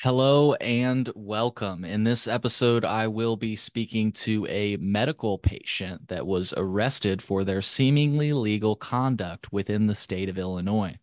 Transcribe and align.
Hello 0.00 0.52
and 0.54 1.10
welcome. 1.14 1.82
In 1.82 2.04
this 2.04 2.28
episode, 2.28 2.84
I 2.84 3.06
will 3.06 3.34
be 3.34 3.56
speaking 3.56 4.12
to 4.12 4.46
a 4.46 4.76
medical 4.76 5.38
patient 5.38 6.08
that 6.08 6.26
was 6.26 6.52
arrested 6.54 7.22
for 7.22 7.44
their 7.44 7.62
seemingly 7.62 8.34
legal 8.34 8.76
conduct 8.76 9.54
within 9.54 9.86
the 9.86 9.94
state 9.94 10.28
of 10.28 10.36
Illinois. 10.36 10.98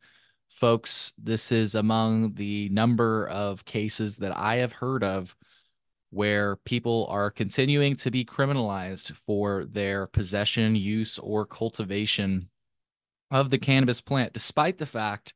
Folks, 0.47 1.11
this 1.17 1.51
is 1.51 1.73
among 1.73 2.35
the 2.35 2.69
number 2.69 3.27
of 3.29 3.65
cases 3.65 4.17
that 4.17 4.37
I 4.37 4.57
have 4.57 4.73
heard 4.73 5.03
of 5.03 5.35
where 6.11 6.57
people 6.57 7.07
are 7.09 7.31
continuing 7.31 7.95
to 7.95 8.11
be 8.11 8.23
criminalized 8.23 9.15
for 9.25 9.65
their 9.65 10.05
possession, 10.05 10.75
use, 10.75 11.17
or 11.17 11.47
cultivation 11.47 12.47
of 13.31 13.49
the 13.49 13.57
cannabis 13.57 14.01
plant, 14.01 14.33
despite 14.33 14.77
the 14.77 14.85
fact 14.85 15.33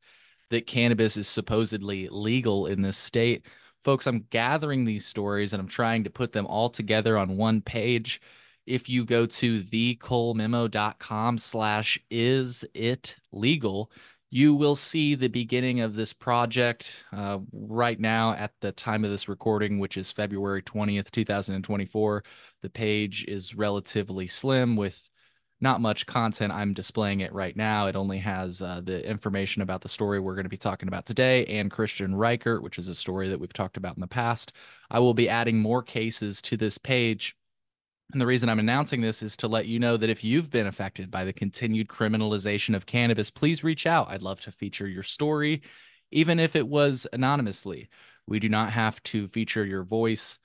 that 0.50 0.66
cannabis 0.66 1.16
is 1.16 1.28
supposedly 1.28 2.08
legal 2.10 2.66
in 2.66 2.82
this 2.82 2.98
state. 2.98 3.44
Folks, 3.84 4.06
I'm 4.06 4.26
gathering 4.30 4.84
these 4.84 5.06
stories 5.06 5.52
and 5.52 5.60
I'm 5.60 5.68
trying 5.68 6.04
to 6.04 6.10
put 6.10 6.32
them 6.32 6.46
all 6.46 6.68
together 6.68 7.16
on 7.16 7.36
one 7.36 7.60
page. 7.60 8.20
If 8.66 8.88
you 8.88 9.04
go 9.04 9.24
to 9.24 9.62
thecolememo.com 9.62 11.38
slash 11.38 11.98
is 12.10 12.64
it 12.74 13.16
legal, 13.32 13.90
you 14.30 14.54
will 14.54 14.76
see 14.76 15.14
the 15.14 15.28
beginning 15.28 15.80
of 15.80 15.94
this 15.94 16.12
project 16.12 17.02
uh, 17.12 17.38
right 17.52 17.98
now 17.98 18.34
at 18.34 18.52
the 18.60 18.72
time 18.72 19.04
of 19.04 19.10
this 19.10 19.28
recording, 19.28 19.78
which 19.78 19.96
is 19.96 20.10
February 20.10 20.62
20th, 20.62 21.10
2024. 21.10 22.24
The 22.60 22.68
page 22.68 23.24
is 23.26 23.54
relatively 23.54 24.26
slim 24.26 24.76
with 24.76 25.08
not 25.60 25.80
much 25.80 26.06
content. 26.06 26.52
I'm 26.52 26.72
displaying 26.72 27.20
it 27.20 27.32
right 27.32 27.56
now. 27.56 27.86
It 27.86 27.96
only 27.96 28.18
has 28.18 28.62
uh, 28.62 28.80
the 28.84 29.04
information 29.08 29.62
about 29.62 29.80
the 29.80 29.88
story 29.88 30.20
we're 30.20 30.34
going 30.34 30.44
to 30.44 30.50
be 30.50 30.56
talking 30.56 30.88
about 30.88 31.04
today 31.04 31.44
and 31.46 31.70
Christian 31.70 32.14
Reichert, 32.14 32.62
which 32.62 32.78
is 32.78 32.88
a 32.88 32.94
story 32.94 33.28
that 33.28 33.40
we've 33.40 33.52
talked 33.52 33.76
about 33.76 33.96
in 33.96 34.00
the 34.00 34.06
past. 34.06 34.52
I 34.90 35.00
will 35.00 35.14
be 35.14 35.28
adding 35.28 35.58
more 35.58 35.82
cases 35.82 36.40
to 36.42 36.56
this 36.56 36.78
page. 36.78 37.36
And 38.12 38.20
the 38.20 38.26
reason 38.26 38.48
I'm 38.48 38.60
announcing 38.60 39.00
this 39.00 39.22
is 39.22 39.36
to 39.38 39.48
let 39.48 39.66
you 39.66 39.78
know 39.78 39.96
that 39.96 40.08
if 40.08 40.24
you've 40.24 40.50
been 40.50 40.66
affected 40.66 41.10
by 41.10 41.24
the 41.24 41.32
continued 41.32 41.88
criminalization 41.88 42.74
of 42.74 42.86
cannabis, 42.86 43.28
please 43.28 43.64
reach 43.64 43.86
out. 43.86 44.08
I'd 44.08 44.22
love 44.22 44.40
to 44.42 44.52
feature 44.52 44.86
your 44.86 45.02
story, 45.02 45.62
even 46.10 46.38
if 46.38 46.56
it 46.56 46.66
was 46.66 47.06
anonymously. 47.12 47.90
We 48.26 48.38
do 48.38 48.48
not 48.48 48.72
have 48.72 49.02
to 49.04 49.28
feature 49.28 49.64
your 49.64 49.82
voice, 49.82 50.38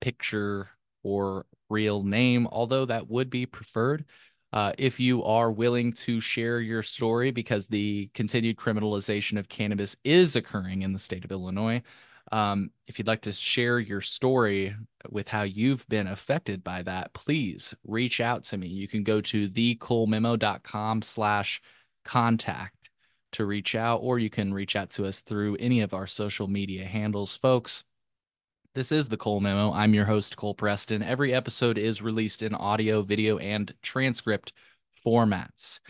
picture, 0.00 0.68
or 1.02 1.46
real 1.70 2.02
name, 2.02 2.46
although 2.50 2.84
that 2.86 3.08
would 3.08 3.30
be 3.30 3.46
preferred. 3.46 4.04
Uh, 4.52 4.72
if 4.78 4.98
you 4.98 5.22
are 5.24 5.52
willing 5.52 5.92
to 5.92 6.20
share 6.20 6.60
your 6.60 6.82
story 6.82 7.30
because 7.30 7.68
the 7.68 8.10
continued 8.14 8.56
criminalization 8.56 9.38
of 9.38 9.48
cannabis 9.48 9.96
is 10.04 10.34
occurring 10.34 10.82
in 10.82 10.92
the 10.92 10.98
state 10.98 11.24
of 11.24 11.30
Illinois, 11.30 11.82
um, 12.32 12.70
if 12.86 12.98
you'd 12.98 13.06
like 13.06 13.22
to 13.22 13.32
share 13.32 13.78
your 13.78 14.00
story 14.00 14.74
with 15.08 15.28
how 15.28 15.42
you've 15.42 15.88
been 15.88 16.06
affected 16.06 16.62
by 16.62 16.82
that, 16.82 17.12
please 17.12 17.74
reach 17.84 18.20
out 18.20 18.44
to 18.44 18.58
me. 18.58 18.68
You 18.68 18.88
can 18.88 19.02
go 19.02 19.20
to 19.20 19.48
thecolememo.com 19.48 21.02
slash 21.02 21.60
contact 22.04 22.90
to 23.32 23.44
reach 23.44 23.74
out, 23.74 23.98
or 23.98 24.18
you 24.18 24.30
can 24.30 24.52
reach 24.52 24.74
out 24.76 24.90
to 24.90 25.06
us 25.06 25.20
through 25.20 25.56
any 25.56 25.80
of 25.80 25.94
our 25.94 26.06
social 26.06 26.48
media 26.48 26.84
handles, 26.84 27.36
folks. 27.36 27.84
This 28.72 28.92
is 28.92 29.08
the 29.08 29.16
Cole 29.16 29.40
Memo. 29.40 29.72
I'm 29.72 29.94
your 29.94 30.04
host, 30.04 30.36
Cole 30.36 30.54
Preston. 30.54 31.02
Every 31.02 31.34
episode 31.34 31.76
is 31.76 32.00
released 32.00 32.40
in 32.40 32.54
audio, 32.54 33.02
video, 33.02 33.36
and 33.38 33.74
transcript 33.82 34.52
formats. 35.04 35.80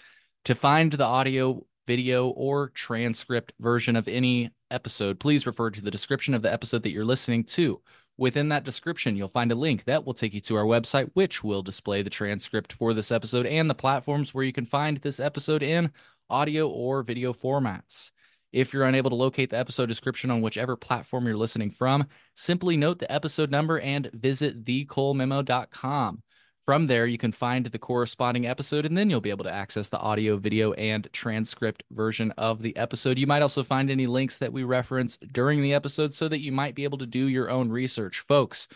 To 0.47 0.55
find 0.55 0.91
the 0.91 1.05
audio, 1.05 1.67
video, 1.87 2.29
or 2.29 2.71
transcript 2.71 3.53
version 3.61 3.97
of 3.97 4.09
any 4.09 4.53
episode, 4.71 5.21
please 5.21 5.47
refer 5.47 5.69
to 5.69 5.83
the 5.83 5.91
description 5.91 6.33
of 6.33 6.41
the 6.41 6.51
episode 6.51 6.83
that 6.85 6.93
you're 6.93 7.05
listening 7.05 7.45
to. 7.45 7.83
Within 8.17 8.49
that 8.49 8.65
description, 8.65 9.15
you'll 9.15 9.29
find 9.29 9.53
a 9.53 9.57
link 9.57 9.85
that 9.85 10.07
will 10.07 10.15
take 10.15 10.33
you 10.33 10.41
to 10.41 10.57
our 10.57 10.65
website, 10.65 11.11
which 11.13 11.45
will 11.45 11.61
display 11.61 12.01
the 12.01 12.09
transcript 12.09 12.73
for 12.73 12.95
this 12.95 13.13
episode 13.13 13.45
and 13.45 13.69
the 13.69 13.75
platforms 13.75 14.33
where 14.33 14.45
you 14.45 14.55
can 14.55 14.65
find 14.65 14.97
this 14.97 15.21
episode 15.21 15.63
in 15.63 15.91
audio 16.31 16.67
or 16.67 17.03
video 17.03 17.35
formats. 17.35 18.13
If 18.53 18.73
you're 18.73 18.85
unable 18.85 19.11
to 19.11 19.17
locate 19.17 19.51
the 19.51 19.59
episode 19.59 19.87
description 19.87 20.31
on 20.31 20.41
whichever 20.41 20.77
platform 20.77 21.27
you're 21.27 21.37
listening 21.37 21.71
from, 21.71 22.07
simply 22.35 22.77
note 22.77 22.99
the 22.99 23.11
episode 23.11 23.51
number 23.51 23.79
and 23.79 24.11
visit 24.13 24.65
thecolememo.com. 24.65 26.23
From 26.63 26.87
there, 26.87 27.07
you 27.07 27.17
can 27.17 27.33
find 27.33 27.67
the 27.67 27.79
corresponding 27.79 28.47
episode, 28.47 28.85
and 28.85 28.97
then 28.97 29.09
you'll 29.09 29.21
be 29.21 29.31
able 29.31 29.45
to 29.45 29.53
access 29.53 29.89
the 29.89 29.99
audio, 29.99 30.37
video, 30.37 30.73
and 30.75 31.09
transcript 31.13 31.85
version 31.91 32.33
of 32.33 32.61
the 32.61 32.77
episode. 32.77 33.19
You 33.19 33.27
might 33.27 33.43
also 33.43 33.63
find 33.63 33.91
any 33.91 34.07
links 34.07 34.37
that 34.39 34.53
we 34.53 34.65
reference 34.65 35.17
during 35.33 35.63
the 35.63 35.73
episode 35.73 36.13
so 36.13 36.29
that 36.29 36.43
you 36.43 36.53
might 36.53 36.75
be 36.75 36.85
able 36.85 36.99
to 36.99 37.07
do 37.07 37.29
your 37.29 37.51
own 37.51 37.71
research. 37.71 38.21
Folks, 38.21 38.69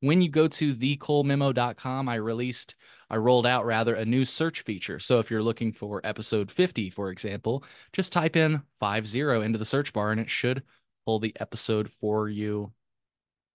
when 0.00 0.22
you 0.22 0.28
go 0.28 0.46
to 0.48 0.74
thecolememo.com, 0.74 2.08
I 2.08 2.14
released 2.16 2.76
I 3.12 3.16
rolled 3.16 3.46
out 3.46 3.66
rather 3.66 3.94
a 3.94 4.06
new 4.06 4.24
search 4.24 4.62
feature. 4.62 4.98
So 4.98 5.18
if 5.18 5.30
you're 5.30 5.42
looking 5.42 5.70
for 5.70 6.00
episode 6.02 6.50
50, 6.50 6.88
for 6.88 7.10
example, 7.10 7.62
just 7.92 8.10
type 8.10 8.36
in 8.36 8.62
50 8.80 9.20
into 9.20 9.58
the 9.58 9.66
search 9.66 9.92
bar 9.92 10.12
and 10.12 10.20
it 10.20 10.30
should 10.30 10.62
pull 11.04 11.18
the 11.18 11.36
episode 11.38 11.90
for 11.90 12.30
you. 12.30 12.72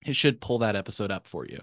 It 0.05 0.15
should 0.15 0.39
pull 0.41 0.59
that 0.59 0.75
episode 0.75 1.11
up 1.11 1.27
for 1.27 1.47
you. 1.47 1.59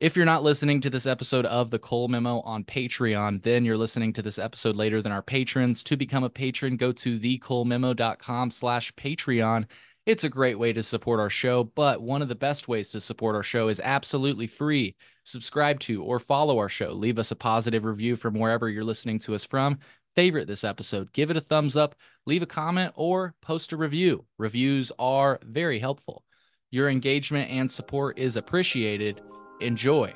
If 0.00 0.16
you're 0.16 0.24
not 0.24 0.42
listening 0.42 0.80
to 0.80 0.90
this 0.90 1.06
episode 1.06 1.44
of 1.44 1.70
the 1.70 1.78
Cole 1.78 2.08
Memo 2.08 2.40
on 2.40 2.64
Patreon, 2.64 3.42
then 3.42 3.64
you're 3.64 3.76
listening 3.76 4.14
to 4.14 4.22
this 4.22 4.38
episode 4.38 4.74
later 4.74 5.02
than 5.02 5.12
our 5.12 5.22
patrons. 5.22 5.82
To 5.84 5.96
become 5.98 6.24
a 6.24 6.30
patron, 6.30 6.76
go 6.76 6.92
to 6.92 7.18
thecolememo.com 7.18 8.50
slash 8.50 8.92
Patreon 8.94 9.66
it's 10.06 10.24
a 10.24 10.28
great 10.28 10.58
way 10.58 10.72
to 10.72 10.82
support 10.82 11.18
our 11.18 11.30
show, 11.30 11.64
but 11.64 12.02
one 12.02 12.20
of 12.20 12.28
the 12.28 12.34
best 12.34 12.68
ways 12.68 12.90
to 12.90 13.00
support 13.00 13.34
our 13.34 13.42
show 13.42 13.68
is 13.68 13.80
absolutely 13.82 14.46
free. 14.46 14.96
Subscribe 15.24 15.80
to 15.80 16.02
or 16.02 16.18
follow 16.18 16.58
our 16.58 16.68
show. 16.68 16.92
Leave 16.92 17.18
us 17.18 17.30
a 17.30 17.36
positive 17.36 17.84
review 17.84 18.14
from 18.14 18.34
wherever 18.34 18.68
you're 18.68 18.84
listening 18.84 19.18
to 19.20 19.34
us 19.34 19.44
from. 19.44 19.78
Favorite 20.14 20.46
this 20.46 20.62
episode, 20.62 21.12
give 21.12 21.30
it 21.30 21.36
a 21.36 21.40
thumbs 21.40 21.74
up, 21.74 21.94
leave 22.26 22.42
a 22.42 22.46
comment, 22.46 22.92
or 22.94 23.34
post 23.40 23.72
a 23.72 23.76
review. 23.76 24.24
Reviews 24.38 24.92
are 24.98 25.40
very 25.42 25.78
helpful. 25.78 26.22
Your 26.70 26.88
engagement 26.88 27.50
and 27.50 27.70
support 27.70 28.18
is 28.18 28.36
appreciated. 28.36 29.20
Enjoy 29.60 30.12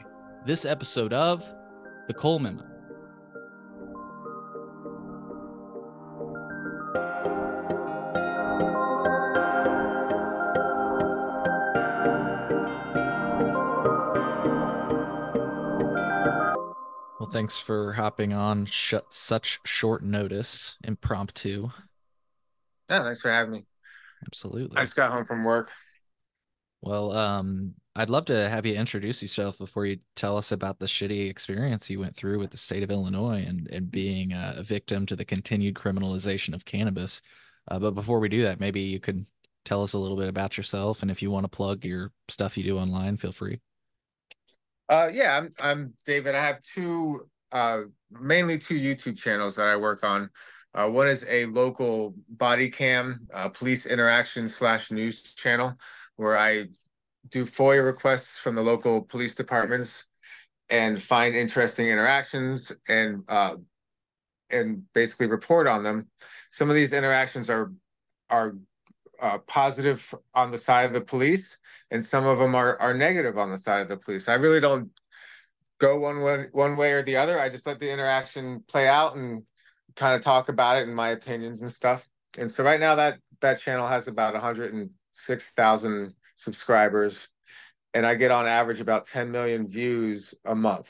this 0.46 0.64
episode 0.64 1.12
of 1.12 1.44
The 2.06 2.14
Cole 2.14 2.38
Memo. 2.38 2.77
Thanks 17.32 17.58
for 17.58 17.92
hopping 17.92 18.32
on 18.32 18.66
sh- 18.66 18.94
such 19.10 19.60
short 19.64 20.02
notice, 20.02 20.76
impromptu. 20.84 21.70
Yeah, 22.88 23.02
thanks 23.02 23.20
for 23.20 23.30
having 23.30 23.52
me. 23.52 23.66
Absolutely. 24.26 24.76
I 24.76 24.82
just 24.82 24.96
got 24.96 25.12
home 25.12 25.24
from 25.24 25.44
work. 25.44 25.70
Well, 26.80 27.12
um, 27.12 27.74
I'd 27.96 28.10
love 28.10 28.26
to 28.26 28.48
have 28.48 28.64
you 28.64 28.74
introduce 28.74 29.20
yourself 29.22 29.58
before 29.58 29.84
you 29.84 29.98
tell 30.14 30.36
us 30.36 30.52
about 30.52 30.78
the 30.78 30.86
shitty 30.86 31.28
experience 31.28 31.90
you 31.90 31.98
went 31.98 32.16
through 32.16 32.38
with 32.38 32.50
the 32.50 32.56
state 32.56 32.82
of 32.82 32.90
Illinois 32.90 33.44
and 33.46 33.68
and 33.72 33.90
being 33.90 34.32
a 34.32 34.62
victim 34.62 35.04
to 35.06 35.16
the 35.16 35.24
continued 35.24 35.74
criminalization 35.74 36.54
of 36.54 36.64
cannabis. 36.64 37.20
Uh, 37.68 37.78
but 37.78 37.94
before 37.94 38.20
we 38.20 38.28
do 38.28 38.44
that, 38.44 38.60
maybe 38.60 38.80
you 38.80 39.00
could 39.00 39.26
tell 39.64 39.82
us 39.82 39.92
a 39.92 39.98
little 39.98 40.16
bit 40.16 40.28
about 40.28 40.56
yourself, 40.56 41.02
and 41.02 41.10
if 41.10 41.20
you 41.20 41.30
want 41.30 41.44
to 41.44 41.48
plug 41.48 41.84
your 41.84 42.12
stuff 42.28 42.56
you 42.56 42.64
do 42.64 42.78
online, 42.78 43.16
feel 43.16 43.32
free. 43.32 43.60
Uh, 44.88 45.08
yeah, 45.12 45.36
I'm 45.36 45.52
I'm 45.58 45.94
David. 46.06 46.34
I 46.34 46.44
have 46.46 46.62
two, 46.62 47.28
uh, 47.52 47.82
mainly 48.10 48.58
two 48.58 48.74
YouTube 48.76 49.18
channels 49.18 49.56
that 49.56 49.68
I 49.68 49.76
work 49.76 50.02
on. 50.02 50.30
Uh, 50.74 50.88
one 50.88 51.08
is 51.08 51.24
a 51.28 51.46
local 51.46 52.14
body 52.28 52.70
cam 52.70 53.26
uh, 53.32 53.48
police 53.48 53.86
interaction 53.86 54.48
slash 54.48 54.90
news 54.90 55.22
channel 55.34 55.74
where 56.16 56.38
I 56.38 56.66
do 57.30 57.44
FOIA 57.44 57.84
requests 57.84 58.38
from 58.38 58.54
the 58.54 58.62
local 58.62 59.02
police 59.02 59.34
departments 59.34 60.04
and 60.70 61.00
find 61.00 61.34
interesting 61.34 61.88
interactions 61.88 62.72
and 62.88 63.24
uh, 63.28 63.56
and 64.50 64.82
basically 64.94 65.26
report 65.26 65.66
on 65.66 65.82
them. 65.82 66.06
Some 66.50 66.70
of 66.70 66.76
these 66.76 66.94
interactions 66.94 67.50
are 67.50 67.72
are 68.30 68.54
uh, 69.20 69.38
positive 69.38 70.14
on 70.34 70.50
the 70.50 70.58
side 70.58 70.84
of 70.84 70.92
the 70.92 71.00
police, 71.00 71.58
and 71.90 72.04
some 72.04 72.26
of 72.26 72.38
them 72.38 72.54
are 72.54 72.80
are 72.80 72.94
negative 72.94 73.38
on 73.38 73.50
the 73.50 73.58
side 73.58 73.80
of 73.80 73.88
the 73.88 73.96
police. 73.96 74.28
I 74.28 74.34
really 74.34 74.60
don't 74.60 74.90
go 75.78 75.98
one 75.98 76.20
way 76.20 76.46
one 76.52 76.76
way 76.76 76.92
or 76.92 77.02
the 77.02 77.16
other. 77.16 77.40
I 77.40 77.48
just 77.48 77.66
let 77.66 77.78
the 77.78 77.90
interaction 77.90 78.62
play 78.68 78.88
out 78.88 79.16
and 79.16 79.42
kind 79.96 80.14
of 80.14 80.22
talk 80.22 80.48
about 80.48 80.76
it 80.76 80.86
and 80.86 80.94
my 80.94 81.10
opinions 81.10 81.62
and 81.62 81.72
stuff. 81.72 82.06
And 82.38 82.50
so 82.50 82.62
right 82.62 82.80
now 82.80 82.94
that 82.94 83.18
that 83.40 83.60
channel 83.60 83.86
has 83.86 84.08
about 84.08 84.34
106,000 84.34 86.14
subscribers 86.36 87.28
and 87.94 88.06
I 88.06 88.14
get 88.14 88.30
on 88.30 88.46
average 88.46 88.80
about 88.80 89.06
10 89.06 89.30
million 89.30 89.66
views 89.66 90.34
a 90.44 90.54
month. 90.54 90.88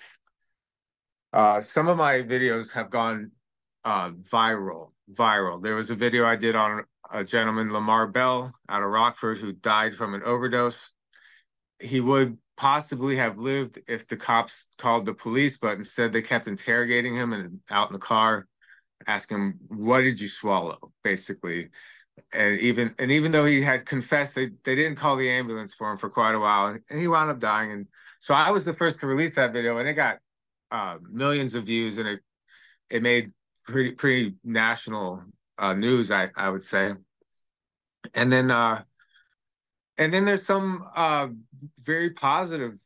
Uh, 1.32 1.60
some 1.60 1.88
of 1.88 1.96
my 1.96 2.14
videos 2.16 2.70
have 2.72 2.90
gone 2.90 3.32
uh, 3.84 4.10
viral. 4.10 4.92
Viral. 5.12 5.62
There 5.62 5.76
was 5.76 5.90
a 5.90 5.94
video 5.94 6.26
I 6.26 6.36
did 6.36 6.54
on 6.54 6.84
a 7.10 7.24
gentleman, 7.24 7.72
Lamar 7.72 8.06
Bell, 8.06 8.52
out 8.68 8.82
of 8.82 8.90
Rockford, 8.90 9.38
who 9.38 9.52
died 9.52 9.94
from 9.94 10.14
an 10.14 10.22
overdose. 10.22 10.92
He 11.80 12.00
would 12.00 12.38
possibly 12.56 13.16
have 13.16 13.38
lived 13.38 13.78
if 13.86 14.08
the 14.08 14.16
cops 14.16 14.66
called 14.78 15.06
the 15.06 15.14
police, 15.14 15.56
but 15.56 15.78
instead 15.78 16.12
they 16.12 16.22
kept 16.22 16.48
interrogating 16.48 17.14
him 17.14 17.32
and 17.32 17.60
out 17.70 17.88
in 17.88 17.92
the 17.92 17.98
car, 17.98 18.46
asking 19.06 19.36
him, 19.36 19.58
"What 19.68 20.02
did 20.02 20.20
you 20.20 20.28
swallow?" 20.28 20.92
Basically, 21.04 21.70
and 22.32 22.58
even 22.60 22.94
and 22.98 23.10
even 23.10 23.32
though 23.32 23.44
he 23.44 23.62
had 23.62 23.86
confessed, 23.86 24.34
they 24.34 24.50
they 24.64 24.74
didn't 24.74 24.96
call 24.96 25.16
the 25.16 25.30
ambulance 25.30 25.74
for 25.74 25.90
him 25.90 25.98
for 25.98 26.10
quite 26.10 26.34
a 26.34 26.40
while, 26.40 26.78
and 26.90 27.00
he 27.00 27.08
wound 27.08 27.30
up 27.30 27.40
dying. 27.40 27.72
And 27.72 27.86
so 28.20 28.34
I 28.34 28.50
was 28.50 28.64
the 28.64 28.74
first 28.74 29.00
to 29.00 29.06
release 29.06 29.36
that 29.36 29.52
video, 29.52 29.78
and 29.78 29.88
it 29.88 29.94
got 29.94 30.18
uh, 30.70 30.98
millions 31.02 31.54
of 31.54 31.64
views, 31.64 31.98
and 31.98 32.08
it 32.08 32.20
it 32.90 33.02
made 33.02 33.32
pretty 33.66 33.92
pretty 33.92 34.34
national 34.44 35.22
uh, 35.58 35.74
news, 35.74 36.10
I 36.10 36.30
I 36.36 36.48
would 36.50 36.64
say. 36.64 36.92
And 38.14 38.32
then 38.32 38.50
uh, 38.50 38.82
and 39.98 40.14
then 40.14 40.24
there's 40.24 40.46
some 40.46 40.84
uh, 40.94 41.28
very 41.82 42.10
positive 42.10 42.78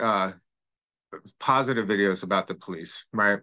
uh, 0.00 0.32
positive 1.38 1.86
videos 1.86 2.22
about 2.22 2.46
the 2.46 2.54
police, 2.54 3.04
right? 3.12 3.40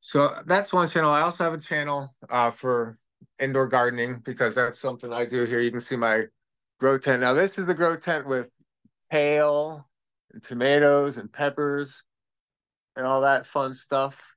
So 0.00 0.34
that's 0.46 0.72
one 0.72 0.88
channel. 0.88 1.10
I 1.10 1.20
also 1.22 1.44
have 1.44 1.54
a 1.54 1.58
channel 1.58 2.14
uh, 2.28 2.50
for 2.50 2.98
indoor 3.38 3.68
gardening 3.68 4.20
because 4.24 4.54
that's 4.54 4.80
something 4.80 5.12
I 5.12 5.26
do 5.26 5.44
here. 5.44 5.60
You 5.60 5.70
can 5.70 5.80
see 5.80 5.96
my 5.96 6.24
grow 6.78 6.98
tent. 6.98 7.20
Now 7.20 7.34
this 7.34 7.58
is 7.58 7.66
the 7.66 7.74
grow 7.74 7.96
tent 7.96 8.26
with 8.26 8.50
kale 9.10 9.86
and 10.32 10.42
tomatoes 10.42 11.18
and 11.18 11.32
peppers 11.32 12.02
and 12.96 13.06
all 13.06 13.20
that 13.22 13.46
fun 13.46 13.74
stuff. 13.74 14.34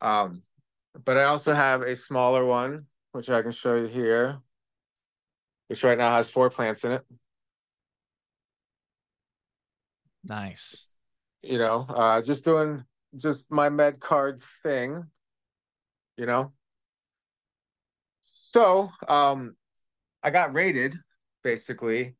Um, 0.00 0.42
but 1.04 1.16
I 1.16 1.24
also 1.24 1.52
have 1.54 1.82
a 1.82 1.96
smaller 1.96 2.44
one, 2.44 2.86
which 3.12 3.30
I 3.30 3.42
can 3.42 3.52
show 3.52 3.74
you 3.74 3.86
here, 3.86 4.38
which 5.68 5.82
right 5.82 5.98
now 5.98 6.14
has 6.16 6.30
four 6.30 6.50
plants 6.50 6.84
in 6.84 6.92
it. 6.92 7.02
Nice. 10.26 10.98
You 11.42 11.58
know, 11.58 11.86
uh, 11.88 12.22
just 12.22 12.44
doing 12.44 12.84
just 13.16 13.50
my 13.50 13.68
med 13.68 14.00
card 14.00 14.42
thing, 14.62 15.04
you 16.16 16.26
know. 16.26 16.52
So, 18.20 18.90
um, 19.08 19.56
I 20.22 20.30
got 20.30 20.54
raided 20.54 20.96
basically. 21.44 22.16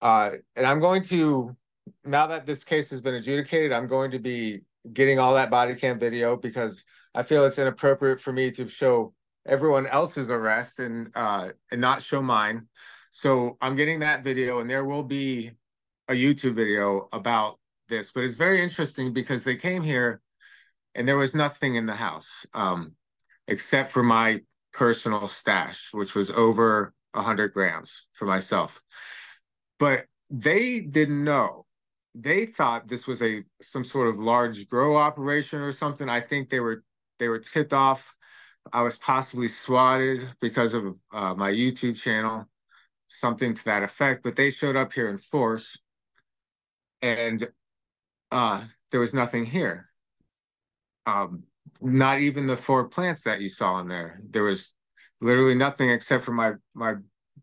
Uh, 0.00 0.32
and 0.54 0.66
I'm 0.66 0.80
going 0.80 1.02
to 1.04 1.56
now 2.04 2.28
that 2.28 2.46
this 2.46 2.64
case 2.64 2.88
has 2.90 3.00
been 3.00 3.14
adjudicated, 3.14 3.72
I'm 3.72 3.86
going 3.86 4.12
to 4.12 4.18
be 4.18 4.62
getting 4.92 5.18
all 5.18 5.34
that 5.34 5.50
body 5.50 5.74
cam 5.74 5.98
video 5.98 6.36
because 6.36 6.84
I 7.16 7.22
feel 7.22 7.46
it's 7.46 7.58
inappropriate 7.58 8.20
for 8.20 8.30
me 8.30 8.50
to 8.52 8.68
show 8.68 9.14
everyone 9.46 9.86
else's 9.86 10.28
arrest 10.28 10.80
and 10.80 11.10
uh, 11.14 11.48
and 11.72 11.80
not 11.80 12.02
show 12.02 12.20
mine. 12.20 12.68
So 13.10 13.56
I'm 13.62 13.74
getting 13.74 14.00
that 14.00 14.22
video, 14.22 14.60
and 14.60 14.68
there 14.68 14.84
will 14.84 15.02
be 15.02 15.52
a 16.08 16.12
YouTube 16.12 16.54
video 16.54 17.08
about 17.14 17.58
this. 17.88 18.12
But 18.12 18.24
it's 18.24 18.34
very 18.34 18.62
interesting 18.62 19.14
because 19.14 19.44
they 19.44 19.56
came 19.56 19.82
here, 19.82 20.20
and 20.94 21.08
there 21.08 21.16
was 21.16 21.34
nothing 21.34 21.76
in 21.76 21.86
the 21.86 21.94
house 21.94 22.44
um, 22.52 22.92
except 23.48 23.92
for 23.92 24.02
my 24.02 24.42
personal 24.74 25.26
stash, 25.26 25.88
which 25.92 26.14
was 26.14 26.30
over 26.30 26.92
100 27.12 27.54
grams 27.54 28.04
for 28.12 28.26
myself. 28.26 28.82
But 29.78 30.04
they 30.28 30.80
didn't 30.80 31.24
know 31.24 31.64
they 32.14 32.46
thought 32.46 32.88
this 32.88 33.06
was 33.06 33.22
a 33.22 33.42
some 33.62 33.84
sort 33.84 34.08
of 34.08 34.18
large 34.18 34.68
grow 34.68 34.96
operation 34.96 35.60
or 35.60 35.72
something. 35.72 36.10
I 36.10 36.20
think 36.20 36.50
they 36.50 36.60
were 36.60 36.82
they 37.18 37.28
were 37.28 37.38
tipped 37.38 37.72
off. 37.72 38.14
I 38.72 38.82
was 38.82 38.96
possibly 38.96 39.48
swatted 39.48 40.28
because 40.40 40.74
of 40.74 40.96
uh, 41.12 41.34
my 41.34 41.50
YouTube 41.50 41.96
channel, 41.96 42.46
something 43.06 43.54
to 43.54 43.64
that 43.64 43.82
effect. 43.82 44.22
But 44.22 44.36
they 44.36 44.50
showed 44.50 44.76
up 44.76 44.92
here 44.92 45.08
in 45.08 45.18
force, 45.18 45.78
and 47.00 47.48
uh, 48.32 48.64
there 48.90 49.00
was 49.00 49.14
nothing 49.14 49.44
here. 49.44 49.88
Um, 51.06 51.44
not 51.80 52.20
even 52.20 52.46
the 52.46 52.56
four 52.56 52.88
plants 52.88 53.22
that 53.22 53.40
you 53.40 53.48
saw 53.48 53.78
in 53.80 53.88
there. 53.88 54.20
There 54.30 54.42
was 54.42 54.74
literally 55.20 55.54
nothing 55.54 55.90
except 55.90 56.24
for 56.24 56.32
my 56.32 56.52
my 56.74 56.94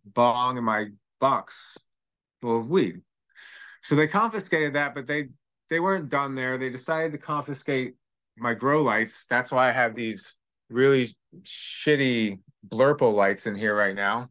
bong 0.06 0.58
and 0.58 0.66
my 0.66 0.88
box 1.20 1.78
full 2.42 2.58
of 2.58 2.70
weed. 2.70 3.02
So 3.82 3.96
they 3.96 4.08
confiscated 4.08 4.74
that, 4.74 4.94
but 4.94 5.08
they 5.08 5.30
they 5.70 5.80
weren't 5.80 6.10
done 6.10 6.36
there. 6.36 6.58
They 6.58 6.70
decided 6.70 7.14
to 7.14 7.18
confiscate 7.18 7.96
my 8.38 8.54
grow 8.54 8.82
lights. 8.82 9.26
That's 9.30 9.52
why 9.52 9.70
I 9.70 9.72
have 9.72 9.96
these 9.96 10.36
really 10.70 11.16
shitty 11.44 12.40
blurple 12.68 13.14
lights 13.14 13.48
in 13.48 13.56
here 13.56 13.76
right 13.76 13.96
now. 13.96 14.30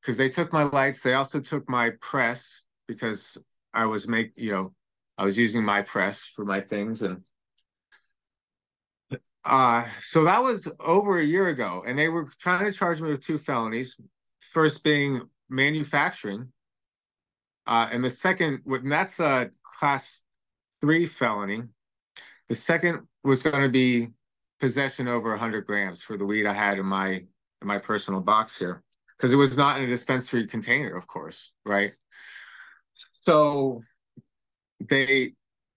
Because 0.00 0.16
they 0.16 0.28
took 0.28 0.52
my 0.52 0.64
lights. 0.64 1.02
They 1.02 1.14
also 1.14 1.40
took 1.40 1.68
my 1.68 1.90
press 2.00 2.62
because 2.88 3.36
I 3.72 3.86
was 3.86 4.08
make 4.08 4.32
you 4.36 4.50
know 4.50 4.74
I 5.18 5.24
was 5.24 5.38
using 5.38 5.64
my 5.64 5.82
press 5.82 6.22
for 6.34 6.44
my 6.44 6.60
things 6.60 7.02
and 7.02 7.22
uh 9.44 9.86
so 10.02 10.24
that 10.24 10.42
was 10.42 10.68
over 10.80 11.18
a 11.18 11.24
year 11.24 11.48
ago 11.48 11.84
and 11.86 11.98
they 11.98 12.08
were 12.08 12.28
trying 12.40 12.64
to 12.64 12.72
charge 12.72 13.00
me 13.00 13.10
with 13.10 13.24
two 13.24 13.38
felonies 13.38 13.96
first 14.52 14.82
being 14.82 15.22
manufacturing 15.48 16.52
uh, 17.70 17.88
and 17.92 18.02
the 18.02 18.10
second, 18.10 18.62
and 18.66 18.90
that's 18.90 19.20
a 19.20 19.48
class 19.78 20.22
three 20.80 21.06
felony. 21.06 21.62
The 22.50 22.54
second 22.56 23.06
was 23.24 23.42
going 23.42 23.62
to 23.62 23.70
be 23.70 24.08
possession 24.58 25.08
over 25.08 25.30
100 25.30 25.66
grams 25.66 26.02
for 26.02 26.18
the 26.18 26.26
weed 26.26 26.46
I 26.46 26.52
had 26.52 26.78
in 26.78 26.84
my 26.84 27.12
in 27.62 27.66
my 27.66 27.78
personal 27.78 28.20
box 28.20 28.58
here, 28.58 28.82
because 29.16 29.32
it 29.32 29.36
was 29.36 29.56
not 29.56 29.78
in 29.78 29.84
a 29.84 29.86
dispensary 29.86 30.46
container, 30.46 30.94
of 30.94 31.06
course, 31.06 31.52
right? 31.64 31.92
So 33.22 33.82
they, 34.80 35.34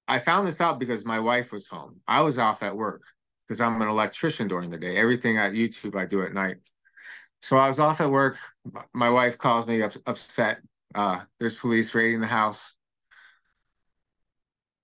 I 0.07 0.19
found 0.19 0.47
this 0.47 0.61
out 0.61 0.79
because 0.79 1.05
my 1.05 1.19
wife 1.19 1.51
was 1.51 1.67
home. 1.67 2.01
I 2.07 2.21
was 2.21 2.37
off 2.37 2.63
at 2.63 2.75
work 2.75 3.03
because 3.47 3.61
I'm 3.61 3.81
an 3.81 3.87
electrician 3.87 4.47
during 4.47 4.69
the 4.69 4.77
day. 4.77 4.97
Everything 4.97 5.37
at 5.37 5.51
YouTube 5.51 5.95
I 5.95 6.05
do 6.05 6.23
at 6.23 6.33
night. 6.33 6.57
So 7.41 7.57
I 7.57 7.67
was 7.67 7.79
off 7.79 8.01
at 8.01 8.09
work. 8.09 8.37
My 8.93 9.09
wife 9.09 9.37
calls 9.37 9.67
me 9.67 9.81
up, 9.81 9.91
upset 10.05 10.59
uh, 10.95 11.19
there's 11.39 11.55
police 11.55 11.93
raiding 11.93 12.21
the 12.21 12.27
house. 12.27 12.73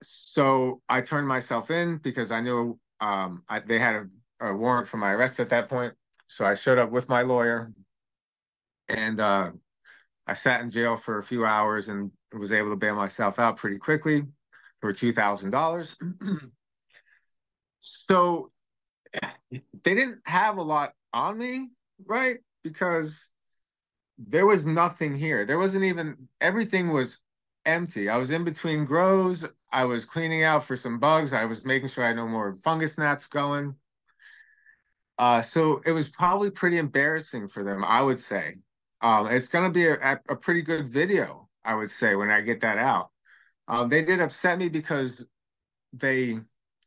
So 0.02 0.80
I 0.88 1.00
turned 1.00 1.28
myself 1.28 1.70
in 1.70 1.98
because 1.98 2.30
I 2.30 2.40
knew 2.40 2.78
um, 3.00 3.42
I, 3.48 3.60
they 3.60 3.78
had 3.78 3.94
a, 3.96 4.06
a, 4.48 4.54
warrant 4.54 4.88
for 4.88 4.96
my 4.96 5.12
arrest 5.12 5.40
at 5.40 5.48
that 5.50 5.68
point. 5.68 5.94
So 6.26 6.44
I 6.44 6.54
showed 6.54 6.78
up 6.78 6.90
with 6.90 7.08
my 7.08 7.22
lawyer 7.22 7.72
and 8.88 9.20
uh, 9.20 9.50
I 10.26 10.34
sat 10.34 10.60
in 10.60 10.70
jail 10.70 10.96
for 10.96 11.18
a 11.18 11.22
few 11.22 11.44
hours 11.44 11.88
and 11.88 12.10
was 12.32 12.52
able 12.52 12.70
to 12.70 12.76
bail 12.76 12.94
myself 12.94 13.38
out 13.38 13.56
pretty 13.56 13.78
quickly 13.78 14.22
for 14.80 14.92
$2,000. 14.92 15.94
so 17.80 18.50
they 19.52 19.60
didn't 19.94 20.20
have 20.24 20.58
a 20.58 20.62
lot 20.62 20.92
on 21.12 21.36
me, 21.36 21.70
right? 22.06 22.38
Because 22.62 23.30
there 24.18 24.46
was 24.46 24.66
nothing 24.66 25.14
here. 25.14 25.44
There 25.44 25.58
wasn't 25.58 25.84
even 25.84 26.28
everything 26.40 26.90
was 26.90 27.18
empty. 27.64 28.08
I 28.08 28.16
was 28.16 28.30
in 28.30 28.44
between 28.44 28.84
grows. 28.84 29.44
I 29.72 29.84
was 29.84 30.04
cleaning 30.04 30.44
out 30.44 30.64
for 30.64 30.76
some 30.76 30.98
bugs. 30.98 31.32
I 31.32 31.44
was 31.44 31.64
making 31.64 31.88
sure 31.88 32.04
I 32.04 32.08
had 32.08 32.16
no 32.16 32.26
more 32.26 32.56
fungus 32.62 32.98
gnats 32.98 33.26
going. 33.26 33.76
Uh, 35.18 35.42
so 35.42 35.82
it 35.84 35.92
was 35.92 36.08
probably 36.08 36.50
pretty 36.50 36.78
embarrassing 36.78 37.48
for 37.48 37.62
them, 37.62 37.84
I 37.84 38.00
would 38.00 38.18
say. 38.18 38.56
Um, 39.02 39.26
it's 39.26 39.48
going 39.48 39.64
to 39.64 39.70
be 39.70 39.86
a, 39.86 40.20
a, 40.28 40.36
pretty 40.36 40.62
good 40.62 40.88
video, 40.88 41.48
I 41.64 41.74
would 41.74 41.90
say, 41.90 42.14
when 42.14 42.30
I 42.30 42.40
get 42.40 42.60
that 42.60 42.78
out. 42.78 43.10
Um, 43.68 43.88
they 43.88 44.02
did 44.02 44.20
upset 44.20 44.58
me 44.58 44.68
because 44.68 45.26
they, 45.92 46.38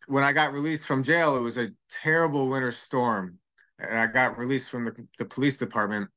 when 0.08 0.24
I 0.24 0.34
got 0.34 0.54
released 0.54 0.86
from 0.86 1.04
jail, 1.04 1.38
it 1.38 1.42
was 1.42 1.58
a 1.58 1.70
terrible 2.02 2.50
winter 2.50 2.72
storm. 2.72 3.40
And 3.80 3.98
I 3.98 4.08
got 4.08 4.38
released 4.38 4.70
from 4.70 4.86
the, 4.86 5.08
the 5.18 5.26
police 5.26 5.58
department 5.58 6.10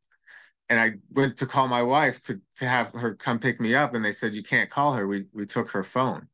and 0.70 0.80
I 0.80 0.92
went 1.12 1.38
to 1.38 1.46
call 1.46 1.68
my 1.68 1.82
wife 1.82 2.22
to 2.24 2.40
to 2.58 2.66
have 2.68 2.92
her 2.94 3.14
come 3.14 3.38
pick 3.40 3.60
me 3.60 3.74
up, 3.74 3.94
and 3.94 4.04
they 4.04 4.12
said 4.12 4.34
you 4.34 4.42
can't 4.44 4.70
call 4.70 4.94
her. 4.94 5.06
We 5.06 5.26
we 5.34 5.46
took 5.46 5.70
her 5.70 5.84
phone. 5.84 6.28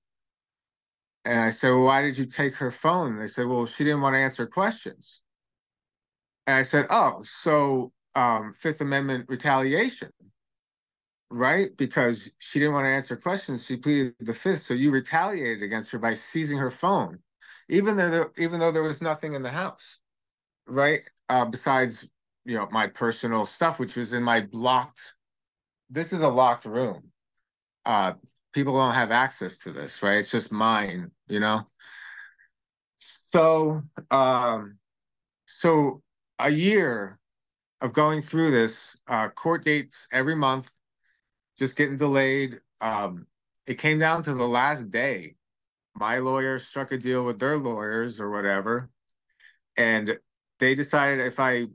And 1.24 1.40
I 1.40 1.50
said, 1.52 1.70
well, 1.70 1.82
why 1.82 2.02
did 2.02 2.18
you 2.18 2.26
take 2.26 2.56
her 2.56 2.72
phone? 2.72 3.18
they 3.20 3.28
said, 3.28 3.48
well, 3.48 3.66
she 3.66 3.84
didn't 3.84 4.02
want 4.02 4.16
to 4.16 4.20
answer 4.20 4.46
questions. 4.48 5.22
And 6.46 6.56
I 6.56 6.62
said, 6.62 6.86
oh, 6.90 7.24
so 7.42 7.92
um, 8.16 8.54
Fifth 8.60 8.82
Amendment 8.82 9.26
retaliation, 9.28 10.10
right? 11.30 11.76
Because 11.76 12.30
she 12.38 12.58
didn't 12.60 12.74
want 12.74 12.86
to 12.86 12.90
answer 12.90 13.16
questions, 13.16 13.64
she 13.66 13.76
pleaded 13.76 14.14
the 14.20 14.34
fifth. 14.34 14.64
So 14.64 14.74
you 14.74 14.90
retaliated 14.92 15.62
against 15.62 15.92
her 15.92 15.98
by 15.98 16.14
seizing 16.14 16.58
her 16.58 16.70
phone, 16.72 17.20
even 17.68 17.96
though 17.96 18.10
there, 18.10 18.32
even 18.38 18.60
though 18.60 18.72
there 18.72 18.82
was 18.84 19.02
nothing 19.02 19.34
in 19.34 19.42
the 19.42 19.50
house, 19.50 19.98
right? 20.66 21.02
Uh, 21.28 21.46
besides 21.46 22.06
you 22.44 22.56
know 22.56 22.68
my 22.70 22.86
personal 22.86 23.46
stuff 23.46 23.78
which 23.78 23.96
was 23.96 24.12
in 24.12 24.22
my 24.22 24.40
blocked 24.40 25.14
this 25.90 26.12
is 26.12 26.22
a 26.22 26.28
locked 26.28 26.64
room 26.64 27.10
uh 27.86 28.12
people 28.52 28.76
don't 28.76 28.94
have 28.94 29.10
access 29.10 29.58
to 29.58 29.72
this 29.72 30.02
right 30.02 30.18
it's 30.18 30.30
just 30.30 30.52
mine 30.52 31.10
you 31.28 31.40
know 31.40 31.62
so 32.96 33.82
um 34.10 34.78
so 35.46 36.02
a 36.38 36.50
year 36.50 37.18
of 37.82 37.92
going 37.92 38.22
through 38.22 38.52
this, 38.52 38.96
uh, 39.08 39.28
court 39.28 39.64
dates 39.64 40.06
every 40.12 40.36
month, 40.36 40.70
just 41.58 41.76
getting 41.76 41.96
delayed. 41.96 42.60
Um, 42.80 43.26
it 43.66 43.78
came 43.78 43.98
down 43.98 44.22
to 44.22 44.34
the 44.34 44.46
last 44.46 44.90
day. 44.90 45.34
My 45.94 46.18
lawyer 46.18 46.58
struck 46.58 46.92
a 46.92 46.96
deal 46.96 47.24
with 47.24 47.38
their 47.38 47.58
lawyers 47.58 48.20
or 48.20 48.30
whatever, 48.30 48.88
and 49.76 50.18
they 50.58 50.74
decided 50.74 51.26
if 51.26 51.38
I 51.38 51.66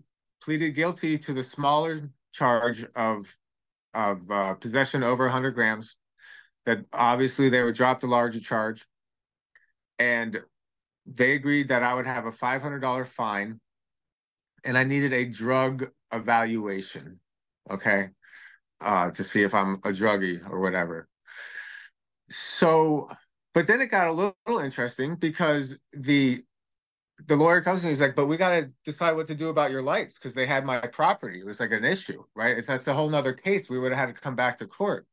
pleaded 0.42 0.72
guilty 0.72 1.18
to 1.18 1.34
the 1.34 1.44
smaller 1.44 2.10
charge 2.32 2.86
of 2.96 3.28
of 3.94 4.30
uh, 4.30 4.54
possession 4.56 5.02
over 5.02 5.24
100 5.24 5.52
grams, 5.52 5.96
that 6.66 6.86
obviously 6.94 7.50
they 7.50 7.64
would 7.64 7.76
drop 7.76 8.00
the 8.00 8.08
larger 8.08 8.40
charge, 8.40 8.86
and 9.98 10.40
they 11.06 11.34
agreed 11.34 11.70
that 11.70 11.84
I 11.84 11.94
would 11.94 12.06
have 12.06 12.26
a 12.26 12.32
$500 12.32 13.08
fine, 13.08 13.60
and 14.64 14.78
I 14.78 14.84
needed 14.84 15.14
a 15.14 15.26
drug 15.26 15.90
evaluation, 16.12 17.20
okay, 17.72 18.10
uh, 18.82 19.12
to 19.12 19.24
see 19.24 19.42
if 19.42 19.54
I'm 19.54 19.76
a 19.76 19.90
druggie 19.90 20.48
or 20.48 20.60
whatever. 20.60 21.08
So, 22.30 23.10
but 23.54 23.66
then 23.66 23.82
it 23.82 23.88
got 23.88 24.08
a 24.08 24.12
little, 24.12 24.36
little 24.46 24.62
interesting 24.62 25.16
because 25.16 25.78
the 25.94 26.44
the 27.26 27.36
lawyer 27.36 27.62
comes 27.62 27.82
and 27.82 27.90
he's 27.90 28.02
like, 28.02 28.16
but 28.16 28.28
we 28.28 28.38
got 28.38 28.52
to 28.52 28.70
decide 28.86 29.14
what 29.14 29.28
to 29.28 29.36
do 29.36 29.50
about 29.50 29.72
your 29.72 29.82
lights 29.82 30.16
because 30.16 30.34
they 30.34 30.46
had 30.46 30.66
my 30.66 30.80
property. 30.80 31.40
It 31.40 31.46
was 31.46 31.60
like 31.60 31.72
an 31.72 31.84
issue, 31.84 32.24
right? 32.36 32.58
It's 32.58 32.68
that's 32.68 32.88
a 32.88 32.94
whole 32.94 33.10
nother 33.10 33.34
case. 33.34 33.70
We 33.70 33.80
would 33.80 33.92
have 33.92 34.08
had 34.08 34.16
to 34.16 34.22
come 34.22 34.36
back 34.36 34.60
to 34.60 34.68
court. 34.68 35.08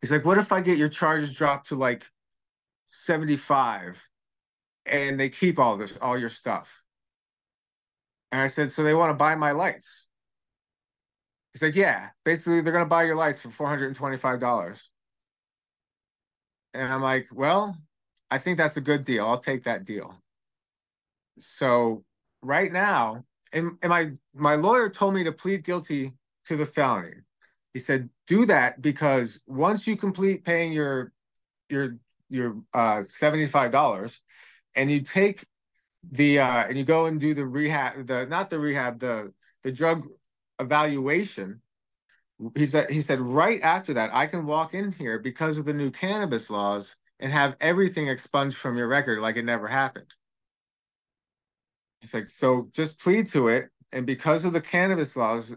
He's 0.00 0.10
like, 0.10 0.24
what 0.24 0.38
if 0.38 0.50
I 0.50 0.60
get 0.60 0.78
your 0.78 0.88
charges 0.88 1.34
dropped 1.34 1.68
to 1.68 1.76
like 1.76 2.06
75 2.86 3.98
and 4.86 5.20
they 5.20 5.28
keep 5.28 5.58
all 5.58 5.76
this, 5.76 5.96
all 6.00 6.18
your 6.18 6.30
stuff? 6.30 6.82
And 8.32 8.40
I 8.40 8.46
said, 8.46 8.72
so 8.72 8.82
they 8.82 8.94
want 8.94 9.10
to 9.10 9.14
buy 9.14 9.34
my 9.34 9.52
lights. 9.52 10.06
He's 11.52 11.60
like, 11.60 11.76
yeah, 11.76 12.08
basically 12.24 12.62
they're 12.62 12.72
going 12.72 12.84
to 12.84 12.88
buy 12.88 13.02
your 13.02 13.16
lights 13.16 13.40
for 13.40 13.50
$425. 13.50 14.82
And 16.72 16.90
I'm 16.90 17.02
like, 17.02 17.28
well, 17.30 17.76
I 18.30 18.38
think 18.38 18.56
that's 18.56 18.78
a 18.78 18.80
good 18.80 19.04
deal. 19.04 19.26
I'll 19.26 19.38
take 19.38 19.64
that 19.64 19.84
deal. 19.84 20.21
So 21.38 22.04
right 22.42 22.72
now, 22.72 23.24
and, 23.52 23.78
and 23.82 23.90
my 23.90 24.12
my 24.34 24.54
lawyer 24.54 24.88
told 24.88 25.14
me 25.14 25.24
to 25.24 25.32
plead 25.32 25.64
guilty 25.64 26.12
to 26.46 26.56
the 26.56 26.66
felony. 26.66 27.14
He 27.74 27.80
said, 27.80 28.08
do 28.26 28.44
that 28.46 28.82
because 28.82 29.40
once 29.46 29.86
you 29.86 29.96
complete 29.96 30.44
paying 30.44 30.72
your 30.72 31.12
your 31.68 31.96
your 32.28 32.56
uh 32.74 33.02
$75 33.02 34.20
and 34.74 34.90
you 34.90 35.00
take 35.00 35.46
the 36.10 36.40
uh 36.40 36.64
and 36.66 36.76
you 36.76 36.84
go 36.84 37.06
and 37.06 37.20
do 37.20 37.34
the 37.34 37.46
rehab 37.46 38.06
the 38.06 38.26
not 38.26 38.50
the 38.50 38.58
rehab 38.58 38.98
the 38.98 39.32
the 39.62 39.70
drug 39.70 40.08
evaluation 40.58 41.60
he 42.56 42.66
said 42.66 42.90
he 42.90 43.00
said 43.00 43.20
right 43.20 43.60
after 43.62 43.94
that 43.94 44.10
I 44.12 44.26
can 44.26 44.46
walk 44.46 44.74
in 44.74 44.92
here 44.92 45.18
because 45.18 45.58
of 45.58 45.64
the 45.64 45.72
new 45.72 45.90
cannabis 45.90 46.50
laws 46.50 46.96
and 47.20 47.32
have 47.32 47.56
everything 47.60 48.08
expunged 48.08 48.56
from 48.56 48.76
your 48.76 48.88
record 48.88 49.20
like 49.20 49.36
it 49.36 49.44
never 49.44 49.68
happened. 49.68 50.12
He's 52.02 52.12
like, 52.12 52.28
so 52.28 52.68
just 52.72 52.98
plead 52.98 53.28
to 53.28 53.48
it, 53.48 53.70
and 53.92 54.04
because 54.04 54.44
of 54.44 54.52
the 54.52 54.60
cannabis 54.60 55.16
laws, 55.16 55.54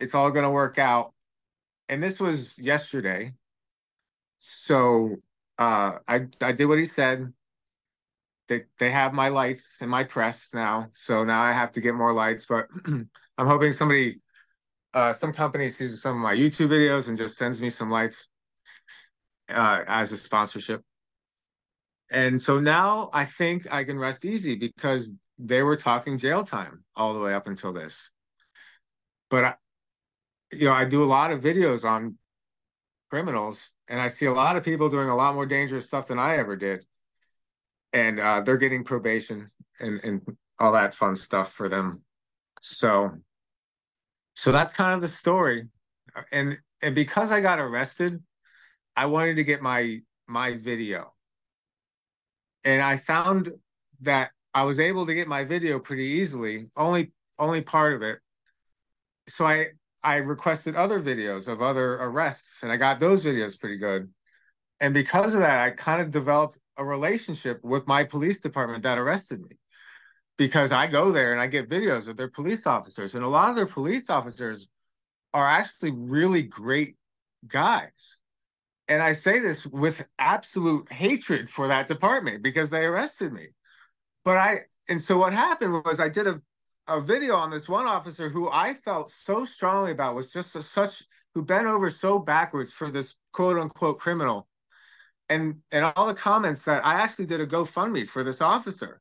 it's 0.00 0.14
all 0.14 0.30
going 0.30 0.42
to 0.42 0.50
work 0.50 0.76
out. 0.76 1.14
And 1.88 2.02
this 2.02 2.18
was 2.20 2.58
yesterday, 2.58 3.32
so 4.40 5.16
uh, 5.56 5.98
I 6.06 6.26
I 6.40 6.52
did 6.52 6.66
what 6.66 6.78
he 6.78 6.84
said. 6.84 7.32
They 8.48 8.64
they 8.78 8.90
have 8.90 9.14
my 9.14 9.28
lights 9.28 9.78
and 9.80 9.90
my 9.90 10.02
press 10.02 10.50
now, 10.52 10.88
so 10.94 11.24
now 11.24 11.42
I 11.42 11.52
have 11.52 11.72
to 11.72 11.80
get 11.80 11.94
more 11.94 12.12
lights. 12.12 12.44
But 12.46 12.66
I'm 12.86 13.46
hoping 13.46 13.72
somebody 13.72 14.20
uh, 14.94 15.12
some 15.12 15.32
company 15.32 15.70
sees 15.70 16.02
some 16.02 16.16
of 16.16 16.22
my 16.22 16.34
YouTube 16.34 16.68
videos 16.68 17.06
and 17.08 17.16
just 17.16 17.38
sends 17.38 17.60
me 17.60 17.70
some 17.70 17.90
lights 17.90 18.28
uh, 19.48 19.82
as 19.86 20.10
a 20.10 20.16
sponsorship. 20.16 20.82
And 22.10 22.40
so 22.40 22.58
now 22.58 23.10
I 23.12 23.26
think 23.26 23.70
I 23.70 23.84
can 23.84 23.98
rest 23.98 24.24
easy 24.24 24.56
because 24.56 25.12
they 25.38 25.62
were 25.62 25.76
talking 25.76 26.18
jail 26.18 26.44
time 26.44 26.84
all 26.96 27.14
the 27.14 27.20
way 27.20 27.34
up 27.34 27.46
until 27.46 27.72
this. 27.72 28.10
But 29.30 29.44
I, 29.44 29.54
you 30.52 30.64
know, 30.66 30.72
I 30.72 30.84
do 30.84 31.02
a 31.02 31.06
lot 31.06 31.30
of 31.30 31.40
videos 31.42 31.84
on 31.84 32.16
criminals, 33.10 33.70
and 33.86 34.00
I 34.00 34.08
see 34.08 34.26
a 34.26 34.32
lot 34.32 34.56
of 34.56 34.64
people 34.64 34.88
doing 34.88 35.08
a 35.08 35.16
lot 35.16 35.34
more 35.34 35.46
dangerous 35.46 35.86
stuff 35.86 36.08
than 36.08 36.18
I 36.18 36.38
ever 36.38 36.56
did, 36.56 36.84
and 37.92 38.18
uh, 38.18 38.40
they're 38.40 38.56
getting 38.56 38.84
probation 38.84 39.50
and 39.80 40.00
and 40.02 40.22
all 40.58 40.72
that 40.72 40.94
fun 40.94 41.16
stuff 41.16 41.52
for 41.52 41.68
them. 41.68 42.02
So 42.60 43.10
so 44.34 44.52
that's 44.52 44.72
kind 44.72 44.94
of 44.94 45.00
the 45.00 45.08
story. 45.08 45.68
And 46.30 46.58
and 46.80 46.94
because 46.94 47.32
I 47.32 47.40
got 47.40 47.58
arrested, 47.58 48.22
I 48.96 49.06
wanted 49.06 49.34
to 49.36 49.44
get 49.44 49.62
my 49.62 49.98
my 50.28 50.56
video. 50.56 51.12
And 52.64 52.80
I 52.82 52.98
found 52.98 53.50
that 54.02 54.30
I 54.54 54.62
was 54.62 54.80
able 54.80 55.06
to 55.06 55.14
get 55.14 55.28
my 55.28 55.44
video 55.44 55.78
pretty 55.78 56.04
easily, 56.04 56.70
only 56.76 57.12
only 57.38 57.60
part 57.60 57.94
of 57.94 58.02
it. 58.02 58.18
So 59.28 59.46
I 59.46 59.68
I 60.04 60.16
requested 60.16 60.76
other 60.76 61.00
videos 61.00 61.48
of 61.48 61.60
other 61.60 61.94
arrests 61.94 62.62
and 62.62 62.70
I 62.72 62.76
got 62.76 63.00
those 63.00 63.24
videos 63.24 63.58
pretty 63.58 63.78
good. 63.78 64.12
And 64.80 64.94
because 64.94 65.34
of 65.34 65.40
that, 65.40 65.58
I 65.58 65.70
kind 65.70 66.00
of 66.00 66.10
developed 66.10 66.58
a 66.76 66.84
relationship 66.84 67.60
with 67.64 67.86
my 67.88 68.04
police 68.04 68.40
department 68.40 68.84
that 68.84 68.98
arrested 68.98 69.40
me 69.42 69.56
because 70.36 70.70
I 70.70 70.86
go 70.86 71.10
there 71.10 71.32
and 71.32 71.40
I 71.40 71.48
get 71.48 71.68
videos 71.68 72.06
of 72.06 72.16
their 72.16 72.28
police 72.30 72.66
officers, 72.66 73.14
and 73.14 73.24
a 73.24 73.28
lot 73.28 73.50
of 73.50 73.56
their 73.56 73.66
police 73.66 74.08
officers 74.08 74.68
are 75.34 75.46
actually 75.46 75.90
really 75.90 76.42
great 76.42 76.96
guys. 77.46 78.16
And 78.86 79.02
I 79.02 79.12
say 79.12 79.40
this 79.40 79.66
with 79.66 80.06
absolute 80.18 80.90
hatred 80.90 81.50
for 81.50 81.68
that 81.68 81.88
department 81.88 82.42
because 82.42 82.70
they 82.70 82.84
arrested 82.84 83.32
me. 83.32 83.48
But 84.28 84.36
I, 84.36 84.60
and 84.90 85.00
so 85.00 85.16
what 85.16 85.32
happened 85.32 85.72
was 85.86 85.98
I 85.98 86.10
did 86.10 86.26
a, 86.26 86.38
a 86.86 87.00
video 87.00 87.34
on 87.34 87.50
this 87.50 87.66
one 87.66 87.86
officer 87.86 88.28
who 88.28 88.50
I 88.50 88.74
felt 88.74 89.10
so 89.24 89.46
strongly 89.46 89.90
about 89.90 90.14
was 90.14 90.30
just 90.30 90.54
a, 90.54 90.60
such, 90.60 91.02
who 91.34 91.40
bent 91.40 91.66
over 91.66 91.88
so 91.88 92.18
backwards 92.18 92.70
for 92.70 92.90
this 92.90 93.14
quote 93.32 93.56
unquote 93.58 93.98
criminal. 93.98 94.46
And, 95.30 95.62
and 95.72 95.90
all 95.96 96.06
the 96.06 96.12
comments 96.12 96.62
that 96.66 96.84
I 96.84 96.96
actually 97.00 97.24
did 97.24 97.40
a 97.40 97.46
GoFundMe 97.46 98.06
for 98.06 98.22
this 98.22 98.42
officer 98.42 99.00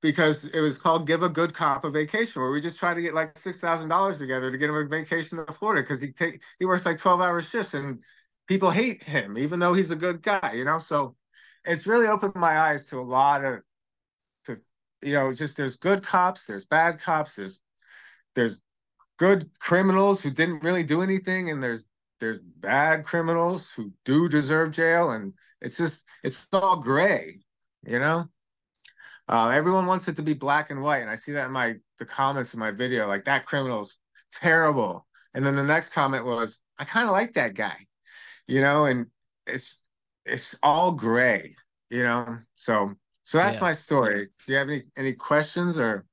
because 0.00 0.44
it 0.44 0.60
was 0.60 0.78
called 0.78 1.08
"Give 1.08 1.24
a 1.24 1.28
Good 1.28 1.54
Cop 1.54 1.84
a 1.84 1.90
Vacation," 1.90 2.40
where 2.40 2.52
we 2.52 2.60
just 2.60 2.78
try 2.78 2.94
to 2.94 3.02
get 3.02 3.14
like 3.14 3.36
six 3.36 3.58
thousand 3.58 3.88
dollars 3.88 4.18
together 4.18 4.48
to 4.48 4.58
get 4.58 4.70
him 4.70 4.76
a 4.76 4.84
vacation 4.84 5.44
to 5.44 5.52
Florida 5.54 5.82
because 5.82 6.00
he 6.00 6.12
take 6.12 6.40
he 6.60 6.66
works 6.66 6.86
like 6.86 6.98
twelve 6.98 7.20
hour 7.20 7.42
shifts 7.42 7.74
and 7.74 8.00
people 8.46 8.70
hate 8.70 9.02
him 9.02 9.38
even 9.38 9.58
though 9.58 9.74
he's 9.74 9.90
a 9.90 9.96
good 9.96 10.22
guy, 10.22 10.52
you 10.54 10.64
know. 10.64 10.78
So 10.78 11.16
it's 11.64 11.84
really 11.84 12.06
opened 12.06 12.36
my 12.36 12.60
eyes 12.60 12.86
to 12.86 12.98
a 12.98 13.02
lot 13.02 13.44
of 13.44 13.62
you 15.02 15.14
know 15.14 15.32
just 15.32 15.56
there's 15.56 15.76
good 15.76 16.02
cops, 16.02 16.46
there's 16.46 16.64
bad 16.64 17.00
cops, 17.00 17.34
there's 17.36 17.60
there's 18.34 18.60
good 19.18 19.50
criminals 19.58 20.20
who 20.20 20.30
didn't 20.30 20.62
really 20.62 20.82
do 20.82 21.02
anything, 21.02 21.50
and 21.50 21.62
there's 21.62 21.84
there's 22.20 22.40
bad 22.40 23.04
criminals 23.04 23.66
who 23.76 23.92
do 24.04 24.28
deserve 24.28 24.72
jail, 24.72 25.10
and 25.10 25.34
it's 25.60 25.76
just 25.76 26.04
it's 26.22 26.46
all 26.52 26.76
gray, 26.76 27.40
you 27.84 27.98
know. 27.98 28.28
Uh, 29.28 29.48
everyone 29.50 29.86
wants 29.86 30.08
it 30.08 30.16
to 30.16 30.22
be 30.22 30.32
black 30.32 30.70
and 30.70 30.82
white, 30.82 31.02
and 31.02 31.10
I 31.10 31.16
see 31.16 31.32
that 31.32 31.46
in 31.46 31.52
my 31.52 31.74
the 31.98 32.06
comments 32.06 32.54
in 32.54 32.60
my 32.60 32.70
video, 32.70 33.06
like 33.06 33.24
that 33.24 33.44
criminal's 33.46 33.98
terrible. 34.32 35.06
And 35.34 35.44
then 35.44 35.54
the 35.54 35.62
next 35.62 35.90
comment 35.90 36.24
was, 36.24 36.58
I 36.78 36.84
kind 36.84 37.06
of 37.06 37.12
like 37.12 37.34
that 37.34 37.54
guy, 37.54 37.76
you 38.46 38.60
know, 38.60 38.86
and 38.86 39.06
it's 39.46 39.80
it's 40.24 40.54
all 40.62 40.92
gray, 40.92 41.54
you 41.90 42.02
know. 42.02 42.38
So 42.54 42.94
so 43.28 43.36
that's 43.36 43.56
yeah. 43.56 43.60
my 43.60 43.72
story. 43.74 44.28
Do 44.46 44.52
you 44.52 44.56
have 44.56 44.70
any 44.70 44.84
any 44.96 45.12
questions 45.12 45.78
or? 45.78 46.06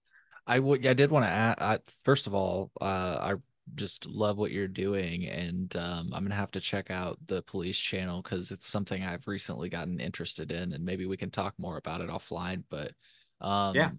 I 0.45 0.59
would. 0.59 0.85
I 0.85 0.91
did 0.91 1.11
want 1.11 1.23
to 1.23 1.29
add. 1.29 1.55
I, 1.61 1.79
first 2.03 2.27
of 2.27 2.33
all, 2.33 2.71
uh, 2.81 2.83
I 3.21 3.35
just 3.73 4.05
love 4.05 4.37
what 4.37 4.51
you're 4.51 4.67
doing, 4.67 5.25
and 5.25 5.73
um, 5.77 6.11
I'm 6.13 6.23
gonna 6.23 6.35
have 6.35 6.51
to 6.51 6.59
check 6.59 6.91
out 6.91 7.17
the 7.25 7.41
police 7.43 7.77
channel 7.77 8.21
because 8.21 8.51
it's 8.51 8.67
something 8.67 9.01
I've 9.01 9.25
recently 9.29 9.69
gotten 9.69 10.01
interested 10.01 10.51
in, 10.51 10.73
and 10.73 10.83
maybe 10.83 11.05
we 11.05 11.15
can 11.15 11.31
talk 11.31 11.53
more 11.57 11.77
about 11.77 12.01
it 12.01 12.09
offline. 12.09 12.63
But 12.69 12.91
um, 13.39 13.75
yeah, 13.75 13.91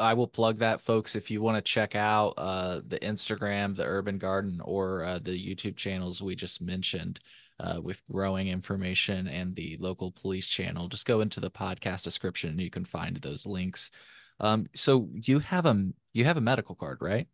I 0.00 0.14
will 0.14 0.26
plug 0.26 0.60
that, 0.60 0.80
folks. 0.80 1.14
If 1.14 1.30
you 1.30 1.42
want 1.42 1.58
to 1.58 1.70
check 1.70 1.94
out 1.94 2.32
uh, 2.38 2.80
the 2.86 3.00
Instagram, 3.00 3.76
the 3.76 3.84
Urban 3.84 4.16
Garden, 4.16 4.62
or 4.64 5.04
uh, 5.04 5.18
the 5.18 5.32
YouTube 5.32 5.76
channels 5.76 6.22
we 6.22 6.34
just 6.34 6.62
mentioned. 6.62 7.20
Uh, 7.62 7.80
with 7.80 8.02
growing 8.10 8.48
information 8.48 9.28
and 9.28 9.54
the 9.54 9.76
local 9.78 10.10
police 10.10 10.46
channel, 10.46 10.88
just 10.88 11.06
go 11.06 11.20
into 11.20 11.38
the 11.38 11.50
podcast 11.50 12.02
description 12.02 12.50
and 12.50 12.60
you 12.60 12.70
can 12.70 12.84
find 12.84 13.16
those 13.18 13.46
links. 13.46 13.92
Um, 14.40 14.66
so 14.74 15.08
you 15.14 15.38
have 15.38 15.64
a 15.64 15.90
you 16.12 16.24
have 16.24 16.36
a 16.36 16.40
medical 16.40 16.74
card, 16.74 16.98
right? 17.00 17.28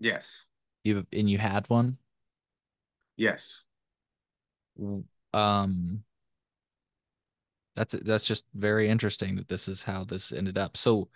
Yes. 0.00 0.42
You've 0.82 1.06
and 1.12 1.30
you 1.30 1.38
had 1.38 1.70
one? 1.70 1.98
Yes. 3.16 3.62
Um 5.32 6.02
that's 7.76 7.94
that's 8.02 8.26
just 8.26 8.46
very 8.54 8.88
interesting 8.88 9.36
that 9.36 9.48
this 9.48 9.68
is 9.68 9.82
how 9.82 10.02
this 10.04 10.32
ended 10.32 10.58
up. 10.58 10.76
So 10.76 11.08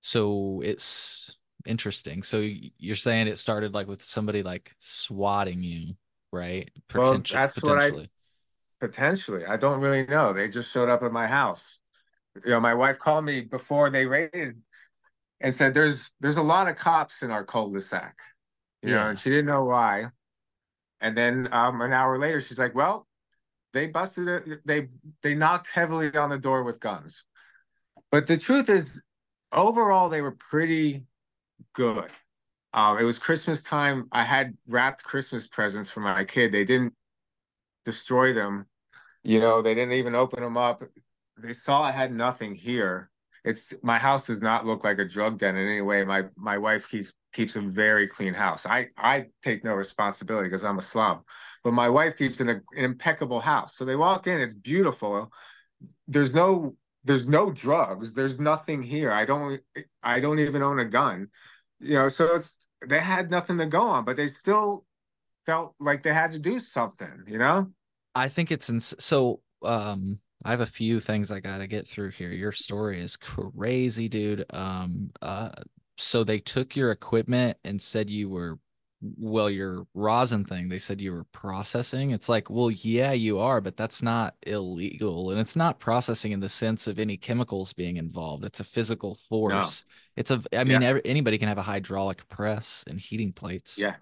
so 0.00 0.60
it's 0.64 1.36
interesting. 1.66 2.22
So 2.22 2.38
you're 2.38 2.96
saying 2.96 3.28
it 3.28 3.38
started 3.38 3.74
like 3.74 3.86
with 3.86 4.02
somebody 4.02 4.42
like 4.42 4.74
swatting 4.78 5.62
you, 5.62 5.94
right? 6.36 6.70
Well, 6.94 7.14
Potenti- 7.14 7.32
that's 7.32 7.62
what 7.62 7.78
I 7.78 7.90
potentially. 7.90 8.10
potentially. 8.80 9.46
I 9.46 9.56
don't 9.56 9.80
really 9.80 10.06
know. 10.06 10.32
They 10.32 10.48
just 10.48 10.70
showed 10.70 10.88
up 10.88 11.02
at 11.02 11.12
my 11.12 11.26
house. 11.26 11.78
You 12.44 12.50
know, 12.50 12.60
my 12.60 12.74
wife 12.74 12.98
called 12.98 13.24
me 13.24 13.40
before 13.40 13.90
they 13.90 14.06
raided 14.06 14.60
and 15.40 15.54
said 15.54 15.74
there's 15.74 16.12
there's 16.20 16.36
a 16.36 16.42
lot 16.42 16.68
of 16.68 16.76
cops 16.76 17.22
in 17.22 17.30
our 17.30 17.44
cul-de-sac. 17.44 18.18
You 18.82 18.90
know, 18.90 19.08
and 19.08 19.18
she 19.18 19.30
didn't 19.30 19.46
know 19.46 19.64
why. 19.64 20.10
And 21.00 21.16
then 21.16 21.48
um 21.52 21.80
an 21.80 21.92
hour 21.92 22.18
later 22.18 22.40
she's 22.40 22.58
like, 22.58 22.74
"Well, 22.74 23.06
they 23.72 23.86
busted 23.86 24.28
it. 24.28 24.60
They 24.64 24.88
they 25.22 25.34
knocked 25.34 25.68
heavily 25.68 26.14
on 26.16 26.30
the 26.30 26.38
door 26.38 26.62
with 26.62 26.78
guns." 26.80 27.24
But 28.10 28.26
the 28.26 28.36
truth 28.36 28.68
is 28.68 29.02
overall 29.52 30.08
they 30.08 30.20
were 30.20 30.36
pretty 30.38 31.06
good. 31.72 32.10
Um, 32.76 32.98
it 32.98 33.04
was 33.04 33.18
Christmas 33.18 33.62
time. 33.62 34.06
I 34.12 34.22
had 34.22 34.54
wrapped 34.68 35.02
Christmas 35.02 35.46
presents 35.46 35.88
for 35.88 36.00
my 36.00 36.24
kid. 36.24 36.52
They 36.52 36.64
didn't 36.64 36.92
destroy 37.86 38.34
them. 38.34 38.66
You 39.24 39.40
know, 39.40 39.62
they 39.62 39.74
didn't 39.74 39.94
even 39.94 40.14
open 40.14 40.42
them 40.42 40.58
up. 40.58 40.84
They 41.38 41.54
saw 41.54 41.82
I 41.82 41.90
had 41.90 42.12
nothing 42.12 42.54
here. 42.54 43.10
It's 43.44 43.72
my 43.82 43.96
house 43.96 44.26
does 44.26 44.42
not 44.42 44.66
look 44.66 44.84
like 44.84 44.98
a 44.98 45.06
drug 45.06 45.38
den 45.38 45.56
in 45.56 45.66
any 45.66 45.80
way. 45.80 46.04
My 46.04 46.24
my 46.36 46.58
wife 46.58 46.88
keeps 46.90 47.12
keeps 47.32 47.56
a 47.56 47.62
very 47.62 48.06
clean 48.06 48.34
house. 48.34 48.66
I 48.66 48.88
I 48.98 49.26
take 49.42 49.64
no 49.64 49.72
responsibility 49.72 50.48
because 50.48 50.64
I'm 50.64 50.78
a 50.78 50.82
slob, 50.82 51.22
but 51.64 51.72
my 51.72 51.88
wife 51.88 52.18
keeps 52.18 52.40
an, 52.40 52.48
an 52.50 52.62
impeccable 52.74 53.40
house. 53.40 53.76
So 53.76 53.84
they 53.84 53.96
walk 53.96 54.26
in, 54.26 54.38
it's 54.40 54.54
beautiful. 54.54 55.32
There's 56.08 56.34
no 56.34 56.76
there's 57.04 57.26
no 57.28 57.52
drugs. 57.52 58.12
There's 58.12 58.38
nothing 58.38 58.82
here. 58.82 59.12
I 59.12 59.24
don't 59.24 59.62
I 60.02 60.20
don't 60.20 60.40
even 60.40 60.62
own 60.62 60.78
a 60.80 60.84
gun. 60.84 61.28
You 61.78 61.94
know, 61.94 62.08
so 62.08 62.36
it's 62.36 62.65
they 62.86 63.00
had 63.00 63.30
nothing 63.30 63.58
to 63.58 63.66
go 63.66 63.82
on, 63.82 64.04
but 64.04 64.16
they 64.16 64.28
still 64.28 64.84
felt 65.46 65.74
like 65.80 66.02
they 66.02 66.12
had 66.12 66.32
to 66.32 66.38
do 66.38 66.58
something, 66.58 67.24
you 67.26 67.38
know? 67.38 67.70
I 68.14 68.28
think 68.28 68.50
it's 68.50 68.68
ins- 68.70 68.94
so 68.98 69.40
um 69.62 70.20
I 70.44 70.50
have 70.50 70.60
a 70.60 70.66
few 70.66 71.00
things 71.00 71.30
I 71.30 71.40
got 71.40 71.58
to 71.58 71.66
get 71.66 71.88
through 71.88 72.10
here. 72.10 72.30
Your 72.30 72.52
story 72.52 73.00
is 73.00 73.16
crazy, 73.16 74.08
dude. 74.08 74.44
Um 74.52 75.10
uh 75.22 75.50
so 75.98 76.24
they 76.24 76.38
took 76.38 76.76
your 76.76 76.90
equipment 76.90 77.56
and 77.64 77.80
said 77.80 78.10
you 78.10 78.28
were 78.28 78.58
well 79.18 79.50
your 79.50 79.86
rosin 79.94 80.44
thing 80.44 80.68
they 80.68 80.78
said 80.78 81.00
you 81.00 81.12
were 81.12 81.24
processing. 81.24 82.10
It's 82.12 82.28
like 82.28 82.48
well 82.50 82.70
yeah 82.70 83.12
you 83.12 83.38
are 83.38 83.60
but 83.60 83.76
that's 83.76 84.02
not 84.02 84.34
illegal 84.46 85.30
and 85.30 85.38
it's 85.40 85.56
not 85.56 85.78
processing 85.78 86.32
in 86.32 86.40
the 86.40 86.48
sense 86.48 86.86
of 86.86 86.98
any 86.98 87.16
chemicals 87.16 87.72
being 87.72 87.96
involved. 87.98 88.44
It's 88.44 88.60
a 88.60 88.64
physical 88.64 89.14
force. 89.28 89.84
It's 90.16 90.30
a 90.30 90.42
i 90.54 90.64
mean 90.64 90.80
Yeah. 90.82 90.88
every, 90.88 91.02
anybody 91.04 91.38
can 91.38 91.48
have 91.48 91.58
a 91.58 91.62
hydraulic 91.62 92.26
press 92.28 92.84
and 92.86 92.98
heating 92.98 93.32
plates. 93.32 93.76
Yeah. 93.78 93.96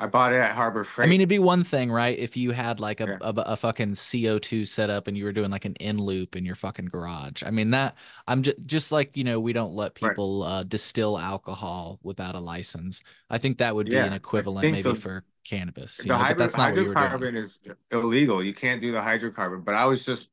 I 0.00 0.06
bought 0.06 0.32
it 0.32 0.36
at 0.36 0.52
Harbor 0.56 0.82
Freight. 0.82 1.06
I 1.06 1.10
mean, 1.10 1.20
it'd 1.20 1.28
be 1.28 1.38
one 1.38 1.62
thing, 1.62 1.92
right? 1.92 2.18
If 2.18 2.36
you 2.36 2.52
had 2.52 2.80
like 2.80 3.00
a, 3.00 3.06
Yeah. 3.06 3.18
a, 3.20 3.34
a 3.52 3.56
fucking 3.56 3.96
CO2 3.96 4.64
setup 4.64 5.08
and 5.08 5.16
you 5.16 5.24
were 5.24 5.32
doing 5.32 5.50
like 5.50 5.66
an 5.66 5.74
in 5.76 5.98
loop 5.98 6.36
in 6.36 6.44
your 6.46 6.54
fucking 6.54 6.86
garage. 6.86 7.42
I 7.44 7.50
mean, 7.50 7.70
that 7.72 7.96
I'm 8.26 8.42
just 8.42 8.56
just 8.64 8.92
like, 8.92 9.16
you 9.16 9.24
know, 9.24 9.38
we 9.38 9.52
don't 9.52 9.74
let 9.74 9.92
Right. 10.00 10.10
people 10.10 10.42
uh, 10.42 10.62
distill 10.62 11.18
alcohol 11.18 12.00
without 12.02 12.34
a 12.34 12.40
license. 12.40 13.02
I 13.28 13.38
think 13.38 13.58
that 13.58 13.74
would 13.74 13.88
be 13.90 13.96
Yeah, 13.96 14.06
an 14.06 14.14
equivalent 14.14 14.72
maybe 14.72 14.94
the- 14.94 14.94
for 14.94 15.24
cannabis, 15.44 15.98
you 15.98 16.08
the 16.08 16.14
know, 16.14 16.18
but 16.18 16.24
hydro, 16.24 16.44
that's 16.44 16.56
not 16.56 16.74
you 16.76 16.86
hydrocarbon 16.86 17.36
is 17.36 17.60
illegal. 17.90 18.42
You 18.42 18.54
can't 18.54 18.80
do 18.80 18.92
the 18.92 19.00
hydrocarbon. 19.00 19.64
But 19.64 19.74
I 19.74 19.84
was 19.84 20.04
just, 20.04 20.28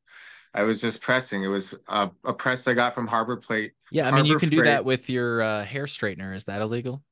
I 0.53 0.63
was 0.63 0.79
just 0.79 1.01
pressing. 1.01 1.43
It 1.43 1.47
was 1.47 1.73
a, 1.89 2.09
a 2.23 2.33
press 2.33 2.67
I 2.67 2.73
got 2.73 2.95
from 2.95 3.07
Harbor 3.07 3.35
Plate. 3.37 3.73
Yeah, 3.91 4.07
I 4.07 4.11
mean, 4.11 4.25
you 4.25 4.31
Harbor 4.31 4.39
can 4.39 4.49
do 4.49 4.63
that 4.63 4.85
with 4.85 5.09
your 5.09 5.41
uh, 5.41 5.65
hair 5.65 5.85
straightener. 5.85 6.35
Is 6.35 6.45
that 6.45 6.61
illegal? 6.61 7.03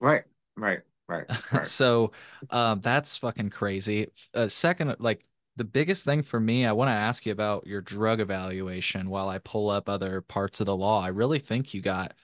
Right, 0.00 0.24
right, 0.56 0.80
right, 1.08 1.26
right. 1.52 1.66
so 1.66 2.12
um, 2.50 2.80
that's 2.80 3.16
fucking 3.16 3.50
crazy. 3.50 4.08
Uh, 4.34 4.48
second, 4.48 4.96
like 4.98 5.24
the 5.56 5.64
biggest 5.64 6.04
thing 6.04 6.22
for 6.22 6.38
me, 6.38 6.66
I 6.66 6.72
want 6.72 6.88
to 6.88 6.94
ask 6.94 7.26
you 7.26 7.32
about 7.32 7.66
your 7.66 7.80
drug 7.80 8.20
evaluation 8.20 9.10
while 9.10 9.28
I 9.28 9.38
pull 9.38 9.70
up 9.70 9.88
other 9.88 10.20
parts 10.20 10.60
of 10.60 10.66
the 10.66 10.76
law. 10.76 11.02
I 11.02 11.08
really 11.08 11.38
think 11.38 11.74
you 11.74 11.80
got, 11.82 12.14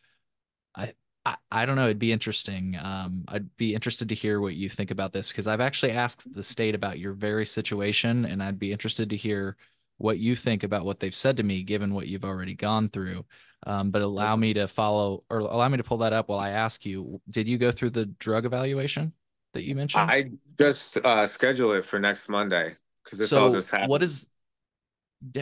I, 0.77 0.95
I, 1.27 1.37
I 1.51 1.67
don't 1.67 1.77
know. 1.77 1.87
It'd 1.87 1.99
be 1.99 2.13
interesting. 2.13 2.77
Um, 2.81 3.25
I'd 3.29 3.57
be 3.57 3.75
interested 3.75 4.09
to 4.11 4.15
hear 4.15 4.41
what 4.41 4.55
you 4.55 4.69
think 4.69 4.91
about 4.91 5.13
this 5.13 5.29
because 5.29 5.47
I've 5.47 5.61
actually 5.61 5.93
asked 5.93 6.33
the 6.33 6.43
state 6.43 6.75
about 6.75 6.99
your 6.99 7.13
very 7.13 7.47
situation, 7.47 8.25
and 8.27 8.43
I'd 8.43 8.59
be 8.59 8.73
interested 8.73 9.11
to 9.11 9.17
hear 9.17 9.57
what 9.99 10.19
you 10.19 10.35
think 10.35 10.63
about 10.63 10.85
what 10.85 11.01
they've 11.01 11.15
said 11.15 11.37
to 11.37 11.43
me, 11.43 11.63
given 11.63 11.95
what 11.95 12.07
you've 12.09 12.25
already 12.25 12.55
gone 12.55 12.89
through. 12.89 13.25
Um, 13.67 13.91
but 13.91 14.03
allow 14.03 14.37
me 14.37 14.55
to 14.55 14.69
follow 14.69 15.25
or 15.31 15.39
allow 15.39 15.69
me 15.69 15.79
to 15.79 15.85
pull 15.85 15.99
that 15.99 16.13
up 16.13 16.29
while 16.29 16.41
I 16.41 16.51
ask 16.51 16.85
you, 16.85 17.21
did 17.31 17.49
you 17.49 17.57
go 17.59 17.71
through 17.71 17.91
the 17.91 18.07
drug 18.07 18.45
evaluation 18.45 19.13
that 19.55 19.63
you 19.63 19.75
mentioned? 19.75 20.09
I 20.11 20.31
just 20.59 20.99
uh 20.99 21.27
schedule 21.27 21.73
it 21.73 21.85
for 21.85 21.99
next 21.99 22.29
Monday 22.29 22.75
because 23.03 23.19
this 23.19 23.33
all 23.33 23.51
just 23.51 23.71
happened. 23.71 23.91
what 23.91 24.03
is 24.03 24.27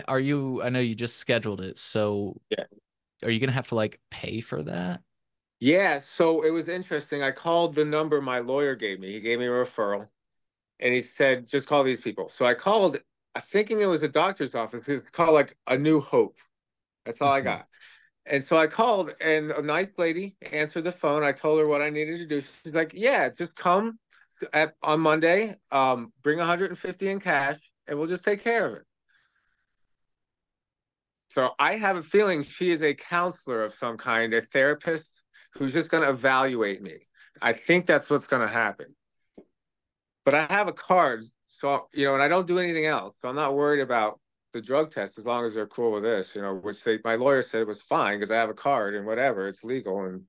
are 0.07 0.21
you 0.21 0.63
I 0.63 0.69
know 0.69 0.79
you 0.81 0.95
just 0.95 1.17
scheduled 1.17 1.61
it, 1.61 1.79
so 1.79 2.41
Yeah. 2.51 2.65
are 3.23 3.31
you 3.31 3.41
gonna 3.41 3.53
have 3.53 3.69
to 3.69 3.75
like 3.75 4.01
pay 4.11 4.41
for 4.41 4.63
that? 4.63 5.01
Yeah, 5.61 6.01
so 6.01 6.43
it 6.43 6.51
was 6.51 6.69
interesting. 6.69 7.23
I 7.23 7.31
called 7.31 7.75
the 7.75 7.85
number 7.85 8.21
my 8.21 8.41
lawyer 8.41 8.75
gave 8.75 8.99
me. 8.99 9.13
He 9.13 9.21
gave 9.21 9.39
me 9.39 9.47
a 9.47 9.51
referral 9.51 10.09
and 10.81 10.93
he 10.93 11.01
said, 11.01 11.47
just 11.47 11.67
call 11.69 11.85
these 11.85 12.01
people. 12.01 12.29
So 12.29 12.45
I 12.45 12.55
called, 12.55 13.01
thinking 13.41 13.81
it 13.81 13.87
was 13.87 14.03
a 14.03 14.09
doctor's 14.09 14.55
office. 14.55 14.89
It's 14.89 15.11
called 15.11 15.35
like 15.35 15.57
A 15.67 15.79
New 15.79 16.01
Hope. 16.01 16.37
That's 17.05 17.21
all 17.21 17.33
I 17.33 17.41
Mhm. 17.41 17.45
got. 17.45 17.69
And 18.27 18.45
so 18.45 18.57
I 18.57 18.67
called 18.67 19.15
and 19.21 19.51
a 19.51 19.63
nice 19.63 19.91
lady 19.99 20.37
answered 20.53 20.85
the 20.85 20.93
phone. 20.93 21.23
I 21.25 21.33
told 21.33 21.59
her 21.61 21.67
what 21.67 21.83
I 21.83 21.91
needed 21.91 22.19
to 22.19 22.27
do. 22.27 22.41
She's 22.41 22.75
like, 22.75 22.93
yeah, 22.95 23.29
just 23.31 23.57
come 23.57 23.99
at, 24.53 24.75
on 24.83 25.01
Monday, 25.01 25.57
um, 25.73 26.13
bring 26.23 26.39
150 26.39 27.09
in 27.09 27.21
cash 27.21 27.59
and 27.87 27.99
we'll 27.99 28.09
just 28.09 28.25
take 28.25 28.43
care 28.45 28.67
of 28.67 28.75
it. 28.75 28.87
So 31.31 31.55
I 31.59 31.75
have 31.75 31.97
a 31.97 32.03
feeling 32.03 32.43
she 32.43 32.71
is 32.71 32.83
a 32.83 32.95
counselor 32.95 33.65
of 33.65 33.75
some 33.75 33.97
kind, 33.97 34.35
a 34.35 34.43
therapist 34.43 35.23
who's 35.55 35.73
just 35.73 35.91
going 35.91 36.03
to 36.03 36.11
evaluate 36.11 36.83
me. 36.83 36.99
I 37.41 37.55
think 37.55 37.87
that's 37.87 38.11
what's 38.11 38.27
going 38.27 38.47
to 38.47 38.53
happen. 38.53 38.95
But 40.25 40.35
I 40.35 40.47
have 40.51 40.69
a 40.69 40.73
card, 40.73 41.25
so 41.63 41.89
you 41.95 42.07
know, 42.07 42.15
and 42.15 42.23
I 42.23 42.29
don't 42.29 42.49
do 42.49 42.61
anything 42.61 42.87
else, 42.87 43.19
so 43.23 43.29
I'm 43.31 43.37
not 43.37 43.55
worried 43.57 43.81
about 43.81 44.21
the 44.53 44.63
drug 44.63 44.93
test 44.93 45.19
as 45.19 45.27
long 45.27 45.47
as 45.47 45.55
they're 45.55 45.69
cool 45.69 45.93
with 45.93 46.05
this. 46.05 46.35
You 46.37 46.43
know, 46.43 46.55
which 46.57 46.85
they, 46.85 47.01
my 47.05 47.17
lawyer 47.17 47.43
said 47.43 47.63
it 47.63 47.69
was 47.69 47.83
fine 47.83 48.19
because 48.19 48.33
I 48.33 48.37
have 48.39 48.51
a 48.51 48.55
card 48.55 48.95
and 48.97 49.07
whatever, 49.07 49.49
it's 49.49 49.65
legal. 49.65 50.05
And 50.05 50.27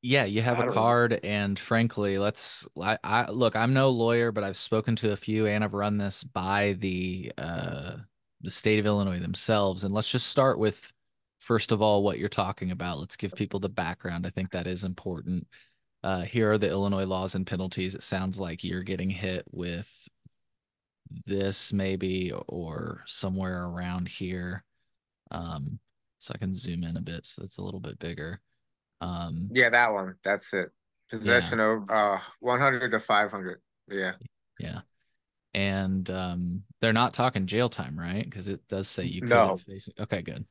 Yeah, 0.00 0.24
you 0.24 0.42
have 0.42 0.60
a 0.60 0.64
don't 0.64 0.74
know. 0.74 0.74
card, 0.74 1.18
and 1.24 1.58
frankly, 1.58 2.18
let's. 2.18 2.68
I, 2.80 2.98
I 3.02 3.30
look. 3.30 3.56
I'm 3.56 3.72
no 3.74 3.90
lawyer, 3.90 4.30
but 4.30 4.44
I've 4.44 4.56
spoken 4.56 4.94
to 4.96 5.10
a 5.12 5.16
few, 5.16 5.46
and 5.46 5.64
I've 5.64 5.74
run 5.74 5.98
this 5.98 6.22
by 6.22 6.74
the 6.74 7.32
uh 7.36 7.96
the 8.40 8.50
state 8.50 8.78
of 8.78 8.86
Illinois 8.86 9.18
themselves. 9.18 9.82
And 9.84 9.92
let's 9.92 10.08
just 10.10 10.28
start 10.28 10.58
with 10.58 10.92
first 11.40 11.72
of 11.72 11.82
all 11.82 12.02
what 12.04 12.18
you're 12.18 12.28
talking 12.28 12.70
about. 12.70 12.98
Let's 13.00 13.16
give 13.16 13.34
people 13.34 13.58
the 13.60 13.68
background. 13.68 14.24
I 14.26 14.30
think 14.30 14.52
that 14.52 14.68
is 14.68 14.84
important. 14.84 15.48
Uh, 16.04 16.22
here 16.22 16.52
are 16.52 16.58
the 16.58 16.68
Illinois 16.70 17.06
laws 17.06 17.34
and 17.34 17.46
penalties. 17.46 17.94
It 17.96 18.02
sounds 18.04 18.38
like 18.40 18.64
you're 18.64 18.84
getting 18.84 19.10
hit 19.10 19.44
with 19.52 20.08
this 21.26 21.72
maybe 21.72 22.32
or 22.48 23.02
somewhere 23.06 23.64
around 23.64 24.08
here. 24.08 24.64
Um, 25.30 25.78
so 26.18 26.32
I 26.34 26.38
can 26.38 26.54
zoom 26.54 26.84
in 26.84 26.96
a 26.96 27.00
bit 27.00 27.26
so 27.26 27.42
it's 27.42 27.58
a 27.58 27.62
little 27.62 27.80
bit 27.80 27.98
bigger. 27.98 28.40
Um, 29.00 29.50
yeah, 29.50 29.70
that 29.70 29.92
one, 29.92 30.16
that's 30.22 30.52
it. 30.52 30.70
Possession 31.10 31.60
of 31.60 31.90
uh 31.90 32.18
100 32.40 32.90
to 32.90 33.00
500. 33.00 33.60
Yeah. 33.88 34.12
Yeah. 34.58 34.80
And 35.54 36.08
um 36.10 36.64
they're 36.80 36.92
not 36.92 37.14
talking 37.14 37.46
jail 37.46 37.68
time, 37.68 37.98
right? 37.98 38.24
Because 38.24 38.48
it 38.48 38.66
does 38.68 38.88
say 38.88 39.04
you 39.04 39.22
could 39.22 39.28
No. 39.28 39.56
face 39.58 39.88
Okay, 39.98 40.22
good. 40.22 40.46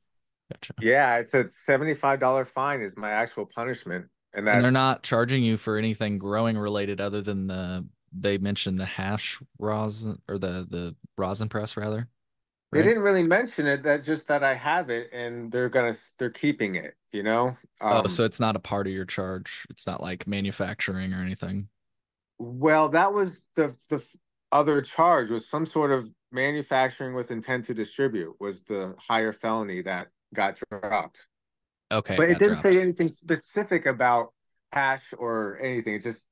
Gotcha. 0.52 0.74
Yeah, 0.80 1.18
it's 1.18 1.34
a 1.34 1.50
$75 1.50 2.50
fine 2.50 2.82
is 2.82 2.98
my 2.98 3.10
actual 3.10 3.46
punishment. 3.46 4.08
And 4.34 4.48
And 4.52 4.62
that 4.62 4.64
they're 4.64 4.72
not 4.72 5.04
charging 5.04 5.44
you 5.44 5.58
for 5.58 5.78
anything 5.78 6.18
growing 6.18 6.58
related 6.58 7.02
other 7.02 7.22
than 7.22 7.48
the 7.48 7.86
they 8.20 8.38
mentioned 8.38 8.80
the 8.80 8.86
hash 8.86 9.40
rosin 9.60 10.22
or 10.28 10.38
the 10.38 10.68
the 10.70 10.96
rosin 11.18 11.50
press 11.50 11.78
rather. 11.78 12.08
They 12.74 12.84
didn't 12.84 13.04
really 13.04 13.24
mention 13.24 13.66
it. 13.66 13.84
That 13.84 14.04
just 14.04 14.28
that 14.28 14.44
I 14.44 14.54
have 14.54 14.90
it, 14.90 15.10
and 15.14 15.52
they're 15.52 15.70
gonna 15.70 15.96
they're 16.20 16.30
keeping 16.30 16.76
it. 16.76 16.96
You 17.12 17.24
know. 17.24 17.58
oh, 17.82 18.00
Um, 18.00 18.10
so 18.10 18.24
it's 18.26 18.40
not 18.40 18.56
a 18.56 18.60
part 18.60 18.88
of 18.88 18.94
your 18.94 19.06
charge. 19.06 19.66
It's 19.70 19.88
not 19.88 20.02
like 20.02 20.28
manufacturing 20.28 21.14
or 21.14 21.22
anything. 21.22 21.70
well, 22.38 22.90
that 22.90 23.14
was 23.14 23.44
the 23.56 23.76
the 23.90 24.04
other 24.52 24.82
charge 24.82 25.30
was 25.30 25.48
some 25.48 25.66
sort 25.66 25.92
of 25.92 26.10
manufacturing 26.32 27.14
with 27.16 27.32
intent 27.32 27.66
to 27.66 27.74
distribute 27.74 28.36
was 28.40 28.62
the 28.64 28.96
higher 29.00 29.32
felony 29.32 29.82
that 29.82 30.08
got 30.34 30.60
dropped. 30.70 31.28
Okay. 31.92 32.18
but 32.18 32.30
it 32.30 32.38
didn't 32.38 32.58
say 32.58 32.82
anything 32.82 33.08
specific 33.08 33.86
about 33.86 34.34
hash 34.74 35.14
or 35.18 35.58
anything. 35.62 35.96
It 35.96 36.04
just 36.04 36.26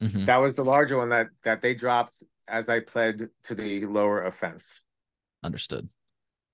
Mhm. 0.00 0.26
that 0.26 0.36
was 0.38 0.54
the 0.54 0.64
larger 0.64 0.96
one 0.96 1.08
that 1.08 1.28
that 1.42 1.60
they 1.60 1.74
dropped 1.74 2.22
as 2.46 2.68
I 2.68 2.80
pled 2.80 3.28
to 3.44 3.54
the 3.54 3.86
lower 3.86 4.22
offense. 4.22 4.80
Understood. 5.42 5.88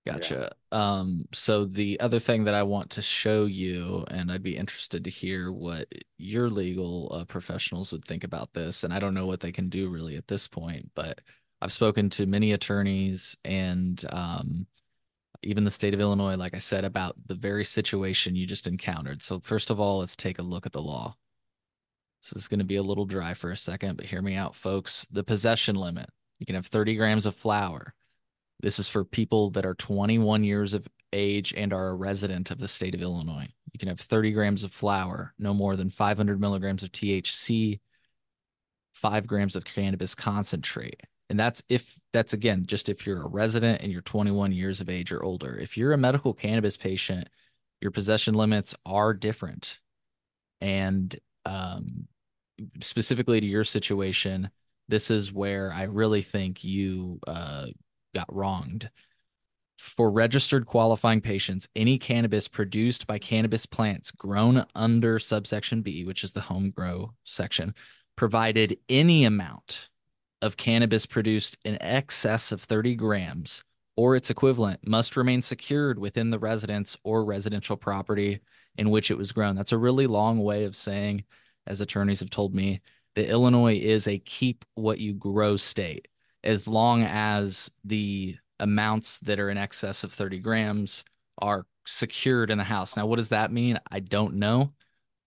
Gotcha. 0.07 0.55
Yeah. 0.71 0.99
Um, 0.99 1.25
so 1.33 1.65
the 1.65 1.99
other 2.01 2.19
thing 2.19 2.45
that 2.45 2.55
I 2.55 2.63
want 2.63 2.91
to 2.91 3.03
show 3.03 3.47
you, 3.47 4.05
and 4.09 4.31
I'd 4.31 4.43
be 4.43 4.57
interested 4.57 5.05
to 5.05 5.11
hear 5.11 5.51
what 5.51 5.89
your 6.19 6.51
legal 6.51 7.11
uh, 7.15 7.25
professionals 7.25 7.91
would 7.91 8.05
think 8.05 8.23
about 8.23 8.53
this, 8.53 8.85
and 8.85 8.93
I 8.93 8.99
don't 8.99 9.15
know 9.15 9.27
what 9.27 9.41
they 9.41 9.53
can 9.53 9.71
do 9.71 9.89
really 9.89 10.17
at 10.17 10.29
this 10.29 10.47
point, 10.47 10.91
but 10.95 11.23
I've 11.63 11.73
spoken 11.73 12.11
to 12.11 12.27
many 12.27 12.53
attorneys 12.53 13.35
and 13.47 14.05
um, 14.11 14.67
even 15.43 15.65
the 15.65 15.71
state 15.71 15.95
of 15.95 16.01
Illinois, 16.01 16.37
like 16.37 16.55
I 16.55 16.59
said, 16.59 16.85
about 16.85 17.17
the 17.27 17.35
very 17.35 17.65
situation 17.65 18.37
you 18.37 18.47
just 18.47 18.67
encountered. 18.67 19.23
So 19.23 19.41
first 19.41 19.71
of 19.71 19.81
all, 19.81 20.01
let's 20.01 20.17
take 20.17 20.39
a 20.39 20.43
look 20.43 20.67
at 20.67 20.73
the 20.73 20.83
law. 20.83 21.17
This 22.33 22.43
is 22.43 22.49
going 22.49 22.61
to 22.61 22.65
be 22.65 22.77
a 22.77 22.83
little 22.83 23.05
dry 23.05 23.35
for 23.35 23.51
a 23.51 23.57
second, 23.57 23.97
but 23.97 24.07
hear 24.07 24.23
me 24.23 24.35
out, 24.35 24.55
folks. 24.55 25.07
The 25.11 25.25
possession 25.25 25.77
limit. 25.77 26.09
You 26.39 26.47
can 26.47 26.55
have 26.55 26.67
30 26.67 26.97
grams 26.97 27.27
of 27.27 27.37
flour 27.37 27.95
this 28.65 28.79
is 28.79 28.89
for 28.89 29.05
people 29.05 29.51
that 29.51 29.67
are 29.67 29.75
21 29.75 30.43
years 30.43 30.73
of 30.73 30.87
age 31.13 31.53
and 31.55 31.73
are 31.75 31.89
a 31.89 31.95
resident 31.95 32.51
of 32.51 32.59
the 32.59 32.67
state 32.67 32.95
of 32.95 33.03
Illinois. 33.03 33.49
You 33.73 33.79
can 33.79 33.89
have 33.89 34.01
30 34.01 34.33
grams 34.33 34.65
of 34.65 34.73
flour, 34.73 35.35
no 35.39 35.53
more 35.53 35.77
than 35.77 35.91
500 35.91 36.41
milligrams 36.41 36.83
of 36.83 36.91
THC, 36.91 37.81
five 38.95 39.27
grams 39.27 39.55
of 39.55 39.65
cannabis 39.65 40.15
concentrate. 40.15 41.03
And 41.29 41.39
that's 41.39 41.63
if 41.69 41.99
that's 42.15 42.33
again 42.33 42.65
just 42.67 42.89
if 42.89 43.07
you're 43.07 43.23
a 43.23 43.29
resident 43.29 43.83
and 43.83 43.93
you're 43.93 44.01
21 44.01 44.53
years 44.53 44.81
of 44.81 44.89
age 44.89 45.13
or 45.13 45.23
older. 45.23 45.59
If 45.59 45.77
you're 45.77 45.93
a 45.93 45.99
medical 45.99 46.33
cannabis 46.33 46.79
patient, 46.79 47.29
your 47.83 47.91
possession 47.91 48.33
limits 48.33 48.75
are 48.87 49.13
different. 49.13 49.81
And 50.63 51.15
um, 51.45 52.09
specifically 52.81 53.41
to 53.41 53.47
your 53.47 53.65
situation, 53.65 54.51
this 54.89 55.11
is 55.11 55.33
where 55.33 55.73
I 55.73 55.85
really 55.85 56.23
think 56.23 56.65
you 56.65 57.21
uh, 57.27 57.67
got 58.15 58.33
wronged. 58.35 58.91
For 59.79 60.11
registered 60.11 60.67
qualifying 60.67 61.21
patients, 61.21 61.69
any 61.75 61.99
cannabis 61.99 62.47
produced 62.47 63.07
by 63.07 63.19
cannabis 63.19 63.67
plants 63.67 64.11
grown 64.13 64.65
under 64.75 65.19
subsection 65.19 65.83
B, 65.83 66.05
which 66.05 66.23
is 66.23 66.33
the 66.33 66.41
home 66.41 66.71
grow 66.71 67.13
section, 67.25 67.75
provided 68.17 68.79
any 68.89 69.25
amount 69.25 69.89
of 70.43 70.57
cannabis 70.57 71.07
produced 71.07 71.57
in 71.65 71.81
excess 71.83 72.53
of 72.53 72.61
30 72.61 72.95
grams 72.95 73.65
or 73.97 74.17
its 74.17 74.31
equivalent 74.31 74.87
must 74.87 75.17
remain 75.17 75.41
secured 75.43 75.99
within 75.99 76.31
the 76.31 76.39
residence 76.39 76.97
or 77.05 77.25
residential 77.25 77.77
property 77.77 78.41
in 78.77 78.91
which 78.91 79.11
it 79.11 79.19
was 79.19 79.33
grown. 79.33 79.55
That's 79.55 79.73
a 79.73 79.79
really 79.79 80.07
long 80.07 80.41
way 80.41 80.65
of 80.65 80.75
saying, 80.75 81.25
as 81.67 81.81
attorneys 81.81 82.21
have 82.21 82.31
told 82.31 82.55
me, 82.55 82.81
that 83.15 83.31
Illinois 83.31 83.77
is 83.77 84.07
a 84.07 84.19
keep 84.19 84.65
what 84.75 84.99
you 84.99 85.15
grow 85.15 85.57
state 85.57 86.09
as 86.43 86.69
long 86.69 87.05
as 87.05 87.71
the 87.85 88.37
amounts 88.61 89.19
that 89.21 89.41
are 89.41 89.51
in 89.51 89.59
excess 89.59 90.05
of 90.05 90.13
30 90.13 90.41
grams 90.41 91.05
are 91.39 91.67
secured 91.87 92.51
in 92.51 92.59
the 92.59 92.65
house. 92.65 92.97
Now, 92.97 93.07
what 93.07 93.17
does 93.17 93.31
that 93.31 93.53
mean? 93.53 93.79
I 93.91 94.01
don't 94.01 94.35
know, 94.35 94.73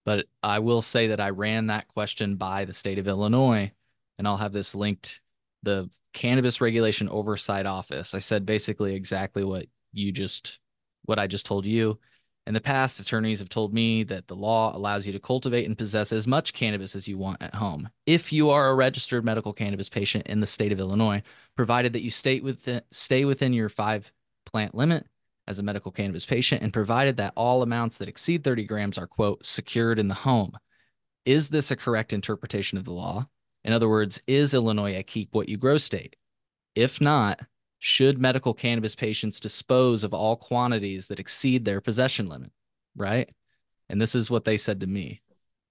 but 0.06 0.26
I 0.44 0.60
will 0.60 0.82
say 0.82 1.08
that 1.08 1.20
I 1.20 1.30
ran 1.30 1.68
that 1.68 1.88
question 1.88 2.36
by 2.36 2.66
the 2.66 2.74
state 2.74 3.00
of 3.00 3.08
Illinois, 3.08 3.72
and 4.18 4.28
I'll 4.28 4.38
have 4.38 4.54
this 4.54 4.76
linked. 4.76 5.22
The 5.64 5.90
Cannabis 6.14 6.62
Regulation 6.62 7.10
Oversight 7.10 7.66
Office. 7.66 8.16
I 8.16 8.20
said 8.20 8.46
basically 8.46 8.96
exactly 8.96 9.44
what 9.44 9.66
you 9.92 10.12
just, 10.12 10.60
what 11.06 11.20
I 11.20 11.28
just 11.28 11.46
told 11.46 11.66
you. 11.66 12.00
In 12.48 12.54
the 12.54 12.62
past, 12.62 13.02
attorneys 13.02 13.40
have 13.40 13.50
told 13.50 13.74
me 13.74 14.04
that 14.04 14.30
the 14.30 14.36
law 14.36 14.74
allows 14.74 15.06
you 15.06 15.12
to 15.12 15.20
cultivate 15.20 15.66
and 15.66 15.78
possess 15.78 16.14
as 16.14 16.26
much 16.26 16.54
cannabis 16.54 16.96
as 16.96 17.06
you 17.06 17.18
want 17.18 17.42
at 17.42 17.56
home 17.56 17.90
if 18.06 18.32
you 18.32 18.50
are 18.52 18.70
a 18.70 18.74
registered 18.74 19.26
medical 19.26 19.52
cannabis 19.52 19.90
patient 19.90 20.26
in 20.28 20.40
the 20.40 20.48
state 20.48 20.72
of 20.72 20.80
Illinois, 20.80 21.22
provided 21.58 21.92
that 21.92 22.04
you 22.04 22.10
stay 22.10 22.40
within, 22.40 22.82
stay 22.90 23.26
within 23.26 23.52
your 23.52 23.68
five 23.68 24.14
plant 24.46 24.74
limit 24.74 25.06
as 25.46 25.60
a 25.60 25.64
medical 25.64 25.92
cannabis 25.92 26.26
patient 26.26 26.64
and 26.64 26.72
provided 26.72 27.18
that 27.18 27.34
all 27.36 27.62
amounts 27.62 27.98
that 27.98 28.08
exceed 28.08 28.46
30 28.46 28.64
grams 28.64 28.98
are, 28.98 29.08
quote, 29.08 29.46
secured 29.46 30.00
in 30.00 30.08
the 30.08 30.14
home. 30.16 30.58
Is 31.26 31.50
this 31.50 31.70
a 31.70 31.76
correct 31.76 32.14
interpretation 32.14 32.78
of 32.78 32.86
the 32.86 32.94
law? 32.94 33.28
In 33.66 33.74
other 33.74 33.90
words, 33.90 34.22
is 34.26 34.54
Illinois 34.54 34.96
a 34.96 35.04
keep 35.04 35.34
what 35.34 35.50
you 35.50 35.58
grow 35.58 35.78
state? 35.78 36.16
If 36.76 37.02
not, 37.02 37.42
should 37.80 38.20
medical 38.20 38.54
cannabis 38.54 38.96
patients 38.96 39.40
dispose 39.40 40.04
of 40.04 40.14
all 40.14 40.36
quantities 40.36 41.08
that 41.08 41.20
exceed 41.20 41.64
their 41.66 41.82
possession 41.82 42.28
limit? 42.28 42.52
Right. 42.96 43.30
And 43.90 44.02
this 44.02 44.16
is 44.16 44.32
what 44.32 44.46
they 44.46 44.58
said 44.58 44.80
to 44.82 44.88
me. 44.88 45.22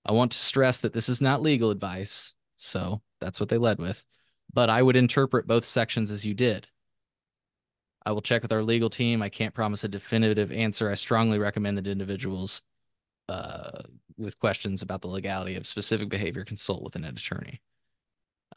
I 0.05 0.13
want 0.13 0.33
to 0.33 0.39
stress 0.39 0.79
that 0.79 0.93
this 0.93 1.09
is 1.09 1.21
not 1.21 1.43
legal 1.43 1.71
advice. 1.71 2.35
So 2.57 3.03
that's 3.21 3.41
what 3.41 3.49
they 3.49 3.59
led 3.59 3.79
with. 3.79 4.05
But 4.53 4.71
I 4.71 4.81
would 4.81 4.97
interpret 4.97 5.47
both 5.47 5.65
sections 5.65 6.11
as 6.11 6.25
you 6.25 6.33
did. 6.33 6.69
I 8.05 8.13
will 8.13 8.23
check 8.23 8.43
with 8.43 8.53
our 8.53 8.63
legal 8.63 8.89
team. 8.89 9.21
I 9.21 9.29
can't 9.29 9.53
promise 9.53 9.83
a 9.83 9.89
definitive 9.89 10.53
answer. 10.53 10.89
I 10.89 10.95
strongly 10.95 11.39
recommend 11.39 11.77
that 11.77 11.89
individuals 11.89 12.63
uh, 13.29 13.83
with 14.17 14.39
questions 14.39 14.83
about 14.83 15.03
the 15.03 15.09
legality 15.09 15.57
of 15.57 15.67
specific 15.67 16.09
behavior 16.09 16.45
consult 16.45 16.85
with 16.85 16.95
an 16.95 17.05
attorney. 17.05 17.61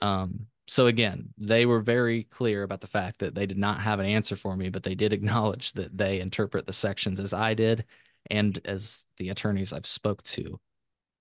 Um, 0.01 0.45
so 0.69 0.85
again, 0.85 1.29
they 1.39 1.65
were 1.65 1.81
very 1.81 2.25
clear 2.25 2.61
about 2.61 2.79
the 2.79 2.85
fact 2.85 3.19
that 3.19 3.33
they 3.33 3.47
did 3.47 3.57
not 3.57 3.79
have 3.79 3.99
an 3.99 4.05
answer 4.05 4.35
for 4.35 4.55
me, 4.55 4.69
but 4.69 4.83
they 4.83 4.93
did 4.93 5.13
acknowledge 5.13 5.73
that 5.73 5.97
they 5.97 6.19
interpret 6.19 6.67
the 6.67 6.73
sections 6.73 7.19
as 7.19 7.33
I 7.33 7.55
did 7.55 7.85
and 8.29 8.61
as 8.65 9.07
the 9.17 9.29
attorneys 9.29 9.73
I've 9.73 9.87
spoke 9.87 10.21
to 10.23 10.59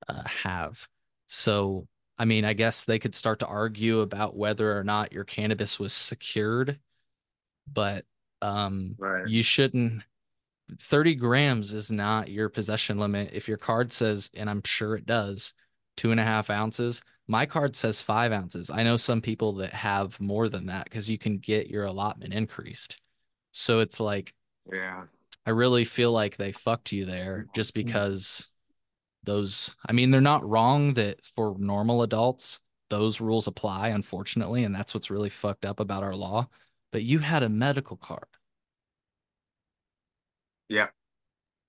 uh, 0.06 0.22
have. 0.26 0.86
So, 1.28 1.88
I 2.18 2.26
mean, 2.26 2.44
I 2.44 2.52
guess 2.52 2.84
they 2.84 2.98
could 2.98 3.14
start 3.14 3.38
to 3.38 3.46
argue 3.46 4.00
about 4.00 4.36
whether 4.36 4.76
or 4.76 4.84
not 4.84 5.14
your 5.14 5.24
cannabis 5.24 5.80
was 5.80 5.94
secured, 5.94 6.78
but 7.72 8.04
um, 8.42 8.96
right. 8.98 9.26
you 9.26 9.42
shouldn't. 9.42 10.02
30 10.78 11.14
grams 11.14 11.72
is 11.72 11.90
not 11.90 12.28
your 12.28 12.50
possession 12.50 12.98
limit. 12.98 13.30
If 13.32 13.48
your 13.48 13.56
card 13.56 13.94
says, 13.94 14.30
and 14.34 14.50
I'm 14.50 14.62
sure 14.62 14.94
it 14.94 15.06
does, 15.06 15.54
two 15.96 16.10
and 16.10 16.20
a 16.20 16.24
half 16.24 16.50
ounces, 16.50 17.02
my 17.28 17.44
card 17.44 17.76
says 17.76 18.00
five 18.00 18.32
ounces. 18.32 18.70
I 18.70 18.82
know 18.82 18.96
some 18.96 19.20
people 19.20 19.52
that 19.56 19.74
have 19.74 20.18
more 20.18 20.48
than 20.48 20.66
that 20.66 20.84
because 20.84 21.10
you 21.10 21.18
can 21.18 21.38
get 21.38 21.68
your 21.68 21.84
allotment 21.84 22.32
increased. 22.32 23.00
So 23.52 23.80
it's 23.80 24.00
like, 24.00 24.34
yeah, 24.72 25.04
I 25.46 25.50
really 25.50 25.84
feel 25.84 26.10
like 26.10 26.36
they 26.36 26.52
fucked 26.52 26.90
you 26.90 27.04
there 27.04 27.46
just 27.54 27.74
mm-hmm. 27.74 27.86
because 27.86 28.48
those, 29.24 29.76
I 29.86 29.92
mean, 29.92 30.10
they're 30.10 30.20
not 30.22 30.48
wrong 30.48 30.94
that 30.94 31.24
for 31.24 31.54
normal 31.58 32.02
adults, 32.02 32.60
those 32.88 33.20
rules 33.20 33.46
apply, 33.46 33.88
unfortunately. 33.88 34.64
And 34.64 34.74
that's 34.74 34.94
what's 34.94 35.10
really 35.10 35.30
fucked 35.30 35.66
up 35.66 35.80
about 35.80 36.02
our 36.02 36.14
law. 36.14 36.48
But 36.92 37.02
you 37.02 37.18
had 37.18 37.42
a 37.42 37.50
medical 37.50 37.98
card. 37.98 38.24
Yeah. 40.70 40.88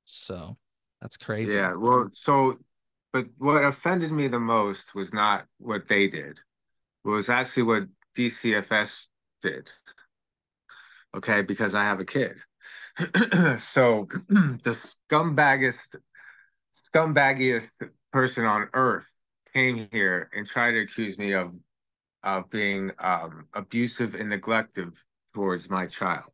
So 0.05 0.57
that's 1.01 1.17
crazy. 1.17 1.55
Yeah. 1.55 1.73
Well, 1.73 2.07
so 2.13 2.57
but 3.11 3.27
what 3.37 3.63
offended 3.63 4.11
me 4.11 4.27
the 4.27 4.39
most 4.39 4.93
was 4.93 5.13
not 5.13 5.45
what 5.57 5.87
they 5.87 6.07
did. 6.07 6.39
It 7.05 7.09
was 7.09 7.29
actually 7.29 7.63
what 7.63 7.83
DCFS 8.15 9.07
did. 9.41 9.71
Okay, 11.15 11.41
because 11.41 11.73
I 11.73 11.83
have 11.83 11.99
a 11.99 12.05
kid. 12.05 12.37
so 13.59 14.07
the 14.29 14.77
scumbaggest, 15.11 15.95
scumbaggiest 16.75 17.89
person 18.11 18.45
on 18.45 18.67
earth 18.73 19.07
came 19.53 19.87
here 19.91 20.29
and 20.33 20.45
tried 20.45 20.71
to 20.71 20.79
accuse 20.81 21.17
me 21.17 21.33
of 21.33 21.53
of 22.21 22.49
being 22.49 22.91
um, 22.99 23.45
abusive 23.53 24.13
and 24.13 24.29
neglective 24.31 24.93
towards 25.33 25.69
my 25.69 25.85
child. 25.85 26.29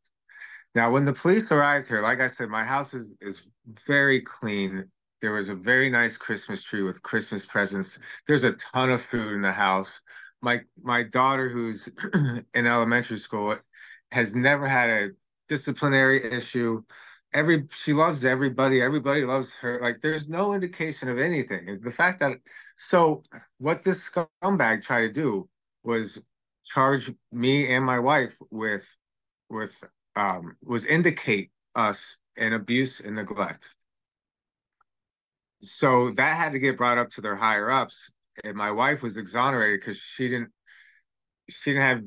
Now, 0.74 0.92
when 0.92 1.06
the 1.06 1.14
police 1.14 1.52
arrived 1.52 1.88
here, 1.88 2.02
like 2.02 2.20
I 2.20 2.28
said, 2.28 2.50
my 2.50 2.66
house 2.66 2.94
is 2.94 3.14
is 3.22 3.44
very 3.88 4.22
clean 4.22 4.90
there 5.26 5.34
was 5.34 5.50
a 5.50 5.56
very 5.56 5.90
nice 5.90 6.18
Christmas 6.18 6.64
tree 6.64 6.84
with 6.84 7.04
Christmas 7.04 7.48
presents. 7.48 8.00
There's 8.28 8.44
a 8.44 8.54
ton 8.54 8.92
of 8.92 9.02
food 9.02 9.34
in 9.34 9.42
the 9.42 9.54
house. 9.54 10.02
My 10.44 10.62
my 10.84 11.04
daughter, 11.04 11.50
who's 11.50 11.90
in 12.54 12.68
elementary 12.68 13.18
school, 13.18 13.58
has 14.14 14.36
never 14.36 14.68
had 14.70 14.92
a 14.92 15.10
disciplinary 15.50 16.24
issue. 16.32 16.84
Every 17.34 17.68
she 17.74 17.94
loves 17.94 18.26
everybody. 18.26 18.84
Everybody 18.84 19.26
loves 19.26 19.52
her. 19.62 19.82
Like 19.82 20.02
there's 20.02 20.30
no 20.30 20.54
indication 20.54 21.10
of 21.10 21.20
anything. 21.20 21.82
The 21.84 21.92
fact 21.92 22.22
that 22.22 22.38
so 22.78 23.24
what 23.60 23.84
this 23.84 24.10
scumbag 24.10 24.84
tried 24.84 25.08
to 25.08 25.14
do 25.14 25.50
was 25.84 26.22
charge 26.66 27.12
me 27.34 27.74
and 27.74 27.84
my 27.86 28.00
wife 28.00 28.38
with 28.52 28.88
with 29.50 29.84
um 30.16 30.58
was 30.64 30.86
indicate 30.86 31.52
us 31.76 32.18
in 32.38 32.54
abuse 32.54 33.02
and 33.02 33.16
neglect 33.18 33.72
so 35.66 36.12
that 36.12 36.36
had 36.38 36.54
to 36.54 36.60
get 36.60 36.78
brought 36.78 36.98
up 36.98 37.10
to 37.12 37.22
their 37.22 37.36
higher 37.36 37.72
ups 37.72 38.12
and 38.44 38.56
my 38.56 38.72
wife 38.72 39.02
was 39.02 39.18
exonerated 39.18 39.80
because 39.80 39.98
she 39.98 40.28
didn't 40.30 40.52
she 41.50 41.72
didn't 41.72 41.84
have 41.84 42.04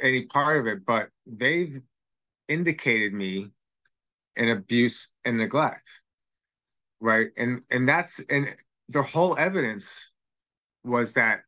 any 0.00 0.26
part 0.26 0.58
of 0.58 0.66
it 0.66 0.84
but 0.86 1.08
they've 1.26 1.80
indicated 2.48 3.12
me 3.14 3.50
an 4.36 4.50
abuse 4.50 5.10
and 5.24 5.38
neglect 5.38 5.88
right 7.00 7.28
and 7.36 7.62
and 7.70 7.88
that's 7.88 8.20
and 8.30 8.54
the 8.88 9.02
whole 9.02 9.36
evidence 9.38 10.10
was 10.84 11.14
that 11.14 11.40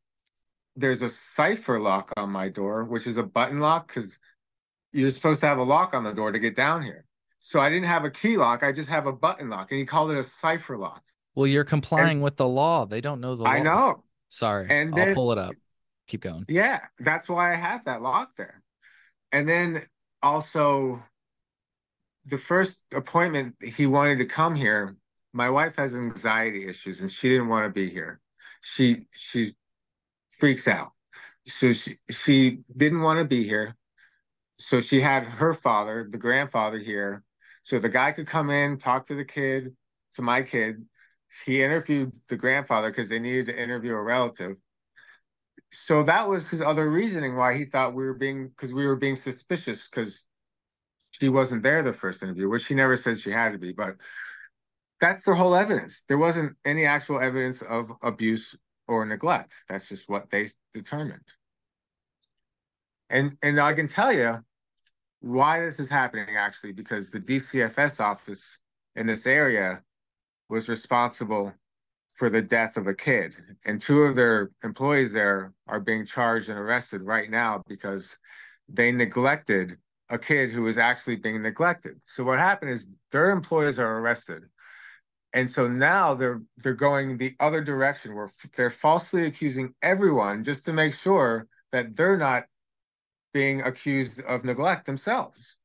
there's 0.76 1.02
a 1.02 1.08
cipher 1.08 1.80
lock 1.80 2.12
on 2.16 2.30
my 2.30 2.48
door 2.48 2.84
which 2.84 3.06
is 3.06 3.16
a 3.16 3.22
button 3.22 3.60
lock 3.60 3.88
because 3.88 4.18
you're 4.92 5.10
supposed 5.10 5.40
to 5.40 5.46
have 5.46 5.58
a 5.58 5.64
lock 5.64 5.94
on 5.94 6.04
the 6.04 6.12
door 6.12 6.32
to 6.32 6.40
get 6.40 6.56
down 6.56 6.82
here 6.82 7.06
So 7.40 7.60
I 7.60 7.70
didn't 7.70 7.86
have 7.88 8.04
a 8.04 8.10
key 8.10 8.36
lock. 8.38 8.62
I 8.64 8.72
just 8.72 8.88
have 8.90 9.06
a 9.06 9.12
button 9.12 9.50
lock, 9.50 9.70
and 9.72 9.80
he 9.80 9.86
called 9.86 10.10
it 10.12 10.18
a 10.18 10.24
cipher 10.24 10.78
lock. 10.78 11.02
Well, 11.34 11.46
you're 11.46 11.64
complying 11.64 12.18
and, 12.18 12.22
with 12.22 12.36
the 12.36 12.48
law. 12.48 12.86
They 12.86 13.00
don't 13.00 13.20
know 13.20 13.36
the 13.36 13.44
law. 13.44 13.50
I 13.50 13.60
know. 13.60 14.04
Sorry. 14.28 14.66
And 14.68 14.90
I'll 14.90 15.06
then, 15.06 15.14
pull 15.14 15.32
it 15.32 15.38
up. 15.38 15.54
Keep 16.06 16.22
going. 16.22 16.44
Yeah, 16.48 16.80
that's 16.98 17.28
why 17.28 17.52
I 17.52 17.56
have 17.56 17.84
that 17.84 18.02
lock 18.02 18.34
there. 18.36 18.62
And 19.32 19.48
then 19.48 19.86
also 20.22 21.02
the 22.26 22.38
first 22.38 22.78
appointment 22.92 23.56
he 23.62 23.86
wanted 23.86 24.18
to 24.18 24.26
come 24.26 24.54
here, 24.54 24.96
my 25.32 25.48
wife 25.48 25.76
has 25.76 25.94
anxiety 25.94 26.68
issues 26.68 27.00
and 27.00 27.10
she 27.10 27.28
didn't 27.28 27.48
want 27.48 27.66
to 27.66 27.70
be 27.72 27.88
here. 27.88 28.20
She 28.60 29.06
she 29.14 29.54
freaks 30.38 30.68
out. 30.68 30.90
So 31.46 31.72
she 31.72 31.94
she 32.10 32.60
didn't 32.76 33.02
want 33.02 33.18
to 33.18 33.24
be 33.24 33.44
here. 33.44 33.76
So 34.54 34.80
she 34.80 35.00
had 35.00 35.24
her 35.24 35.54
father, 35.54 36.06
the 36.10 36.18
grandfather 36.18 36.78
here. 36.78 37.22
So 37.62 37.78
the 37.78 37.88
guy 37.88 38.12
could 38.12 38.26
come 38.26 38.50
in, 38.50 38.78
talk 38.78 39.06
to 39.06 39.14
the 39.14 39.24
kid, 39.24 39.74
to 40.14 40.22
my 40.22 40.42
kid. 40.42 40.84
He 41.44 41.62
interviewed 41.62 42.12
the 42.28 42.36
grandfather 42.36 42.90
because 42.90 43.08
they 43.08 43.18
needed 43.18 43.46
to 43.46 43.62
interview 43.62 43.94
a 43.94 44.02
relative. 44.02 44.56
So 45.72 46.02
that 46.02 46.28
was 46.28 46.48
his 46.48 46.60
other 46.60 46.90
reasoning 46.90 47.36
why 47.36 47.56
he 47.56 47.64
thought 47.64 47.94
we 47.94 48.04
were 48.04 48.14
being 48.14 48.48
because 48.48 48.72
we 48.72 48.86
were 48.86 48.96
being 48.96 49.16
suspicious 49.16 49.88
because 49.88 50.24
she 51.12 51.28
wasn't 51.28 51.62
there 51.62 51.82
the 51.82 51.92
first 51.92 52.22
interview, 52.22 52.48
which 52.48 52.64
she 52.64 52.74
never 52.74 52.96
said 52.96 53.18
she 53.18 53.30
had 53.30 53.52
to 53.52 53.58
be. 53.58 53.72
But 53.72 53.96
that's 55.00 55.22
the 55.24 55.34
whole 55.34 55.54
evidence. 55.54 56.02
There 56.08 56.18
wasn't 56.18 56.56
any 56.64 56.84
actual 56.84 57.20
evidence 57.20 57.62
of 57.62 57.92
abuse 58.02 58.56
or 58.88 59.06
neglect. 59.06 59.54
That's 59.68 59.88
just 59.88 60.08
what 60.08 60.30
they 60.30 60.48
determined. 60.74 61.24
And 63.08 63.36
and 63.42 63.60
I 63.60 63.72
can 63.72 63.86
tell 63.86 64.12
you 64.12 64.38
why 65.20 65.60
this 65.60 65.78
is 65.78 65.88
happening 65.88 66.36
actually 66.36 66.72
because 66.72 67.10
the 67.10 67.20
DCFS 67.20 68.00
office 68.00 68.58
in 68.96 69.06
this 69.06 69.26
area 69.26 69.82
was 70.50 70.68
responsible 70.68 71.54
for 72.08 72.28
the 72.28 72.42
death 72.42 72.76
of 72.76 72.86
a 72.86 72.94
kid 72.94 73.34
and 73.64 73.80
two 73.80 74.02
of 74.02 74.16
their 74.16 74.50
employees 74.62 75.12
there 75.12 75.54
are 75.66 75.80
being 75.80 76.04
charged 76.04 76.50
and 76.50 76.58
arrested 76.58 77.00
right 77.00 77.30
now 77.30 77.62
because 77.66 78.18
they 78.68 78.92
neglected 78.92 79.78
a 80.10 80.18
kid 80.18 80.50
who 80.50 80.62
was 80.62 80.76
actually 80.76 81.16
being 81.16 81.40
neglected. 81.40 82.00
So 82.04 82.24
what 82.24 82.38
happened 82.38 82.72
is 82.72 82.86
their 83.12 83.30
employees 83.30 83.78
are 83.78 83.98
arrested. 83.98 84.42
And 85.32 85.48
so 85.48 85.68
now 85.68 86.14
they're 86.14 86.42
they're 86.56 86.74
going 86.74 87.16
the 87.16 87.36
other 87.38 87.62
direction 87.62 88.16
where 88.16 88.30
they're 88.56 88.70
falsely 88.70 89.26
accusing 89.26 89.74
everyone 89.80 90.42
just 90.42 90.64
to 90.64 90.72
make 90.72 90.94
sure 90.94 91.46
that 91.70 91.94
they're 91.94 92.16
not 92.16 92.46
being 93.32 93.62
accused 93.62 94.20
of 94.22 94.44
neglect 94.44 94.86
themselves. 94.86 95.56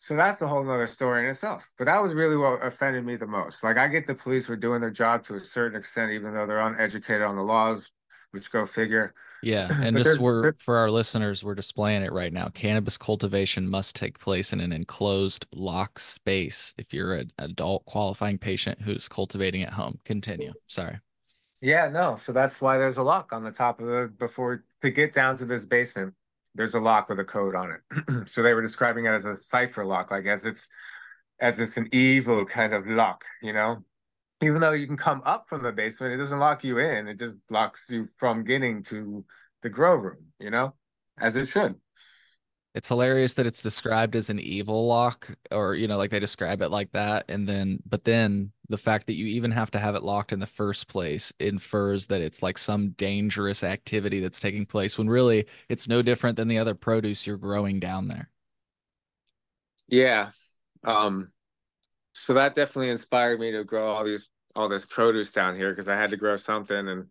So 0.00 0.14
that's 0.14 0.40
a 0.40 0.46
whole 0.46 0.62
nother 0.62 0.86
story 0.86 1.24
in 1.24 1.30
itself. 1.30 1.70
But 1.76 1.86
that 1.86 2.00
was 2.00 2.14
really 2.14 2.36
what 2.36 2.64
offended 2.64 3.04
me 3.04 3.16
the 3.16 3.26
most. 3.26 3.64
Like 3.64 3.78
I 3.78 3.88
get 3.88 4.06
the 4.06 4.14
police 4.14 4.46
were 4.46 4.56
doing 4.56 4.80
their 4.80 4.92
job 4.92 5.24
to 5.24 5.34
a 5.34 5.40
certain 5.40 5.76
extent, 5.76 6.12
even 6.12 6.32
though 6.32 6.46
they're 6.46 6.60
uneducated 6.60 7.22
on 7.22 7.34
the 7.34 7.42
laws, 7.42 7.90
which 8.30 8.50
go 8.52 8.64
figure. 8.64 9.12
Yeah, 9.42 9.68
and 9.82 9.96
just 9.96 10.20
we're 10.20 10.52
for 10.52 10.76
our 10.76 10.88
listeners, 10.88 11.42
we're 11.42 11.56
displaying 11.56 12.02
it 12.02 12.12
right 12.12 12.32
now. 12.32 12.48
Cannabis 12.48 12.96
cultivation 12.96 13.68
must 13.68 13.96
take 13.96 14.20
place 14.20 14.52
in 14.52 14.60
an 14.60 14.72
enclosed, 14.72 15.46
locked 15.52 16.00
space. 16.00 16.74
If 16.78 16.94
you're 16.94 17.14
an 17.14 17.32
adult 17.38 17.84
qualifying 17.84 18.38
patient 18.38 18.80
who's 18.80 19.08
cultivating 19.08 19.64
at 19.64 19.72
home, 19.72 19.98
continue. 20.04 20.52
Sorry. 20.68 21.00
Yeah, 21.60 21.88
no. 21.88 22.16
So 22.22 22.30
that's 22.32 22.60
why 22.60 22.78
there's 22.78 22.98
a 22.98 23.02
lock 23.02 23.32
on 23.32 23.42
the 23.42 23.50
top 23.50 23.80
of 23.80 23.86
the 23.88 24.12
before 24.16 24.64
to 24.82 24.90
get 24.90 25.12
down 25.12 25.36
to 25.38 25.44
this 25.44 25.66
basement. 25.66 26.14
There's 26.58 26.74
a 26.74 26.80
lock 26.80 27.08
with 27.08 27.20
a 27.20 27.24
code 27.24 27.54
on 27.54 27.70
it. 27.70 28.28
so 28.28 28.42
they 28.42 28.52
were 28.52 28.60
describing 28.60 29.06
it 29.06 29.12
as 29.12 29.24
a 29.24 29.34
cipher 29.34 29.86
lock, 29.86 30.10
like 30.10 30.26
as 30.26 30.44
it's 30.44 30.68
as 31.40 31.58
it's 31.58 31.78
an 31.78 31.88
evil 31.92 32.44
kind 32.44 32.74
of 32.74 32.86
lock, 32.86 33.24
you 33.40 33.54
know 33.54 33.82
even 34.42 34.60
though 34.60 34.72
you 34.72 34.86
can 34.86 34.96
come 34.96 35.22
up 35.24 35.48
from 35.48 35.62
the 35.62 35.72
basement, 35.72 36.14
it 36.14 36.16
doesn't 36.16 36.38
lock 36.38 36.62
you 36.62 36.78
in. 36.78 37.08
It 37.08 37.18
just 37.18 37.36
locks 37.50 37.86
you 37.90 38.06
from 38.16 38.44
getting 38.44 38.82
to 38.84 39.24
the 39.62 39.68
grow 39.68 39.94
room, 39.96 40.26
you 40.38 40.50
know, 40.50 40.74
as 41.18 41.36
it 41.36 41.48
should. 41.48 41.74
It's 42.74 42.88
hilarious 42.88 43.34
that 43.34 43.46
it's 43.46 43.62
described 43.62 44.14
as 44.14 44.30
an 44.30 44.38
evil 44.38 44.86
lock, 44.86 45.34
or 45.50 45.74
you 45.74 45.88
know, 45.88 45.96
like 45.96 46.10
they 46.10 46.20
describe 46.20 46.62
it 46.62 46.70
like 46.70 46.92
that, 46.92 47.24
and 47.28 47.48
then, 47.48 47.80
but 47.88 48.04
then 48.04 48.52
the 48.68 48.76
fact 48.76 49.06
that 49.06 49.14
you 49.14 49.26
even 49.26 49.50
have 49.50 49.70
to 49.72 49.78
have 49.78 49.94
it 49.94 50.02
locked 50.02 50.32
in 50.32 50.38
the 50.38 50.46
first 50.46 50.86
place 50.88 51.32
infers 51.40 52.06
that 52.08 52.20
it's 52.20 52.42
like 52.42 52.58
some 52.58 52.90
dangerous 52.90 53.64
activity 53.64 54.20
that's 54.20 54.40
taking 54.40 54.66
place. 54.66 54.98
When 54.98 55.08
really, 55.08 55.46
it's 55.68 55.88
no 55.88 56.02
different 56.02 56.36
than 56.36 56.48
the 56.48 56.58
other 56.58 56.74
produce 56.74 57.26
you're 57.26 57.36
growing 57.36 57.80
down 57.80 58.08
there. 58.08 58.30
Yeah, 59.88 60.30
um, 60.84 61.28
so 62.12 62.34
that 62.34 62.54
definitely 62.54 62.90
inspired 62.90 63.40
me 63.40 63.52
to 63.52 63.64
grow 63.64 63.88
all 63.88 64.04
these 64.04 64.28
all 64.54 64.68
this 64.68 64.84
produce 64.84 65.30
down 65.30 65.56
here 65.56 65.70
because 65.70 65.88
I 65.88 65.96
had 65.96 66.10
to 66.10 66.16
grow 66.16 66.36
something 66.36 66.88
and 66.88 67.06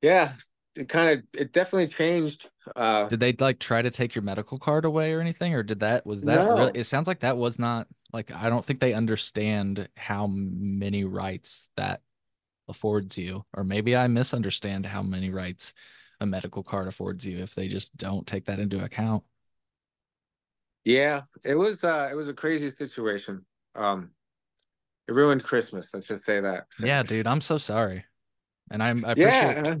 yeah, 0.00 0.32
it 0.76 0.88
kind 0.88 1.18
of 1.18 1.24
it 1.38 1.52
definitely 1.52 1.88
changed. 1.88 2.50
Uh, 2.74 3.08
did 3.08 3.20
they 3.20 3.32
like 3.32 3.58
try 3.58 3.82
to 3.82 3.90
take 3.90 4.14
your 4.14 4.22
medical 4.22 4.58
card 4.58 4.84
away 4.84 5.12
or 5.12 5.20
anything, 5.20 5.54
or 5.54 5.62
did 5.62 5.80
that 5.80 6.06
was 6.06 6.22
that 6.22 6.48
no. 6.48 6.56
really? 6.56 6.72
It 6.74 6.84
sounds 6.84 7.06
like 7.06 7.20
that 7.20 7.36
was 7.36 7.58
not 7.58 7.88
like 8.12 8.30
I 8.30 8.48
don't 8.48 8.64
think 8.64 8.80
they 8.80 8.94
understand 8.94 9.88
how 9.96 10.26
many 10.26 11.04
rights 11.04 11.68
that 11.76 12.02
affords 12.68 13.18
you, 13.18 13.44
or 13.54 13.64
maybe 13.64 13.96
I 13.96 14.06
misunderstand 14.06 14.86
how 14.86 15.02
many 15.02 15.30
rights 15.30 15.74
a 16.20 16.26
medical 16.26 16.62
card 16.62 16.88
affords 16.88 17.26
you 17.26 17.38
if 17.38 17.54
they 17.54 17.68
just 17.68 17.94
don't 17.96 18.26
take 18.26 18.46
that 18.46 18.58
into 18.58 18.82
account. 18.82 19.24
Yeah, 20.84 21.22
it 21.44 21.54
was 21.54 21.84
uh 21.84 22.08
it 22.10 22.14
was 22.14 22.28
a 22.28 22.34
crazy 22.34 22.70
situation. 22.70 23.44
Um 23.74 24.12
it 25.08 25.14
ruined 25.14 25.42
Christmas, 25.42 25.90
I 25.94 26.00
should 26.00 26.22
say 26.22 26.40
that. 26.40 26.66
Yeah, 26.78 27.02
dude, 27.02 27.26
I'm 27.26 27.40
so 27.40 27.58
sorry. 27.58 28.04
And 28.70 28.82
I'm 28.82 29.04
I 29.04 29.12
appreciate 29.12 29.64
yeah. 29.64 29.74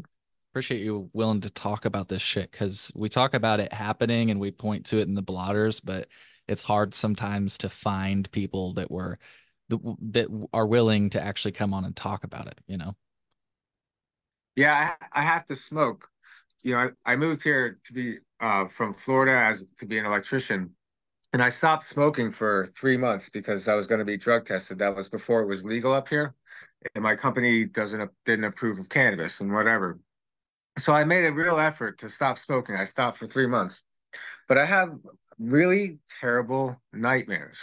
Appreciate 0.52 0.82
you 0.82 1.08
willing 1.14 1.40
to 1.40 1.50
talk 1.50 1.86
about 1.86 2.08
this 2.08 2.20
shit 2.22 2.52
cuz 2.52 2.92
we 2.94 3.08
talk 3.08 3.32
about 3.34 3.58
it 3.58 3.72
happening 3.72 4.30
and 4.30 4.38
we 4.38 4.50
point 4.50 4.86
to 4.86 4.98
it 4.98 5.08
in 5.08 5.14
the 5.14 5.22
blotters, 5.22 5.80
but 5.80 6.08
it's 6.46 6.62
hard 6.62 6.94
sometimes 6.94 7.56
to 7.58 7.68
find 7.68 8.30
people 8.32 8.74
that 8.74 8.90
were 8.90 9.18
that 9.70 10.28
are 10.52 10.66
willing 10.66 11.08
to 11.10 11.22
actually 11.22 11.52
come 11.52 11.72
on 11.72 11.86
and 11.86 11.96
talk 11.96 12.24
about 12.24 12.46
it, 12.46 12.60
you 12.66 12.76
know. 12.76 12.94
Yeah, 14.54 14.94
I, 15.00 15.20
I 15.20 15.22
have 15.22 15.46
to 15.46 15.56
smoke. 15.56 16.10
You 16.62 16.72
know, 16.72 16.90
I, 17.06 17.12
I 17.12 17.16
moved 17.16 17.42
here 17.42 17.78
to 17.84 17.92
be 17.94 18.18
uh, 18.38 18.66
from 18.66 18.92
Florida 18.92 19.32
as 19.32 19.64
to 19.78 19.86
be 19.86 19.98
an 19.98 20.04
electrician 20.04 20.74
and 21.32 21.42
I 21.42 21.48
stopped 21.48 21.84
smoking 21.84 22.30
for 22.30 22.66
three 22.76 22.96
months 22.96 23.28
because 23.30 23.66
I 23.66 23.74
was 23.74 23.86
going 23.86 24.00
to 24.00 24.04
be 24.04 24.16
drug 24.16 24.44
tested. 24.44 24.78
That 24.78 24.94
was 24.94 25.08
before 25.08 25.40
it 25.40 25.46
was 25.46 25.64
legal 25.64 25.92
up 25.92 26.08
here, 26.08 26.34
and 26.94 27.02
my 27.02 27.16
company 27.16 27.64
doesn't 27.64 28.10
didn't 28.26 28.44
approve 28.44 28.78
of 28.78 28.88
cannabis 28.88 29.40
and 29.40 29.52
whatever. 29.52 29.98
So 30.78 30.92
I 30.92 31.04
made 31.04 31.24
a 31.24 31.32
real 31.32 31.58
effort 31.58 31.98
to 31.98 32.08
stop 32.08 32.38
smoking. 32.38 32.76
I 32.76 32.84
stopped 32.84 33.18
for 33.18 33.26
three 33.26 33.46
months, 33.46 33.82
but 34.48 34.58
I 34.58 34.66
have 34.66 34.98
really 35.38 35.98
terrible 36.20 36.80
nightmares. 36.92 37.58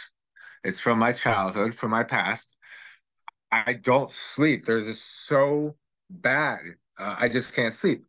It's 0.64 0.80
from 0.80 1.00
my 1.00 1.14
childhood, 1.14 1.76
from 1.76 1.92
my 1.92 2.04
past. 2.04 2.56
I 3.52 3.74
don't 3.74 4.14
sleep. 4.14 4.66
There's 4.66 4.86
just 4.86 5.28
so 5.28 5.76
bad. 6.10 6.60
Uh, 6.98 7.16
I 7.20 7.30
just 7.30 7.54
can't 7.54 7.74
sleep 7.74 8.06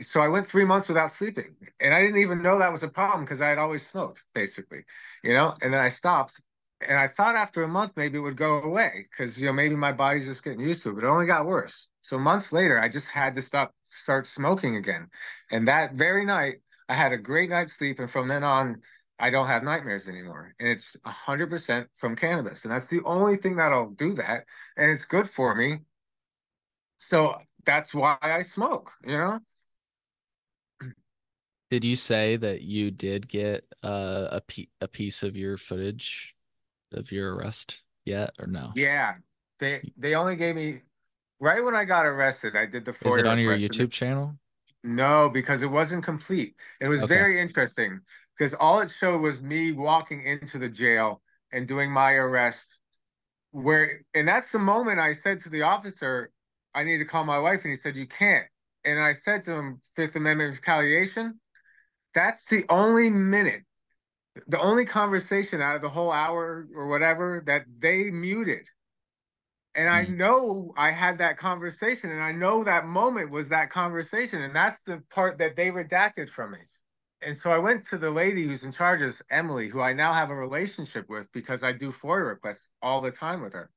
so 0.00 0.20
I 0.20 0.28
went 0.28 0.46
three 0.46 0.64
months 0.64 0.88
without 0.88 1.12
sleeping, 1.12 1.56
and 1.80 1.94
I 1.94 2.02
didn't 2.02 2.18
even 2.18 2.42
know 2.42 2.58
that 2.58 2.72
was 2.72 2.82
a 2.82 2.88
problem 2.88 3.24
because 3.24 3.40
I 3.40 3.48
had 3.48 3.58
always 3.58 3.86
smoked, 3.86 4.22
basically, 4.34 4.84
you 5.22 5.32
know. 5.32 5.54
And 5.62 5.72
then 5.72 5.80
I 5.80 5.88
stopped, 5.88 6.40
and 6.86 6.98
I 6.98 7.08
thought 7.08 7.34
after 7.34 7.62
a 7.62 7.68
month 7.68 7.92
maybe 7.96 8.18
it 8.18 8.20
would 8.20 8.36
go 8.36 8.62
away 8.62 9.06
because 9.10 9.38
you 9.38 9.46
know 9.46 9.52
maybe 9.52 9.76
my 9.76 9.92
body's 9.92 10.26
just 10.26 10.44
getting 10.44 10.60
used 10.60 10.82
to 10.82 10.90
it, 10.90 10.94
but 10.96 11.04
it 11.04 11.08
only 11.08 11.26
got 11.26 11.46
worse. 11.46 11.88
So 12.06 12.18
months 12.18 12.52
later, 12.52 12.78
I 12.78 12.88
just 12.88 13.08
had 13.08 13.34
to 13.34 13.42
stop, 13.42 13.74
start 13.88 14.26
smoking 14.28 14.76
again, 14.76 15.08
and 15.50 15.66
that 15.66 15.94
very 15.94 16.24
night 16.24 16.56
I 16.88 16.94
had 16.94 17.12
a 17.12 17.18
great 17.18 17.50
night's 17.50 17.72
sleep, 17.72 17.98
and 17.98 18.10
from 18.10 18.28
then 18.28 18.44
on. 18.44 18.82
I 19.18 19.30
don't 19.30 19.46
have 19.46 19.62
nightmares 19.62 20.08
anymore. 20.08 20.54
And 20.60 20.68
it's 20.68 20.94
100% 21.02 21.86
from 21.96 22.16
cannabis. 22.16 22.64
And 22.64 22.72
that's 22.72 22.88
the 22.88 23.00
only 23.06 23.38
thing 23.38 23.56
that'll 23.56 23.88
do 23.88 24.12
that. 24.12 24.44
And 24.76 24.90
it's 24.90 25.06
good 25.06 25.26
for 25.26 25.54
me. 25.54 25.78
So 26.98 27.38
that's 27.64 27.94
why 27.94 28.18
I 28.20 28.42
smoke, 28.42 28.92
you 29.06 29.16
know? 29.16 29.40
Did 31.70 31.82
you 31.82 31.96
say 31.96 32.36
that 32.36 32.60
you 32.60 32.90
did 32.90 33.26
get 33.26 33.64
uh, 33.82 34.28
a 34.32 34.40
pe- 34.42 34.68
a 34.82 34.86
piece 34.86 35.22
of 35.22 35.34
your 35.34 35.56
footage 35.56 36.34
of 36.92 37.10
your 37.10 37.34
arrest 37.34 37.82
yet, 38.04 38.34
or 38.38 38.46
no? 38.46 38.72
Yeah, 38.76 39.14
they 39.58 39.82
they 39.96 40.14
only 40.14 40.36
gave 40.36 40.54
me 40.54 40.82
right 41.40 41.62
when 41.62 41.74
I 41.74 41.84
got 41.84 42.06
arrested. 42.06 42.56
I 42.56 42.66
did 42.66 42.84
the. 42.84 42.94
Is 43.04 43.16
it 43.16 43.26
on 43.26 43.38
your 43.38 43.56
YouTube 43.56 43.90
channel? 43.90 44.36
No, 44.82 45.28
because 45.28 45.62
it 45.62 45.70
wasn't 45.70 46.04
complete. 46.04 46.54
It 46.80 46.88
was 46.88 47.02
okay. 47.02 47.14
very 47.14 47.40
interesting 47.40 48.00
because 48.36 48.54
all 48.54 48.80
it 48.80 48.90
showed 48.90 49.20
was 49.20 49.40
me 49.40 49.72
walking 49.72 50.22
into 50.22 50.58
the 50.58 50.68
jail 50.68 51.22
and 51.52 51.66
doing 51.66 51.90
my 51.90 52.12
arrest. 52.12 52.78
Where 53.50 54.02
and 54.14 54.28
that's 54.28 54.50
the 54.50 54.58
moment 54.58 55.00
I 55.00 55.12
said 55.12 55.40
to 55.42 55.48
the 55.48 55.62
officer, 55.62 56.30
"I 56.74 56.84
need 56.84 56.98
to 56.98 57.04
call 57.04 57.24
my 57.24 57.38
wife," 57.38 57.62
and 57.64 57.70
he 57.70 57.76
said, 57.76 57.96
"You 57.96 58.06
can't." 58.06 58.46
And 58.84 59.02
I 59.02 59.14
said 59.14 59.42
to 59.44 59.52
him, 59.52 59.80
Fifth 59.96 60.14
Amendment 60.14 60.54
retaliation." 60.54 61.40
That's 62.14 62.44
the 62.46 62.64
only 62.70 63.10
minute 63.10 63.62
the 64.46 64.60
only 64.60 64.84
conversation 64.84 65.60
out 65.60 65.76
of 65.76 65.82
the 65.82 65.88
whole 65.88 66.12
hour 66.12 66.66
or 66.74 66.86
whatever 66.88 67.42
that 67.46 67.64
they 67.78 68.10
muted. 68.10 68.66
And 69.76 69.90
I 69.90 70.06
Mm. 70.06 70.16
know 70.18 70.74
I 70.78 70.92
had 70.92 71.18
that 71.20 71.38
conversation, 71.38 72.10
and 72.12 72.22
I 72.22 72.32
know 72.32 72.64
that 72.64 72.86
moment 72.86 73.30
was 73.30 73.50
that 73.50 73.70
conversation, 73.70 74.42
and 74.42 74.56
that's 74.56 74.82
the 74.82 75.02
part 75.10 75.38
that 75.38 75.56
they 75.56 75.70
redacted 75.70 76.30
from 76.30 76.52
me. 76.52 76.60
And 77.22 77.38
so 77.38 77.50
I 77.52 77.58
went 77.58 77.86
to 77.88 77.98
the 77.98 78.10
lady 78.10 78.46
who's 78.46 78.64
in 78.64 78.72
charge 78.72 79.02
of 79.02 79.20
Emily, 79.30 79.68
who 79.68 79.80
I 79.82 79.94
now 79.94 80.14
have 80.14 80.30
a 80.30 80.36
relationship 80.36 81.08
with 81.10 81.30
because 81.32 81.62
I 81.64 81.72
do 81.72 81.92
FOIA 81.92 82.26
requests 82.28 82.70
all 82.82 83.00
the 83.02 83.12
time 83.12 83.42
with 83.42 83.54
her. 83.54 83.70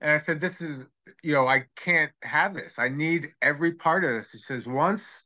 And 0.00 0.10
I 0.12 0.18
said, 0.18 0.40
This 0.40 0.60
is, 0.60 0.86
you 1.22 1.34
know, 1.34 1.48
I 1.48 1.66
can't 1.76 2.12
have 2.22 2.54
this. 2.54 2.78
I 2.78 2.88
need 2.88 3.34
every 3.42 3.74
part 3.74 4.04
of 4.04 4.10
this. 4.12 4.30
She 4.30 4.38
says, 4.38 4.66
once 4.66 5.24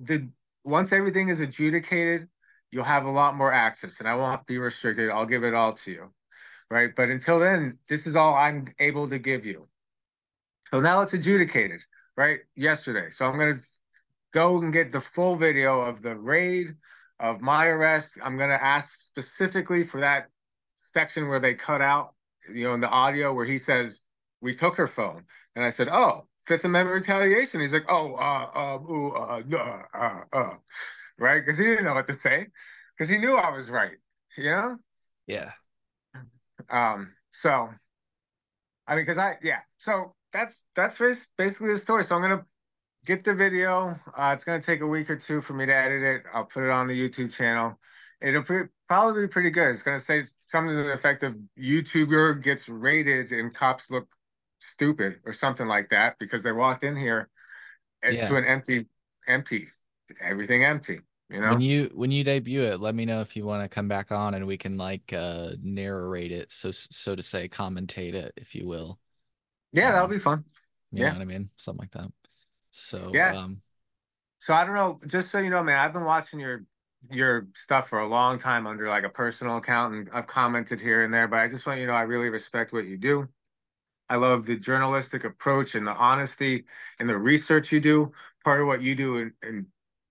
the 0.00 0.28
once 0.64 0.92
everything 0.92 1.28
is 1.30 1.40
adjudicated, 1.40 2.28
you'll 2.70 2.84
have 2.84 3.06
a 3.06 3.10
lot 3.10 3.36
more 3.36 3.52
access 3.52 4.00
and 4.00 4.08
I 4.08 4.14
won't 4.16 4.46
be 4.46 4.58
restricted. 4.58 5.10
I'll 5.10 5.26
give 5.26 5.44
it 5.44 5.54
all 5.54 5.72
to 5.74 5.90
you. 5.92 6.12
Right. 6.70 6.94
But 6.94 7.08
until 7.08 7.38
then, 7.38 7.78
this 7.88 8.06
is 8.06 8.14
all 8.14 8.34
I'm 8.34 8.68
able 8.78 9.08
to 9.08 9.18
give 9.18 9.46
you. 9.46 9.68
So 10.70 10.80
now 10.80 11.00
it's 11.00 11.14
adjudicated, 11.14 11.80
right? 12.16 12.40
Yesterday. 12.54 13.10
So 13.10 13.26
I'm 13.26 13.38
gonna 13.38 13.60
go 14.34 14.58
and 14.58 14.72
get 14.72 14.92
the 14.92 15.00
full 15.00 15.36
video 15.36 15.80
of 15.80 16.02
the 16.02 16.14
raid 16.14 16.74
of 17.18 17.40
my 17.40 17.66
arrest. 17.66 18.18
I'm 18.22 18.36
gonna 18.36 18.54
ask 18.60 18.94
specifically 18.98 19.84
for 19.84 20.00
that 20.00 20.28
section 20.74 21.28
where 21.28 21.40
they 21.40 21.54
cut 21.54 21.80
out, 21.80 22.14
you 22.52 22.64
know, 22.64 22.74
in 22.74 22.80
the 22.80 22.88
audio 22.88 23.32
where 23.32 23.46
he 23.46 23.58
says, 23.58 24.00
We 24.40 24.54
took 24.54 24.76
her 24.76 24.86
phone. 24.86 25.24
And 25.56 25.64
I 25.64 25.70
said, 25.70 25.88
Oh, 25.90 26.26
Fifth 26.44 26.64
Amendment 26.64 27.00
retaliation. 27.00 27.60
He's 27.60 27.72
like, 27.72 27.86
Oh, 27.88 28.14
uh, 28.14 28.50
um, 28.54 28.90
ooh, 28.90 29.10
uh, 29.12 29.42
uh, 29.52 29.82
uh, 29.94 30.20
uh, 30.32 30.54
right? 31.18 31.40
Because 31.40 31.58
he 31.58 31.64
didn't 31.64 31.84
know 31.84 31.94
what 31.94 32.06
to 32.08 32.12
say, 32.12 32.46
because 32.96 33.08
he 33.08 33.18
knew 33.18 33.36
I 33.36 33.50
was 33.50 33.68
right, 33.68 33.96
you 34.36 34.50
know? 34.50 34.76
Yeah. 35.26 35.52
Um, 36.70 37.14
so 37.30 37.70
I 38.86 38.94
mean, 38.94 39.02
because 39.04 39.18
I 39.18 39.36
yeah, 39.42 39.60
so 39.78 40.14
that's 40.32 40.62
that's 40.74 40.98
basically 41.36 41.72
the 41.72 41.78
story. 41.78 42.04
So 42.04 42.14
I'm 42.14 42.22
gonna 42.22 42.44
get 43.04 43.24
the 43.24 43.34
video. 43.34 43.98
Uh, 44.16 44.32
it's 44.34 44.44
gonna 44.44 44.62
take 44.62 44.80
a 44.80 44.86
week 44.86 45.10
or 45.10 45.16
two 45.16 45.40
for 45.40 45.52
me 45.54 45.66
to 45.66 45.74
edit 45.74 46.02
it. 46.02 46.22
I'll 46.32 46.44
put 46.44 46.64
it 46.64 46.70
on 46.70 46.86
the 46.86 46.94
YouTube 47.08 47.32
channel. 47.32 47.78
It'll 48.20 48.42
pre- 48.42 48.68
probably 48.88 49.22
be 49.22 49.28
pretty 49.28 49.50
good. 49.50 49.70
It's 49.70 49.82
gonna 49.82 50.00
say 50.00 50.24
something 50.46 50.74
to 50.74 50.82
the 50.82 50.92
effect 50.92 51.22
of 51.22 51.36
YouTuber 51.58 52.42
gets 52.42 52.68
raided 52.68 53.32
and 53.32 53.54
cops 53.54 53.90
look 53.90 54.08
stupid 54.60 55.20
or 55.24 55.32
something 55.32 55.66
like 55.66 55.90
that 55.90 56.18
because 56.18 56.42
they 56.42 56.52
walked 56.52 56.82
in 56.82 56.96
here 56.96 57.28
Yeah. 58.02 58.28
to 58.28 58.36
an 58.36 58.44
empty, 58.44 58.86
empty, 59.26 59.68
everything 60.20 60.64
empty. 60.64 61.00
You 61.30 61.40
know, 61.40 61.58
When 61.58 61.60
you 61.60 61.90
when 61.94 62.10
you 62.10 62.24
debut 62.24 62.62
it, 62.64 62.80
let 62.80 62.94
me 62.94 63.04
know 63.04 63.20
if 63.20 63.36
you 63.36 63.44
want 63.44 63.62
to 63.62 63.68
come 63.68 63.86
back 63.88 64.10
on 64.10 64.34
and 64.34 64.46
we 64.46 64.58
can 64.58 64.76
like 64.76 65.12
uh 65.12 65.52
narrate 65.62 66.32
it, 66.32 66.50
so 66.52 66.70
so 66.72 67.14
to 67.14 67.22
say, 67.22 67.48
commentate 67.48 68.14
it, 68.14 68.32
if 68.36 68.54
you 68.54 68.66
will. 68.66 68.98
yeah, 69.72 69.92
that'll 69.92 70.08
Um, 70.08 70.08
be 70.08 70.18
fun. 70.18 70.44
You 70.92 71.04
Yeah. 71.04 71.06
know 71.06 71.14
what 71.14 71.22
I 71.22 71.26
mean? 71.26 71.50
Something 71.58 71.80
like 71.82 71.92
that. 71.92 72.12
So 72.72 73.12
Yeah. 73.12 73.30
um 73.30 73.62
So 74.38 74.54
I 74.54 74.64
don't 74.64 74.74
know, 74.74 75.00
just 75.06 75.30
so 75.30 75.38
you 75.38 75.50
know, 75.50 75.62
man, 75.62 75.78
I've 75.78 75.92
been 75.92 76.04
watching 76.04 76.40
your 76.40 76.64
your 77.10 77.46
stuff 77.54 77.88
for 77.88 78.00
a 78.00 78.08
long 78.08 78.38
time 78.38 78.66
under 78.66 78.88
like 78.88 79.04
a 79.04 79.08
personal 79.08 79.56
account 79.58 79.94
and 79.94 80.10
I've 80.12 80.26
commented 80.26 80.80
here 80.80 81.04
and 81.04 81.14
there, 81.14 81.28
but 81.28 81.38
I 81.40 81.48
just 81.48 81.64
want 81.66 81.78
you 81.80 81.86
to 81.86 81.92
know 81.92 81.96
I 81.98 82.02
really 82.02 82.28
respect 82.28 82.72
what 82.72 82.86
you 82.86 82.96
do. 82.96 83.28
I 84.10 84.16
love 84.16 84.46
the 84.46 84.56
journalistic 84.56 85.24
approach 85.24 85.74
and 85.76 85.86
the 85.86 85.94
honesty 85.94 86.66
and 87.00 87.08
the 87.08 87.18
research 87.18 87.72
you 87.72 87.80
do. 87.80 88.12
Part 88.44 88.60
of 88.62 88.68
what 88.68 88.82
you 88.82 88.94
do 88.96 89.18
and, 89.18 89.32
and 89.42 89.66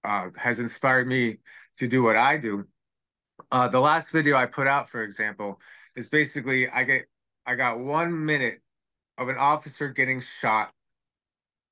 uh, 0.08 0.30
has 0.38 0.60
inspired 0.60 1.08
me 1.08 1.38
to 1.78 1.88
do 1.88 2.02
what 2.02 2.16
I 2.16 2.38
do. 2.38 2.66
Uh, 3.52 3.68
the 3.68 3.80
last 3.80 4.10
video 4.10 4.38
I 4.38 4.46
put 4.46 4.66
out, 4.66 4.90
for 4.90 5.04
example, 5.04 5.60
is 5.96 6.08
basically 6.08 6.70
I 6.70 6.84
get 6.84 7.06
I 7.46 7.56
got 7.56 7.80
one 7.80 8.26
minute 8.26 8.62
of 9.18 9.30
an 9.30 9.38
officer 9.38 9.90
getting 9.90 10.22
shot, 10.22 10.72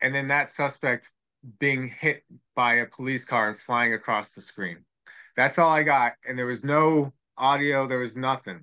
and 0.01 0.13
then 0.13 0.27
that 0.27 0.49
suspect 0.49 1.11
being 1.59 1.87
hit 1.87 2.23
by 2.55 2.75
a 2.75 2.85
police 2.85 3.23
car 3.23 3.49
and 3.49 3.59
flying 3.59 3.93
across 3.93 4.31
the 4.31 4.41
screen. 4.41 4.79
That's 5.37 5.57
all 5.57 5.71
I 5.71 5.83
got, 5.83 6.13
and 6.27 6.37
there 6.37 6.45
was 6.45 6.63
no 6.63 7.13
audio, 7.37 7.87
there 7.87 7.99
was 7.99 8.15
nothing. 8.15 8.59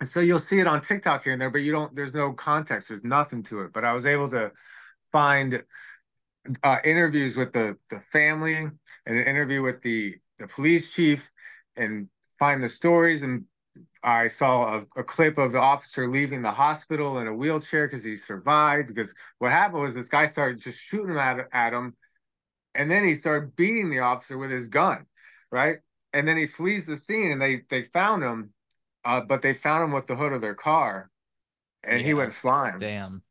And 0.00 0.08
so 0.08 0.20
you'll 0.20 0.38
see 0.38 0.60
it 0.60 0.66
on 0.66 0.80
TikTok 0.80 1.24
here 1.24 1.32
and 1.32 1.42
there, 1.42 1.50
but 1.50 1.58
you 1.58 1.72
don't. 1.72 1.94
There's 1.94 2.14
no 2.14 2.32
context. 2.32 2.88
There's 2.88 3.04
nothing 3.04 3.42
to 3.44 3.62
it. 3.62 3.72
But 3.72 3.84
I 3.84 3.92
was 3.92 4.06
able 4.06 4.30
to 4.30 4.52
find 5.12 5.62
uh, 6.62 6.78
interviews 6.84 7.36
with 7.36 7.52
the 7.52 7.76
the 7.90 8.00
family 8.00 8.56
and 8.56 8.74
an 9.06 9.24
interview 9.24 9.62
with 9.62 9.82
the 9.82 10.16
the 10.38 10.46
police 10.46 10.92
chief, 10.92 11.30
and 11.76 12.08
find 12.38 12.62
the 12.62 12.68
stories. 12.68 13.22
And 13.22 13.44
I 14.02 14.28
saw 14.28 14.78
a, 14.78 15.00
a 15.00 15.04
clip 15.04 15.38
of 15.38 15.52
the 15.52 15.60
officer 15.60 16.08
leaving 16.08 16.42
the 16.42 16.50
hospital 16.50 17.18
in 17.18 17.26
a 17.26 17.34
wheelchair 17.34 17.86
because 17.86 18.04
he 18.04 18.16
survived. 18.16 18.88
Because 18.88 19.14
what 19.38 19.52
happened 19.52 19.82
was 19.82 19.94
this 19.94 20.08
guy 20.08 20.26
started 20.26 20.58
just 20.58 20.78
shooting 20.78 21.16
at 21.16 21.48
at 21.52 21.72
him, 21.72 21.96
and 22.74 22.90
then 22.90 23.04
he 23.04 23.14
started 23.14 23.56
beating 23.56 23.90
the 23.90 24.00
officer 24.00 24.38
with 24.38 24.50
his 24.50 24.68
gun, 24.68 25.06
right? 25.50 25.78
And 26.12 26.26
then 26.26 26.36
he 26.36 26.46
flees 26.46 26.86
the 26.86 26.96
scene, 26.96 27.30
and 27.30 27.40
they 27.40 27.62
they 27.68 27.82
found 27.82 28.22
him, 28.22 28.52
uh, 29.04 29.20
but 29.20 29.42
they 29.42 29.54
found 29.54 29.84
him 29.84 29.92
with 29.92 30.06
the 30.06 30.16
hood 30.16 30.32
of 30.32 30.40
their 30.40 30.54
car, 30.54 31.10
and 31.84 32.00
he 32.00 32.14
went 32.14 32.32
flying. 32.32 32.78
damn. 32.78 33.22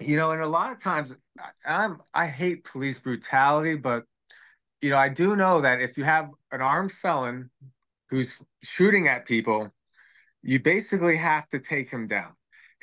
You 0.00 0.16
know, 0.16 0.32
and 0.32 0.42
a 0.42 0.48
lot 0.48 0.72
of 0.72 0.82
times 0.82 1.14
I'm 1.64 2.00
I 2.12 2.26
hate 2.26 2.64
police 2.64 2.98
brutality, 2.98 3.76
but 3.76 4.04
you 4.80 4.90
know, 4.90 4.98
I 4.98 5.08
do 5.08 5.34
know 5.36 5.60
that 5.62 5.80
if 5.80 5.96
you 5.96 6.04
have 6.04 6.30
an 6.52 6.60
armed 6.60 6.92
felon 6.92 7.50
who's 8.10 8.38
shooting 8.62 9.08
at 9.08 9.24
people, 9.26 9.72
you 10.42 10.60
basically 10.60 11.16
have 11.16 11.48
to 11.48 11.58
take 11.58 11.90
him 11.90 12.06
down. 12.06 12.32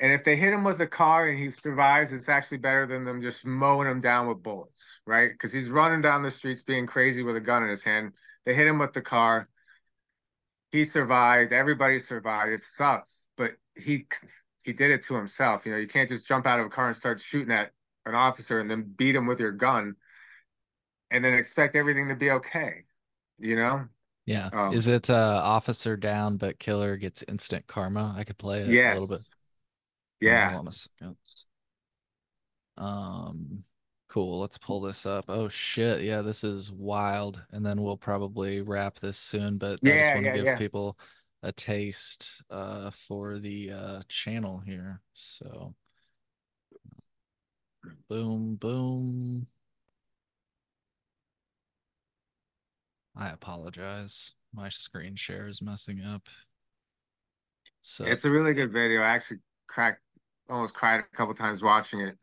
And 0.00 0.12
if 0.12 0.24
they 0.24 0.34
hit 0.34 0.52
him 0.52 0.64
with 0.64 0.80
a 0.80 0.86
car 0.86 1.28
and 1.28 1.38
he 1.38 1.52
survives, 1.52 2.12
it's 2.12 2.28
actually 2.28 2.58
better 2.58 2.86
than 2.86 3.04
them 3.04 3.22
just 3.22 3.46
mowing 3.46 3.88
him 3.88 4.00
down 4.00 4.26
with 4.26 4.42
bullets, 4.42 5.00
right? 5.06 5.30
Because 5.30 5.52
he's 5.52 5.68
running 5.68 6.02
down 6.02 6.24
the 6.24 6.30
streets 6.30 6.62
being 6.62 6.88
crazy 6.88 7.22
with 7.22 7.36
a 7.36 7.40
gun 7.40 7.62
in 7.62 7.68
his 7.68 7.84
hand. 7.84 8.12
They 8.44 8.54
hit 8.54 8.66
him 8.66 8.80
with 8.80 8.94
the 8.94 9.00
car. 9.00 9.48
He 10.72 10.84
survived. 10.84 11.52
Everybody 11.52 12.00
survived. 12.00 12.52
It 12.52 12.62
sucks, 12.62 13.26
but 13.36 13.52
he 13.76 14.06
he 14.64 14.72
did 14.72 14.90
it 14.90 15.04
to 15.04 15.14
himself. 15.14 15.64
You 15.66 15.72
know, 15.72 15.78
you 15.78 15.86
can't 15.86 16.08
just 16.08 16.26
jump 16.26 16.46
out 16.46 16.58
of 16.58 16.66
a 16.66 16.70
car 16.70 16.88
and 16.88 16.96
start 16.96 17.20
shooting 17.20 17.52
at 17.52 17.70
an 18.06 18.14
officer 18.14 18.60
and 18.60 18.70
then 18.70 18.82
beat 18.82 19.14
him 19.14 19.26
with 19.26 19.40
your 19.40 19.52
gun 19.52 19.96
and 21.10 21.24
then 21.24 21.34
expect 21.34 21.76
everything 21.76 22.08
to 22.08 22.16
be 22.16 22.30
okay. 22.30 22.84
You 23.38 23.56
know? 23.56 23.84
Yeah. 24.24 24.50
Um, 24.52 24.72
Is 24.72 24.88
it 24.88 25.10
uh 25.10 25.40
officer 25.42 25.96
down 25.96 26.36
but 26.36 26.58
killer 26.58 26.96
gets 26.96 27.24
instant 27.26 27.66
karma? 27.66 28.14
I 28.16 28.24
could 28.24 28.38
play 28.38 28.60
it 28.62 28.68
yes. 28.68 28.96
a 28.96 29.00
little 29.00 29.16
bit. 29.16 29.26
Yeah. 30.20 30.50
Hold 30.50 30.60
on 30.60 30.68
a 30.68 30.72
second. 30.72 31.16
Um, 32.76 33.64
cool. 34.08 34.40
Let's 34.40 34.58
pull 34.58 34.80
this 34.80 35.06
up. 35.06 35.24
Oh 35.28 35.48
shit, 35.48 36.02
yeah, 36.02 36.22
this 36.22 36.44
is 36.44 36.70
wild. 36.70 37.42
And 37.50 37.66
then 37.66 37.82
we'll 37.82 37.96
probably 37.96 38.60
wrap 38.62 39.00
this 39.00 39.18
soon. 39.18 39.58
But 39.58 39.80
I 39.84 39.88
just 39.88 40.14
want 40.14 40.24
to 40.24 40.30
yeah, 40.30 40.36
give 40.36 40.44
yeah. 40.44 40.58
people 40.58 40.98
a 41.42 41.50
taste 41.50 42.44
uh 42.50 42.92
for 42.92 43.38
the 43.38 43.72
uh 43.72 44.00
channel 44.08 44.62
here. 44.64 45.00
So 45.14 45.74
boom, 48.08 48.56
boom. 48.56 49.46
I 53.16 53.30
apologize. 53.30 54.32
My 54.54 54.68
screen 54.68 55.16
share 55.16 55.48
is 55.48 55.62
messing 55.62 56.02
up. 56.02 56.28
So 57.82 58.04
It's 58.04 58.24
a 58.24 58.30
really 58.30 58.54
good 58.54 58.72
video. 58.72 59.02
I 59.02 59.08
actually 59.08 59.38
cracked, 59.66 60.00
almost 60.48 60.74
cried 60.74 61.00
a 61.00 61.16
couple 61.16 61.34
times 61.34 61.62
watching 61.62 62.00
it. 62.00 62.16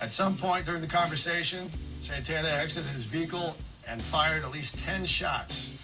At 0.00 0.12
some 0.12 0.36
point 0.36 0.66
during 0.66 0.80
the 0.80 0.88
conversation, 0.88 1.70
Santana 2.00 2.48
exited 2.48 2.90
his 2.90 3.04
vehicle 3.04 3.56
and 3.88 4.02
fired 4.02 4.42
at 4.42 4.50
least 4.50 4.78
10 4.78 5.04
shots 5.04 5.76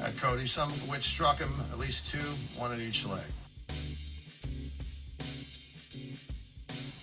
at 0.00 0.16
Cody, 0.16 0.46
some 0.46 0.70
of 0.70 0.88
which 0.88 1.04
struck 1.04 1.38
him 1.38 1.52
at 1.70 1.78
least 1.78 2.06
two, 2.08 2.18
one 2.56 2.72
at 2.72 2.80
each 2.80 3.06
leg. 3.06 3.24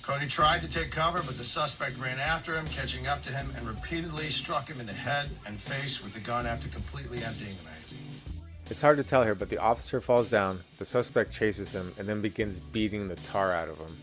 Cody 0.10 0.26
tried 0.26 0.60
to 0.62 0.68
take 0.68 0.90
cover, 0.90 1.22
but 1.22 1.38
the 1.38 1.44
suspect 1.44 1.96
ran 2.00 2.18
after 2.18 2.56
him, 2.56 2.66
catching 2.70 3.06
up 3.06 3.22
to 3.22 3.32
him, 3.32 3.48
and 3.56 3.68
repeatedly 3.68 4.32
struck 4.32 4.68
him 4.68 4.80
in 4.80 4.88
the 4.88 4.92
head 4.92 5.30
and 5.46 5.60
face 5.60 6.04
with 6.04 6.16
the 6.16 6.20
gun 6.20 6.48
after 6.48 6.68
completely 6.70 7.24
emptying 7.24 7.56
the 7.58 7.70
magazine. 7.70 8.42
It's 8.72 8.82
hard 8.82 8.98
to 8.98 9.04
tell 9.04 9.24
here, 9.24 9.36
but 9.36 9.50
the 9.50 9.60
officer 9.60 10.02
falls 10.02 10.28
down, 10.28 10.62
the 10.80 10.86
suspect 10.86 11.32
chases 11.32 11.72
him, 11.74 11.94
and 12.00 12.08
then 12.08 12.24
begins 12.24 12.58
beating 12.60 13.08
the 13.08 13.18
tar 13.18 13.52
out 13.52 13.70
of 13.70 13.78
him. 13.78 13.96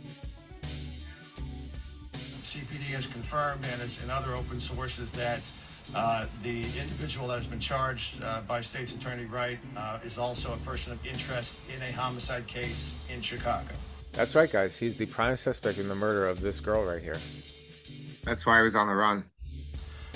CPD 2.45 2.85
has 2.95 3.09
confirmed, 3.09 3.65
and 3.73 3.83
it's 3.83 4.05
in 4.05 4.09
other 4.09 4.33
open 4.33 4.61
sources, 4.61 5.11
that 5.11 5.41
uh, 5.93 6.27
the 6.45 6.61
individual 6.81 7.27
that 7.27 7.35
has 7.35 7.49
been 7.49 7.59
charged 7.59 8.23
uh, 8.23 8.43
by 8.43 8.61
State's 8.61 8.95
Attorney 8.95 9.25
Wright 9.25 9.59
uh, 9.77 9.99
is 10.05 10.19
also 10.19 10.55
a 10.55 10.59
person 10.59 10.93
of 10.93 11.05
interest 11.05 11.63
in 11.75 11.83
a 11.83 11.91
homicide 11.91 12.47
case 12.47 12.97
in 13.13 13.21
Chicago. 13.21 13.75
That's 14.17 14.35
right, 14.35 14.51
guys. 14.51 14.75
He's 14.75 14.97
the 14.97 15.05
prime 15.05 15.37
suspect 15.37 15.77
in 15.77 15.89
the 15.89 15.95
murder 15.95 16.27
of 16.27 16.41
this 16.41 16.59
girl 16.59 16.83
right 16.85 17.03
here. 17.03 17.19
That's 18.25 18.47
why 18.47 18.59
he 18.59 18.65
was 18.65 18.75
on 18.75 18.89
the 18.89 18.95
run. 18.95 19.25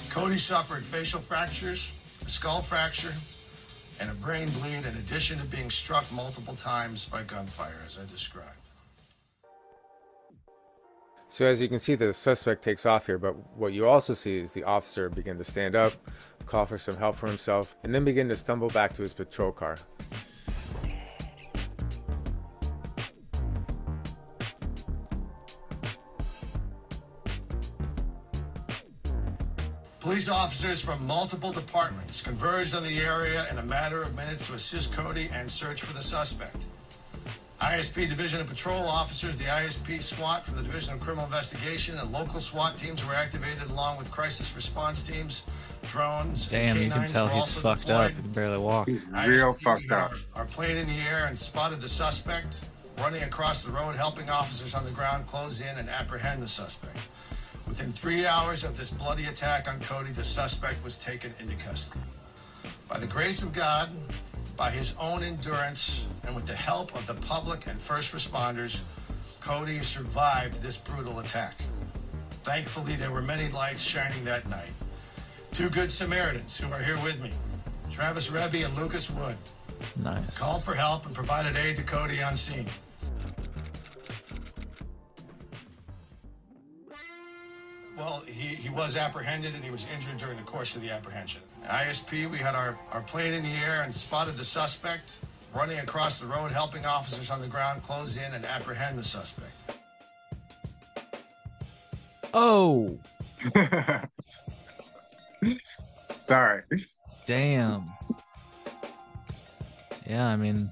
Cody 0.09 0.38
suffered 0.38 0.84
facial 0.84 1.20
fractures, 1.20 1.92
a 2.24 2.28
skull 2.28 2.62
fracture, 2.62 3.12
and 4.01 4.11
a 4.11 4.14
brain 4.14 4.48
bleed 4.48 4.86
in 4.86 4.96
addition 4.96 5.38
to 5.38 5.44
being 5.44 5.70
struck 5.70 6.11
multiple 6.11 6.57
times 6.57 7.11
by 7.11 7.22
gunfire, 7.24 7.76
as 7.86 7.98
I 7.98 8.11
described. 8.11 8.48
So 11.28 11.44
as 11.44 11.61
you 11.61 11.68
can 11.68 11.78
see, 11.78 11.94
the 11.94 12.14
suspect 12.14 12.64
takes 12.64 12.86
off 12.86 13.05
here, 13.05 13.18
but 13.18 13.36
what 13.57 13.74
you 13.74 13.86
also 13.86 14.14
see 14.14 14.38
is 14.38 14.53
the 14.53 14.64
officer 14.64 15.11
begin 15.11 15.36
to 15.36 15.44
stand 15.44 15.76
up, 15.76 15.92
call 16.46 16.64
for 16.64 16.78
some 16.78 16.96
help 16.96 17.16
for 17.16 17.28
himself, 17.28 17.76
and 17.84 17.94
then 17.94 18.05
begin 18.05 18.28
to 18.30 18.36
stumble 18.36 18.68
back 18.68 18.94
to 18.94 19.03
his 19.03 19.12
patrol 19.12 19.53
car. 19.53 19.76
Police 30.21 30.37
officers 30.37 30.85
from 30.85 31.07
multiple 31.07 31.51
departments 31.51 32.21
converged 32.21 32.75
on 32.75 32.83
the 32.83 32.99
area 32.99 33.47
in 33.51 33.57
a 33.57 33.62
matter 33.62 34.03
of 34.03 34.14
minutes 34.14 34.49
to 34.49 34.53
assist 34.53 34.93
Cody 34.93 35.31
and 35.33 35.51
search 35.51 35.81
for 35.81 35.95
the 35.95 36.03
suspect. 36.03 36.66
ISP 37.62 38.07
Division 38.07 38.39
of 38.39 38.47
Patrol 38.47 38.83
officers, 38.83 39.39
the 39.39 39.45
ISP 39.45 40.03
SWAT 40.03 40.45
from 40.45 40.57
the 40.59 40.62
Division 40.62 40.93
of 40.93 41.01
Criminal 41.01 41.25
Investigation, 41.25 41.97
and 41.97 42.12
local 42.12 42.39
SWAT 42.39 42.77
teams 42.77 43.03
were 43.03 43.14
activated 43.14 43.71
along 43.71 43.97
with 43.97 44.11
crisis 44.11 44.55
response 44.55 45.03
teams, 45.03 45.47
drones. 45.91 46.49
Damn, 46.49 46.77
and 46.77 46.85
you 46.85 46.91
can 46.91 47.07
tell 47.07 47.27
he's 47.27 47.37
also 47.37 47.61
fucked 47.62 47.87
deployed. 47.87 48.11
up. 48.11 48.11
He 48.11 48.23
can 48.23 48.33
barely 48.33 48.59
walk. 48.59 48.89
He's 48.89 49.09
ISP 49.09 49.27
real 49.27 49.53
fucked 49.55 49.91
up. 49.91 50.12
Are 50.35 50.45
plane 50.45 50.77
in 50.77 50.87
the 50.87 51.01
air 51.11 51.29
and 51.29 51.39
spotted 51.39 51.81
the 51.81 51.89
suspect 51.89 52.61
running 52.99 53.23
across 53.23 53.64
the 53.64 53.73
road, 53.73 53.97
helping 53.97 54.29
officers 54.29 54.75
on 54.75 54.85
the 54.85 54.91
ground 54.91 55.27
close 55.27 55.62
in 55.62 55.79
and 55.79 55.89
apprehend 55.89 56.43
the 56.43 56.49
suspect. 56.49 56.99
Within 57.68 57.92
three 57.92 58.26
hours 58.26 58.64
of 58.64 58.76
this 58.76 58.90
bloody 58.90 59.26
attack 59.26 59.68
on 59.68 59.80
Cody, 59.80 60.12
the 60.12 60.24
suspect 60.24 60.82
was 60.82 60.98
taken 60.98 61.32
into 61.38 61.54
custody. 61.56 62.00
By 62.88 62.98
the 62.98 63.06
grace 63.06 63.42
of 63.42 63.52
God, 63.52 63.90
by 64.56 64.70
his 64.70 64.94
own 64.98 65.22
endurance, 65.22 66.06
and 66.24 66.34
with 66.34 66.46
the 66.46 66.54
help 66.54 66.94
of 66.96 67.06
the 67.06 67.14
public 67.14 67.66
and 67.66 67.80
first 67.80 68.12
responders, 68.12 68.80
Cody 69.40 69.82
survived 69.82 70.61
this 70.62 70.76
brutal 70.76 71.20
attack. 71.20 71.54
Thankfully, 72.42 72.96
there 72.96 73.11
were 73.11 73.22
many 73.22 73.48
lights 73.50 73.82
shining 73.82 74.24
that 74.24 74.48
night. 74.48 74.70
Two 75.52 75.70
good 75.70 75.90
Samaritans 75.92 76.58
who 76.58 76.72
are 76.72 76.82
here 76.82 76.98
with 77.02 77.20
me, 77.22 77.30
Travis 77.90 78.30
Rebbe 78.30 78.64
and 78.64 78.76
Lucas 78.76 79.11
Wood, 79.11 79.36
Nice. 79.96 80.38
called 80.38 80.62
for 80.64 80.74
help 80.74 81.06
and 81.06 81.14
provided 81.14 81.56
aid 81.56 81.76
to 81.76 81.82
Cody 81.82 82.22
on 82.22 82.36
scene. 82.36 82.66
Well, 88.01 88.22
he, 88.26 88.55
he 88.55 88.70
was 88.70 88.96
apprehended 88.96 89.55
and 89.55 89.62
he 89.62 89.70
was 89.70 89.86
injured 89.94 90.16
during 90.16 90.38
the 90.38 90.42
course 90.44 90.74
of 90.74 90.80
the 90.80 90.90
apprehension. 90.90 91.42
ISP, 91.66 92.30
we 92.30 92.38
had 92.38 92.55
our, 92.55 92.78
our 92.92 93.03
plane 93.03 93.34
in 93.34 93.42
the 93.42 93.51
air 93.51 93.82
and 93.82 93.94
spotted 93.94 94.38
the 94.38 94.44
suspect 94.44 95.18
running 95.55 95.78
across 95.80 96.18
the 96.18 96.26
road, 96.26 96.51
helping 96.51 96.86
officers 96.86 97.30
on 97.30 97.42
the 97.42 97.46
ground 97.46 97.82
close 97.82 98.16
in 98.16 98.32
and 98.32 98.46
apprehend 98.46 98.96
the 98.96 99.05
suspect. 99.05 99.53
Oh, 102.32 102.98
Sorry. 106.18 106.62
damn. 107.26 107.84
Yeah, 110.09 110.26
I 110.26 110.36
mean, 110.36 110.70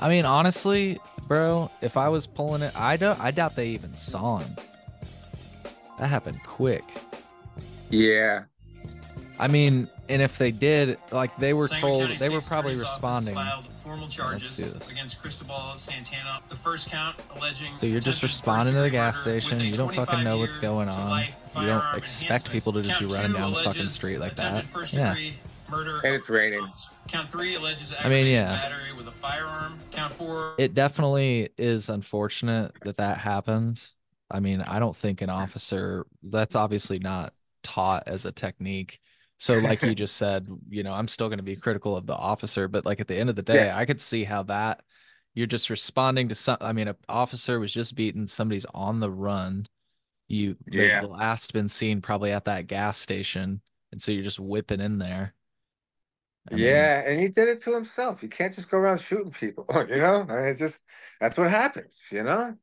I 0.00 0.08
mean, 0.08 0.24
honestly, 0.24 0.98
bro, 1.28 1.70
if 1.80 1.96
I 1.96 2.08
was 2.08 2.26
pulling 2.26 2.62
it, 2.62 2.74
I 2.74 2.96
don't, 2.96 3.20
I 3.20 3.30
doubt 3.30 3.54
they 3.54 3.68
even 3.68 3.94
saw 3.94 4.38
him. 4.38 4.56
That 6.00 6.08
happened 6.08 6.42
quick. 6.44 6.84
Yeah. 7.90 8.44
I 9.38 9.48
mean, 9.48 9.86
and 10.08 10.22
if 10.22 10.38
they 10.38 10.50
did, 10.50 10.96
like 11.12 11.36
they 11.36 11.52
were 11.52 11.68
Sangamon 11.68 11.90
told, 11.90 12.02
County 12.04 12.16
they 12.16 12.28
were 12.30 12.40
probably 12.40 12.76
responding. 12.76 13.34
Filed 13.34 13.66
formal 13.84 14.08
charges 14.08 14.56
do 14.56 14.64
this. 14.64 14.90
against 14.90 15.20
Cristobal 15.20 15.76
Santana. 15.76 16.40
The 16.48 16.56
first 16.56 16.90
count 16.90 17.16
alleging. 17.36 17.74
So 17.74 17.84
you're 17.84 18.00
just 18.00 18.22
responding 18.22 18.74
to 18.76 18.80
the 18.80 18.88
gas 18.88 19.20
station. 19.20 19.60
You 19.60 19.74
don't 19.74 19.94
fucking 19.94 20.24
know 20.24 20.38
what's 20.38 20.58
going 20.58 20.88
on. 20.88 21.26
You 21.58 21.66
don't 21.66 21.96
expect 21.98 22.50
people 22.50 22.72
to 22.72 22.80
just 22.80 22.98
Count 22.98 23.10
be 23.10 23.14
running 23.14 23.32
down 23.34 23.52
the 23.52 23.62
fucking 23.62 23.88
street 23.90 24.20
like 24.20 24.36
that. 24.36 24.64
Yeah. 24.92 25.14
Murder 25.70 26.00
And 26.02 26.14
it's 26.14 26.30
raining. 26.30 26.66
Count 27.08 27.28
three 27.28 27.56
alleges 27.56 27.92
I 27.92 28.08
mean, 28.08 28.26
aggravated 28.26 28.32
yeah. 28.32 28.54
battery 28.54 28.92
with 28.96 29.06
a 29.06 29.12
firearm. 29.12 29.76
Count 29.90 30.14
four. 30.14 30.54
It 30.56 30.74
definitely 30.74 31.50
is 31.58 31.90
unfortunate 31.90 32.72
that 32.84 32.96
that 32.96 33.18
happened. 33.18 33.80
I 34.30 34.40
mean, 34.40 34.60
I 34.62 34.78
don't 34.78 34.96
think 34.96 35.22
an 35.22 35.30
officer, 35.30 36.06
that's 36.22 36.54
obviously 36.56 36.98
not 36.98 37.34
taught 37.62 38.04
as 38.06 38.24
a 38.24 38.32
technique. 38.32 39.00
So, 39.38 39.58
like 39.58 39.84
you 39.84 39.94
just 39.94 40.16
said, 40.16 40.48
you 40.68 40.82
know, 40.82 40.92
I'm 40.92 41.08
still 41.08 41.28
going 41.28 41.38
to 41.38 41.42
be 41.44 41.56
critical 41.56 41.96
of 41.96 42.06
the 42.06 42.14
officer, 42.14 42.68
but 42.68 42.84
like 42.84 43.00
at 43.00 43.08
the 43.08 43.16
end 43.16 43.30
of 43.30 43.36
the 43.36 43.42
day, 43.42 43.70
Yeah. 43.70 43.74
I 43.74 43.86
could 43.86 44.00
see 44.00 44.24
how 44.24 44.42
that 44.44 44.82
you're 45.34 45.46
just 45.46 45.70
responding 45.70 46.28
to 46.28 46.34
some. 46.34 46.58
I 46.60 46.72
mean, 46.72 46.88
an 46.88 46.96
officer 47.08 47.60
was 47.60 47.72
just 47.72 47.94
beaten, 47.94 48.26
somebody's 48.26 48.66
on 48.74 49.00
the 49.00 49.10
run. 49.10 49.66
You, 50.28 50.56
Yeah. 50.66 51.08
last 51.08 51.52
been 51.52 51.68
seen 51.68 52.00
probably 52.02 52.32
at 52.32 52.44
that 52.46 52.66
gas 52.68 52.98
station. 52.98 53.62
And 53.92 54.00
so 54.02 54.12
you're 54.12 54.24
just 54.24 54.40
whipping 54.40 54.80
in 54.80 54.98
there. 54.98 55.34
I 56.52 56.56
mean, 56.58 56.90
yeah, 56.90 57.02
and 57.06 57.20
he 57.20 57.28
did 57.28 57.48
it 57.48 57.60
to 57.62 57.74
himself. 57.74 58.22
You 58.22 58.28
can't 58.28 58.54
just 58.54 58.68
go 58.70 58.78
around 58.78 58.98
shooting 59.00 59.30
people, 59.32 59.66
you 59.88 59.96
know? 59.98 60.22
I 60.28 60.36
mean, 60.36 60.44
it's 60.46 60.60
just 60.60 60.80
that's 61.20 61.38
what 61.38 61.50
happens, 61.50 62.00
you 62.10 62.22
know? 62.24 62.56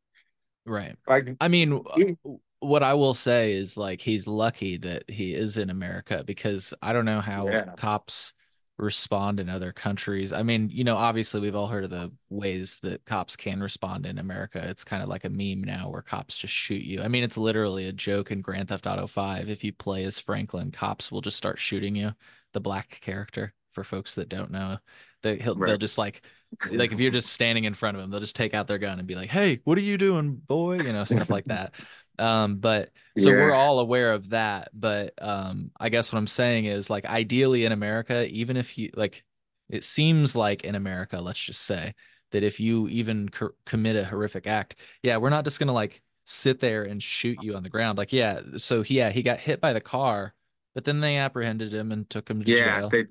Right. 0.68 0.96
Like 1.08 1.36
I 1.40 1.48
mean, 1.48 1.70
Yeah. 1.96 2.06
Uh, 2.06 2.14
w- 2.24 2.40
what 2.60 2.84
I 2.84 2.94
will 2.96 3.14
say 3.14 3.54
is 3.54 3.78
like 3.78 4.02
he's 4.02 4.28
lucky 4.28 4.78
that 4.78 5.10
he 5.10 5.34
is 5.34 5.58
in 5.58 5.70
America 5.70 6.24
because 6.26 6.74
I 6.82 6.94
don't 6.94 7.06
know 7.06 7.22
how 7.22 7.48
Yeah. 7.52 7.74
cops 7.76 8.34
respond 8.78 9.40
in 9.40 9.50
other 9.50 9.74
countries. 9.74 10.32
I 10.34 10.44
mean, 10.44 10.70
you 10.70 10.84
know, 10.84 10.96
obviously 10.98 11.40
we've 11.40 11.56
all 11.56 11.68
heard 11.68 11.84
of 11.84 11.90
the 11.90 12.12
ways 12.30 12.80
that 12.84 13.06
cops 13.06 13.36
can 13.36 13.60
respond 13.60 14.06
in 14.06 14.20
America. 14.20 14.64
It's 14.70 14.84
kind 14.84 15.02
of 15.02 15.10
like 15.10 15.26
a 15.26 15.30
meme 15.30 15.64
now 15.64 15.90
where 15.90 16.04
cops 16.04 16.38
just 16.38 16.54
shoot 16.54 16.84
you. 16.84 17.02
I 17.02 17.08
mean, 17.08 17.24
it's 17.24 17.38
literally 17.38 17.88
a 17.88 17.92
joke 17.94 18.32
in 18.32 18.42
Grand 18.42 18.70
Theft 18.70 18.86
Auto 18.88 19.08
5. 19.08 19.50
If 19.50 19.64
you 19.64 19.74
play 19.74 20.04
as 20.04 20.20
Franklin, 20.20 20.72
cops 20.72 21.12
will 21.12 21.22
just 21.22 21.38
start 21.38 21.58
shooting 21.60 21.96
you, 21.96 22.14
the 22.54 22.60
black 22.60 23.00
character 23.02 23.54
for 23.72 23.84
folks 23.84 24.16
that 24.16 24.30
don't 24.30 24.52
know. 24.52 24.78
They 25.24 25.38
he'll, 25.38 25.56
they'll 25.56 25.78
just 25.78 25.98
like 25.98 26.22
like 26.72 26.92
if 26.92 27.00
you're 27.00 27.12
just 27.12 27.32
standing 27.32 27.66
in 27.66 27.74
front 27.74 27.98
of 27.98 28.02
them, 28.02 28.12
they'll 28.12 28.20
just 28.20 28.36
take 28.36 28.54
out 28.54 28.68
their 28.68 28.78
gun 28.78 29.00
and 29.00 29.08
be 29.08 29.16
like, 29.16 29.30
"Hey, 29.30 29.60
what 29.64 29.78
are 29.78 29.82
you 29.82 29.98
doing, 29.98 30.36
boy?" 30.36 30.78
You 30.78 30.94
know, 30.94 31.04
stuff 31.04 31.30
like 31.30 31.46
that. 31.46 31.74
Um, 32.20 32.58
but 32.58 32.92
so 33.18 33.32
we're 33.32 33.54
all 33.54 33.80
aware 33.80 34.14
of 34.14 34.30
that. 34.30 34.70
But 34.74 35.14
um, 35.22 35.72
I 35.80 35.90
guess 35.90 36.12
what 36.12 36.20
I'm 36.20 36.28
saying 36.28 36.66
is 36.66 36.90
like 36.90 37.06
ideally 37.06 37.66
in 37.66 37.72
America, 37.72 38.28
even 38.28 38.58
if 38.58 38.78
you 38.78 38.92
like, 38.96 39.24
it 39.70 39.84
seems 39.84 40.36
like 40.36 40.64
in 40.64 40.76
America, 40.76 41.20
let's 41.20 41.40
just 41.40 41.62
say 41.62 41.94
that 42.32 42.44
if 42.44 42.60
you 42.60 42.88
even 42.90 43.30
co- 43.30 43.52
commit 43.66 43.96
a 43.96 44.06
horrific 44.06 44.48
act, 44.48 44.76
yeah, 45.04 45.18
we're 45.18 45.30
not 45.30 45.44
just 45.44 45.60
gonna 45.60 45.74
like 45.74 46.02
sit 46.26 46.60
there 46.60 46.84
and 46.84 47.02
shoot 47.02 47.42
you 47.42 47.56
on 47.56 47.64
the 47.64 47.70
ground. 47.70 47.98
Like, 47.98 48.14
yeah, 48.14 48.42
so 48.58 48.84
yeah, 48.88 49.10
he 49.12 49.22
got 49.24 49.40
hit 49.40 49.62
by 49.62 49.74
the 49.74 49.82
car, 49.82 50.34
but 50.74 50.86
then 50.86 51.00
they 51.02 51.18
apprehended 51.18 51.74
him 51.74 51.92
and 51.92 52.10
took 52.10 52.30
him 52.30 52.44
to 52.44 52.52
yeah, 52.52 52.82
jail. 52.82 52.90
they 52.90 53.06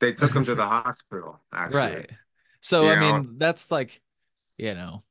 they 0.00 0.12
took 0.12 0.34
him 0.34 0.46
to 0.46 0.54
the 0.56 0.66
hospital, 0.66 1.40
actually. 1.52 1.98
Right. 1.98 2.10
So 2.60 2.88
You 2.88 2.90
I 2.90 2.94
know? 2.94 2.96
mean, 2.96 3.38
that's 3.38 3.70
like, 3.70 4.02
you 4.58 4.74
know, 4.74 5.04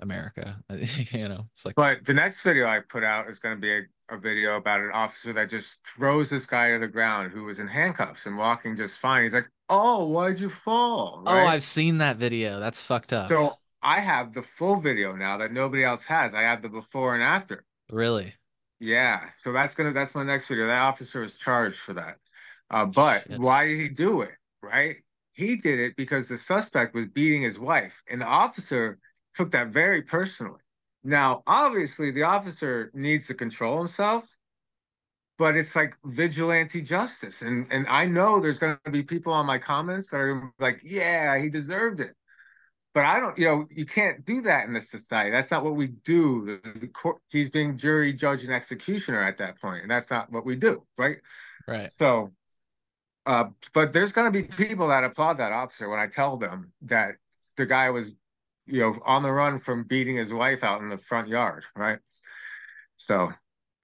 America. 0.00 0.62
you 1.12 1.28
know, 1.28 1.48
it's 1.52 1.66
like 1.66 1.76
But 1.76 2.04
the 2.04 2.14
next 2.14 2.42
video 2.42 2.66
I 2.66 2.80
put 2.80 3.04
out 3.04 3.28
is 3.30 3.38
going 3.38 3.56
to 3.56 3.60
be 3.60 3.72
a, 3.72 4.14
a 4.14 4.18
video 4.18 4.56
about 4.56 4.80
an 4.80 4.90
officer 4.92 5.32
that 5.32 5.48
just 5.50 5.78
throws 5.86 6.28
this 6.30 6.46
guy 6.46 6.72
to 6.72 6.78
the 6.78 6.88
ground 6.88 7.32
who 7.32 7.44
was 7.44 7.58
in 7.58 7.68
handcuffs 7.68 8.26
and 8.26 8.36
walking 8.36 8.76
just 8.76 8.98
fine. 8.98 9.22
He's 9.22 9.32
like, 9.34 9.50
"Oh, 9.68 10.06
why'd 10.06 10.40
you 10.40 10.50
fall?" 10.50 11.22
oh, 11.26 11.44
I've 11.44 11.62
seen 11.62 11.98
that 11.98 12.16
video. 12.16 12.60
That's 12.60 12.82
fucked 12.82 13.12
up. 13.12 13.30
So 13.30 13.58
I 13.82 14.00
have 14.00 14.34
the 14.34 14.42
full 14.42 14.76
video 14.80 15.16
now 15.16 15.38
that 15.38 15.52
nobody 15.52 15.84
else 15.84 16.04
has. 16.04 16.34
I 16.34 16.42
have 16.42 16.60
the 16.62 16.68
before 16.68 17.14
and 17.14 17.22
after. 17.22 17.64
really? 17.90 18.34
Yeah, 18.78 19.30
so 19.42 19.52
that's 19.52 19.74
gonna 19.74 19.92
that's 19.92 20.14
my 20.14 20.22
next 20.24 20.48
video. 20.48 20.66
That 20.66 20.80
officer 20.82 21.22
is 21.22 21.36
charged 21.36 21.76
for 21.78 21.92
that. 21.94 22.18
Uh, 22.70 22.86
but 22.86 23.24
Shit. 23.26 23.40
why 23.40 23.66
did 23.66 23.80
he 23.80 23.88
do 23.88 24.22
it? 24.22 24.32
Right? 24.62 24.96
He 25.32 25.56
did 25.56 25.78
it 25.78 25.96
because 25.96 26.28
the 26.28 26.36
suspect 26.36 26.94
was 26.94 27.06
beating 27.06 27.42
his 27.42 27.58
wife, 27.58 28.02
and 28.10 28.20
the 28.20 28.26
officer 28.26 28.98
took 29.34 29.52
that 29.52 29.68
very 29.68 30.02
personally. 30.02 30.60
Now, 31.02 31.42
obviously, 31.46 32.10
the 32.10 32.24
officer 32.24 32.90
needs 32.92 33.26
to 33.28 33.34
control 33.34 33.78
himself, 33.78 34.26
but 35.38 35.56
it's 35.56 35.74
like 35.74 35.96
vigilante 36.04 36.82
justice, 36.82 37.40
and 37.40 37.66
and 37.70 37.86
I 37.88 38.04
know 38.04 38.38
there's 38.38 38.58
gonna 38.58 38.78
be 38.90 39.02
people 39.02 39.32
on 39.32 39.46
my 39.46 39.58
comments 39.58 40.10
that 40.10 40.18
are 40.18 40.52
like, 40.58 40.80
"Yeah, 40.84 41.38
he 41.38 41.48
deserved 41.48 42.00
it." 42.00 42.14
But 42.92 43.04
I 43.04 43.20
don't, 43.20 43.38
you 43.38 43.44
know, 43.44 43.66
you 43.70 43.86
can't 43.86 44.24
do 44.24 44.42
that 44.42 44.66
in 44.66 44.72
this 44.72 44.90
society. 44.90 45.30
That's 45.30 45.50
not 45.50 45.64
what 45.64 45.76
we 45.76 45.86
do. 45.86 46.60
The, 46.64 46.80
the 46.80 46.88
court, 46.88 47.18
he's 47.28 47.48
being 47.48 47.76
jury, 47.76 48.12
judge, 48.12 48.42
and 48.42 48.52
executioner 48.52 49.22
at 49.22 49.38
that 49.38 49.60
point, 49.60 49.82
and 49.82 49.90
that's 49.90 50.10
not 50.10 50.30
what 50.32 50.44
we 50.44 50.56
do, 50.56 50.84
right? 50.98 51.18
Right. 51.68 51.90
So, 51.98 52.32
uh, 53.30 53.44
but 53.72 53.92
there's 53.92 54.10
going 54.12 54.30
to 54.32 54.36
be 54.42 54.46
people 54.48 54.88
that 54.88 55.04
applaud 55.04 55.34
that 55.38 55.52
officer 55.52 55.88
when 55.88 56.00
I 56.00 56.08
tell 56.08 56.36
them 56.36 56.72
that 56.82 57.14
the 57.56 57.64
guy 57.64 57.90
was, 57.90 58.12
you 58.66 58.80
know, 58.80 58.98
on 59.04 59.22
the 59.22 59.30
run 59.30 59.58
from 59.58 59.84
beating 59.84 60.16
his 60.16 60.32
wife 60.32 60.64
out 60.64 60.80
in 60.82 60.88
the 60.88 60.98
front 60.98 61.28
yard, 61.28 61.64
right? 61.76 62.00
So, 62.96 63.32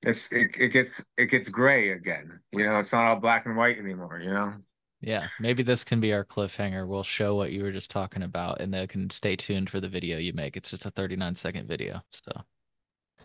it's 0.03 0.31
it, 0.33 0.57
it 0.59 0.69
gets 0.71 1.05
it 1.17 1.27
gets 1.27 1.49
gray 1.49 1.91
again. 1.91 2.41
You 2.53 2.65
know, 2.65 2.79
it's 2.79 2.93
not 2.93 3.07
all 3.07 3.17
black 3.17 3.47
and 3.47 3.57
white 3.57 3.79
anymore. 3.79 4.21
You 4.23 4.31
know. 4.31 4.55
Yeah, 5.01 5.29
maybe 5.39 5.63
this 5.63 5.85
can 5.85 6.01
be 6.01 6.13
our 6.13 6.25
cliffhanger. 6.25 6.87
We'll 6.87 7.03
show 7.03 7.35
what 7.37 7.53
you 7.53 7.63
were 7.63 7.73
just 7.73 7.91
talking 7.91 8.23
about, 8.23 8.61
and 8.61 8.75
they 8.75 8.87
can 8.87 9.11
stay 9.11 9.37
tuned 9.37 9.71
for 9.71 9.81
the 9.81 9.89
video 9.89 10.19
you 10.19 10.33
make. 10.33 10.57
It's 10.57 10.71
just 10.71 10.87
a 10.87 10.91
39 10.91 11.35
second 11.37 11.69
video. 11.69 12.03
So, 12.13 12.33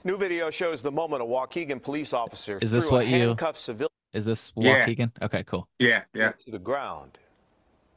New 0.03 0.17
video 0.17 0.49
shows 0.49 0.81
the 0.81 0.91
moment 0.91 1.21
a 1.23 1.25
Waukegan 1.25 1.81
police 1.81 2.13
officer 2.13 2.57
Is 2.61 2.71
this 2.71 2.87
threw 2.87 2.97
what 2.97 3.05
a 3.05 3.09
you- 3.09 3.17
handcuffed 3.27 3.59
civilian 3.59 3.89
is 4.13 4.25
this 4.25 4.51
Yeah. 4.55 4.85
Waukegan? 4.85 5.11
Okay, 5.21 5.43
cool. 5.43 5.67
Yeah, 5.79 6.03
yeah. 6.13 6.31
to 6.45 6.51
the 6.51 6.59
ground. 6.59 7.19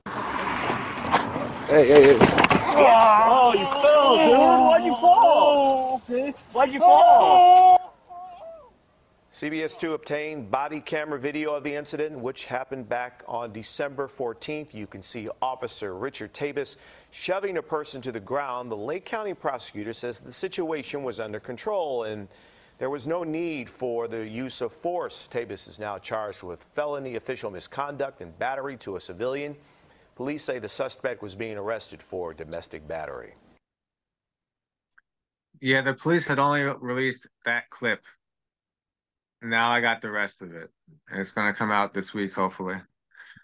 Hey, 0.07 1.89
hey, 1.89 2.03
hey. 2.05 2.19
Oh, 2.77 3.55
you 3.57 3.67
fell, 3.83 4.17
dude. 4.17 4.37
Why'd 4.69 4.85
you 4.85 4.95
fall? 4.95 5.99
Why'd 6.53 6.73
you 6.73 6.81
fall? 6.81 7.81
CBS 9.33 9.77
2 9.77 9.95
obtained 9.95 10.49
body 10.49 10.81
camera 10.81 11.19
video 11.19 11.55
of 11.55 11.65
the 11.65 11.75
incident, 11.75 12.17
which 12.17 12.45
happened 12.45 12.89
back 12.89 13.25
on 13.27 13.53
December 13.53 14.07
14th. 14.07 14.73
You 14.73 14.87
can 14.87 15.03
see 15.03 15.29
Officer 15.43 15.97
Richard 15.97 16.33
Tabus 16.33 16.77
shoving 17.11 17.57
a 17.59 17.63
person 17.63 18.01
to 18.03 18.13
the 18.13 18.21
ground. 18.21 18.71
The 18.71 18.77
Lake 18.77 19.05
County 19.05 19.35
prosecutor 19.35 19.93
says 19.93 20.21
the 20.21 20.33
situation 20.33 21.03
was 21.03 21.19
under 21.19 21.41
control 21.41 22.05
and 22.05 22.29
there 22.79 22.91
was 22.91 23.07
no 23.07 23.23
need 23.23 23.71
for 23.71 24.09
the 24.09 24.27
use 24.29 24.61
of 24.61 24.73
force. 24.73 25.29
Tabus 25.31 25.69
is 25.69 25.79
now 25.79 25.99
charged 25.99 26.43
with 26.43 26.63
felony 26.63 27.17
official 27.17 27.51
misconduct 27.51 28.21
and 28.21 28.37
battery 28.39 28.77
to 28.79 28.97
a 28.97 29.01
civilian. 29.01 29.57
Police 30.17 30.45
say 30.45 30.59
the 30.59 30.69
suspect 30.69 31.23
was 31.23 31.35
being 31.35 31.57
arrested 31.57 32.03
for 32.03 32.35
domestic 32.35 32.87
battery. 32.87 33.35
Yeah, 35.61 35.83
the 35.83 35.95
police 35.95 36.27
had 36.27 36.39
only 36.39 36.63
released 36.63 37.29
that 37.45 37.71
clip. 37.71 38.03
Now 39.41 39.71
I 39.71 39.81
got 39.81 40.03
the 40.03 40.11
rest 40.11 40.43
of 40.43 40.55
it. 40.55 40.71
And 41.09 41.21
it's 41.21 41.33
gonna 41.33 41.55
come 41.55 41.71
out 41.71 41.95
this 41.95 42.13
week, 42.13 42.35
hopefully. 42.35 42.77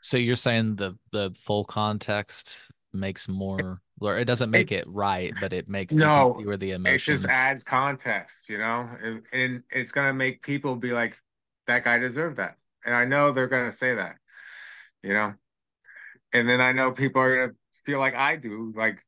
So 0.02 0.16
you're 0.16 0.36
saying 0.36 0.76
the 0.76 0.96
the 1.12 1.30
full 1.36 1.64
context 1.64 2.72
makes 2.92 3.28
more, 3.28 3.78
or 4.00 4.18
it 4.18 4.24
doesn't 4.24 4.50
make 4.50 4.72
it, 4.72 4.84
right, 4.88 5.32
but 5.40 5.52
it 5.52 5.68
makes 5.68 5.94
No, 5.94 6.34
see 6.38 6.44
where 6.44 6.56
the 6.56 6.72
It 6.72 6.98
just 6.98 7.24
adds 7.26 7.62
context, 7.62 8.48
you 8.48 8.58
know, 8.58 8.88
and, 9.02 9.22
and 9.32 9.62
it's 9.70 9.92
gonna 9.92 10.14
make 10.14 10.42
people 10.42 10.76
be 10.76 10.92
like, 10.92 11.16
that 11.66 11.84
guy 11.84 11.98
deserved 11.98 12.38
that. 12.38 12.56
And 12.84 12.94
I 12.94 13.04
know 13.04 13.32
they're 13.32 13.48
gonna 13.48 13.72
say 13.72 13.94
that, 13.94 14.16
you 15.02 15.12
know. 15.12 15.34
And 16.32 16.48
then 16.48 16.60
I 16.60 16.72
know 16.72 16.92
people 16.92 17.22
are 17.22 17.36
gonna 17.36 17.56
feel 17.84 17.98
like 17.98 18.14
I 18.14 18.36
do, 18.36 18.72
like 18.76 19.04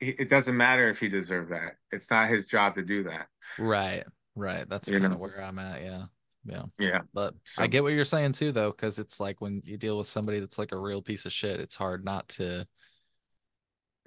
it 0.00 0.30
doesn't 0.30 0.56
matter 0.56 0.88
if 0.88 1.00
he 1.00 1.08
deserved 1.08 1.50
that. 1.50 1.74
It's 1.90 2.10
not 2.10 2.28
his 2.28 2.46
job 2.46 2.76
to 2.76 2.82
do 2.84 3.04
that. 3.04 3.26
Right, 3.58 4.04
right. 4.36 4.68
That's 4.68 4.88
kind 4.90 5.04
of 5.04 5.18
where 5.18 5.32
I'm 5.44 5.58
at. 5.58 5.82
Yeah, 5.82 6.04
yeah. 6.44 6.62
Yeah. 6.78 7.00
But 7.12 7.34
So- 7.44 7.62
I 7.62 7.66
get 7.66 7.82
what 7.82 7.92
you're 7.92 8.04
saying 8.04 8.32
too, 8.32 8.52
though, 8.52 8.70
because 8.70 8.98
it's 8.98 9.18
like 9.18 9.40
when 9.40 9.60
you 9.64 9.76
deal 9.76 9.98
with 9.98 10.06
somebody 10.06 10.38
that's 10.38 10.58
like 10.58 10.72
a 10.72 10.78
real 10.78 11.02
piece 11.02 11.26
of 11.26 11.32
shit, 11.32 11.58
it's 11.58 11.74
hard 11.74 12.04
not 12.04 12.28
to 12.30 12.66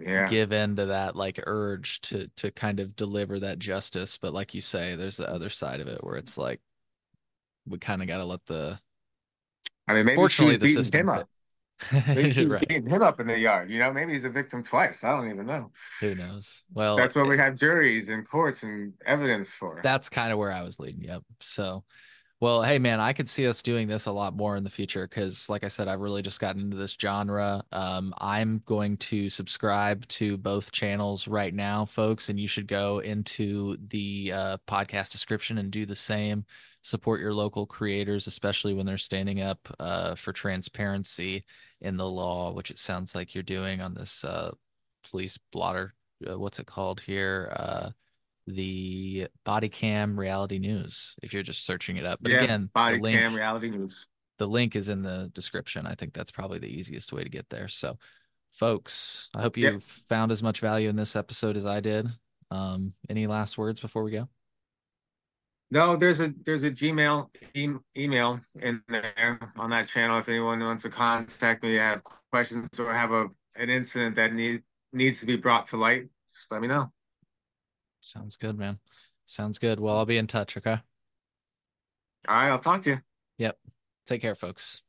Yeah. 0.03 0.27
give 0.27 0.51
in 0.51 0.75
to 0.77 0.87
that 0.87 1.15
like 1.15 1.39
urge 1.45 2.01
to 2.01 2.29
to 2.37 2.51
kind 2.51 2.79
of 2.79 2.95
deliver 2.95 3.39
that 3.39 3.59
justice. 3.59 4.17
But 4.17 4.33
like 4.33 4.53
you 4.53 4.61
say, 4.61 4.95
there's 4.95 5.17
the 5.17 5.29
other 5.29 5.49
side 5.49 5.79
of 5.79 5.87
it 5.87 6.03
where 6.03 6.17
it's 6.17 6.37
like 6.37 6.61
we 7.65 7.77
kind 7.79 8.01
of 8.01 8.07
got 8.07 8.17
to 8.17 8.25
let 8.25 8.45
the. 8.45 8.79
I 9.87 9.93
mean 9.93 10.05
maybe 10.05 10.15
Fortunately, 10.15 10.57
the 10.57 10.67
system 10.67 11.01
him 11.01 11.09
up. 11.09 11.29
Maybe 11.91 12.29
she's 12.31 12.45
right. 12.45 12.67
beating 12.67 12.89
him 12.89 13.01
up 13.01 13.19
in 13.19 13.27
the 13.27 13.37
yard. 13.37 13.69
You 13.69 13.79
know, 13.79 13.91
maybe 13.91 14.13
he's 14.13 14.23
a 14.23 14.29
victim 14.29 14.63
twice. 14.63 15.03
I 15.03 15.11
don't 15.15 15.29
even 15.31 15.45
know. 15.47 15.71
Who 15.99 16.15
knows? 16.15 16.63
Well, 16.73 16.95
That's 16.95 17.15
what 17.15 17.27
we 17.27 17.37
have 17.37 17.55
juries 17.55 18.09
and 18.09 18.27
courts 18.27 18.63
and 18.63 18.93
evidence 19.05 19.49
for. 19.49 19.79
that's 19.83 20.09
kind 20.09 20.31
of 20.31 20.37
where 20.37 20.51
I 20.51 20.61
was 20.61 20.79
leading. 20.79 21.03
Yep. 21.03 21.23
So, 21.39 21.83
well, 22.41 22.63
hey 22.63 22.79
man, 22.79 22.99
I 22.99 23.13
could 23.13 23.29
see 23.29 23.45
us 23.47 23.61
doing 23.61 23.87
this 23.87 24.07
a 24.07 24.11
lot 24.11 24.35
more 24.35 24.55
in 24.55 24.63
the 24.63 24.69
future 24.71 25.07
because, 25.07 25.47
like 25.47 25.63
I 25.63 25.67
said, 25.67 25.87
I've 25.87 25.99
really 25.99 26.23
just 26.23 26.39
gotten 26.39 26.63
into 26.63 26.75
this 26.75 26.97
genre. 26.99 27.63
Um, 27.71 28.15
I'm 28.17 28.63
going 28.65 28.97
to 28.97 29.29
subscribe 29.29 30.07
to 30.07 30.37
both 30.37 30.71
channels 30.71 31.27
right 31.27 31.53
now, 31.53 31.85
folks, 31.85 32.29
and 32.29 32.39
you 32.39 32.47
should 32.47 32.67
go 32.67 32.97
into 32.97 33.77
the 33.89 34.31
uh, 34.33 34.57
podcast 34.67 35.11
description 35.11 35.59
and 35.59 35.69
do 35.69 35.85
the 35.85 35.95
same. 35.95 36.43
Support 36.81 37.21
your 37.21 37.31
local 37.31 37.67
creators, 37.67 38.25
especially 38.25 38.73
when 38.73 38.87
they're 38.87 38.97
standing 38.97 39.41
up 39.41 39.59
uh, 39.79 40.15
for 40.15 40.33
transparency 40.33 41.45
in 41.81 41.95
the 41.95 42.09
law, 42.09 42.51
which 42.53 42.71
it 42.71 42.79
sounds 42.79 43.13
like 43.13 43.35
you're 43.35 43.43
doing 43.43 43.81
on 43.81 43.93
this 43.93 44.23
uh, 44.23 44.49
police 45.07 45.37
blotter. 45.51 45.93
Uh, 46.27 46.39
what's 46.39 46.57
it 46.57 46.65
called 46.65 47.01
here? 47.01 47.53
The 48.55 49.27
body 49.45 49.69
cam 49.69 50.19
reality 50.19 50.59
news 50.59 51.15
if 51.23 51.33
you're 51.33 51.43
just 51.43 51.65
searching 51.65 51.97
it 51.97 52.05
up 52.05 52.19
but 52.21 52.31
yeah, 52.31 52.43
again 52.43 52.69
body 52.73 52.99
link 52.99 53.19
cam 53.19 53.33
reality 53.33 53.69
news. 53.69 54.07
the 54.37 54.47
link 54.47 54.75
is 54.75 54.89
in 54.89 55.01
the 55.01 55.29
description 55.33 55.85
i 55.85 55.95
think 55.95 56.13
that's 56.13 56.31
probably 56.31 56.59
the 56.59 56.67
easiest 56.67 57.13
way 57.13 57.23
to 57.23 57.29
get 57.29 57.49
there 57.49 57.67
so 57.67 57.97
folks 58.53 59.29
i 59.35 59.41
hope 59.41 59.57
you 59.57 59.73
Yep. 59.73 59.81
found 60.09 60.31
as 60.31 60.43
much 60.43 60.59
value 60.59 60.89
in 60.89 60.95
this 60.95 61.15
episode 61.15 61.55
as 61.57 61.65
i 61.65 61.79
did 61.79 62.07
um 62.51 62.93
any 63.09 63.27
last 63.27 63.57
words 63.57 63.79
before 63.79 64.03
we 64.03 64.11
go 64.11 64.27
No, 65.69 65.95
there's 65.95 66.19
a 66.19 66.33
there's 66.45 66.63
a 66.63 66.71
Gmail 66.71 67.29
e- 67.53 67.69
email 67.95 68.41
in 68.59 68.83
there 68.89 69.39
on 69.55 69.69
that 69.69 69.87
channel. 69.87 70.19
If 70.19 70.27
anyone 70.27 70.59
wants 70.59 70.83
to 70.83 70.89
contact 70.89 71.63
me, 71.63 71.75
have 71.75 72.01
questions 72.31 72.67
or 72.77 72.93
have 72.93 73.11
a 73.13 73.29
an 73.55 73.69
incident 73.69 74.15
that 74.17 74.33
need 74.33 74.63
needs 74.91 75.21
to 75.21 75.25
be 75.25 75.37
brought 75.37 75.67
to 75.67 75.77
light, 75.77 76.09
just 76.35 76.51
let 76.51 76.61
me 76.61 76.67
know. 76.67 76.91
Sounds 78.01 78.37
good 78.37 78.57
man. 78.57 78.79
Sounds 79.25 79.59
good. 79.59 79.79
Well 79.79 79.95
i'll 79.95 80.05
be 80.05 80.17
in 80.17 80.27
touch 80.27 80.57
okay? 80.57 80.79
All 82.27 82.35
right, 82.35 82.49
I'll 82.49 82.59
talk 82.59 82.81
to 82.83 82.91
you. 82.91 83.01
yep. 83.37 83.57
Take 84.05 84.21
care 84.21 84.35
folks 84.35 84.81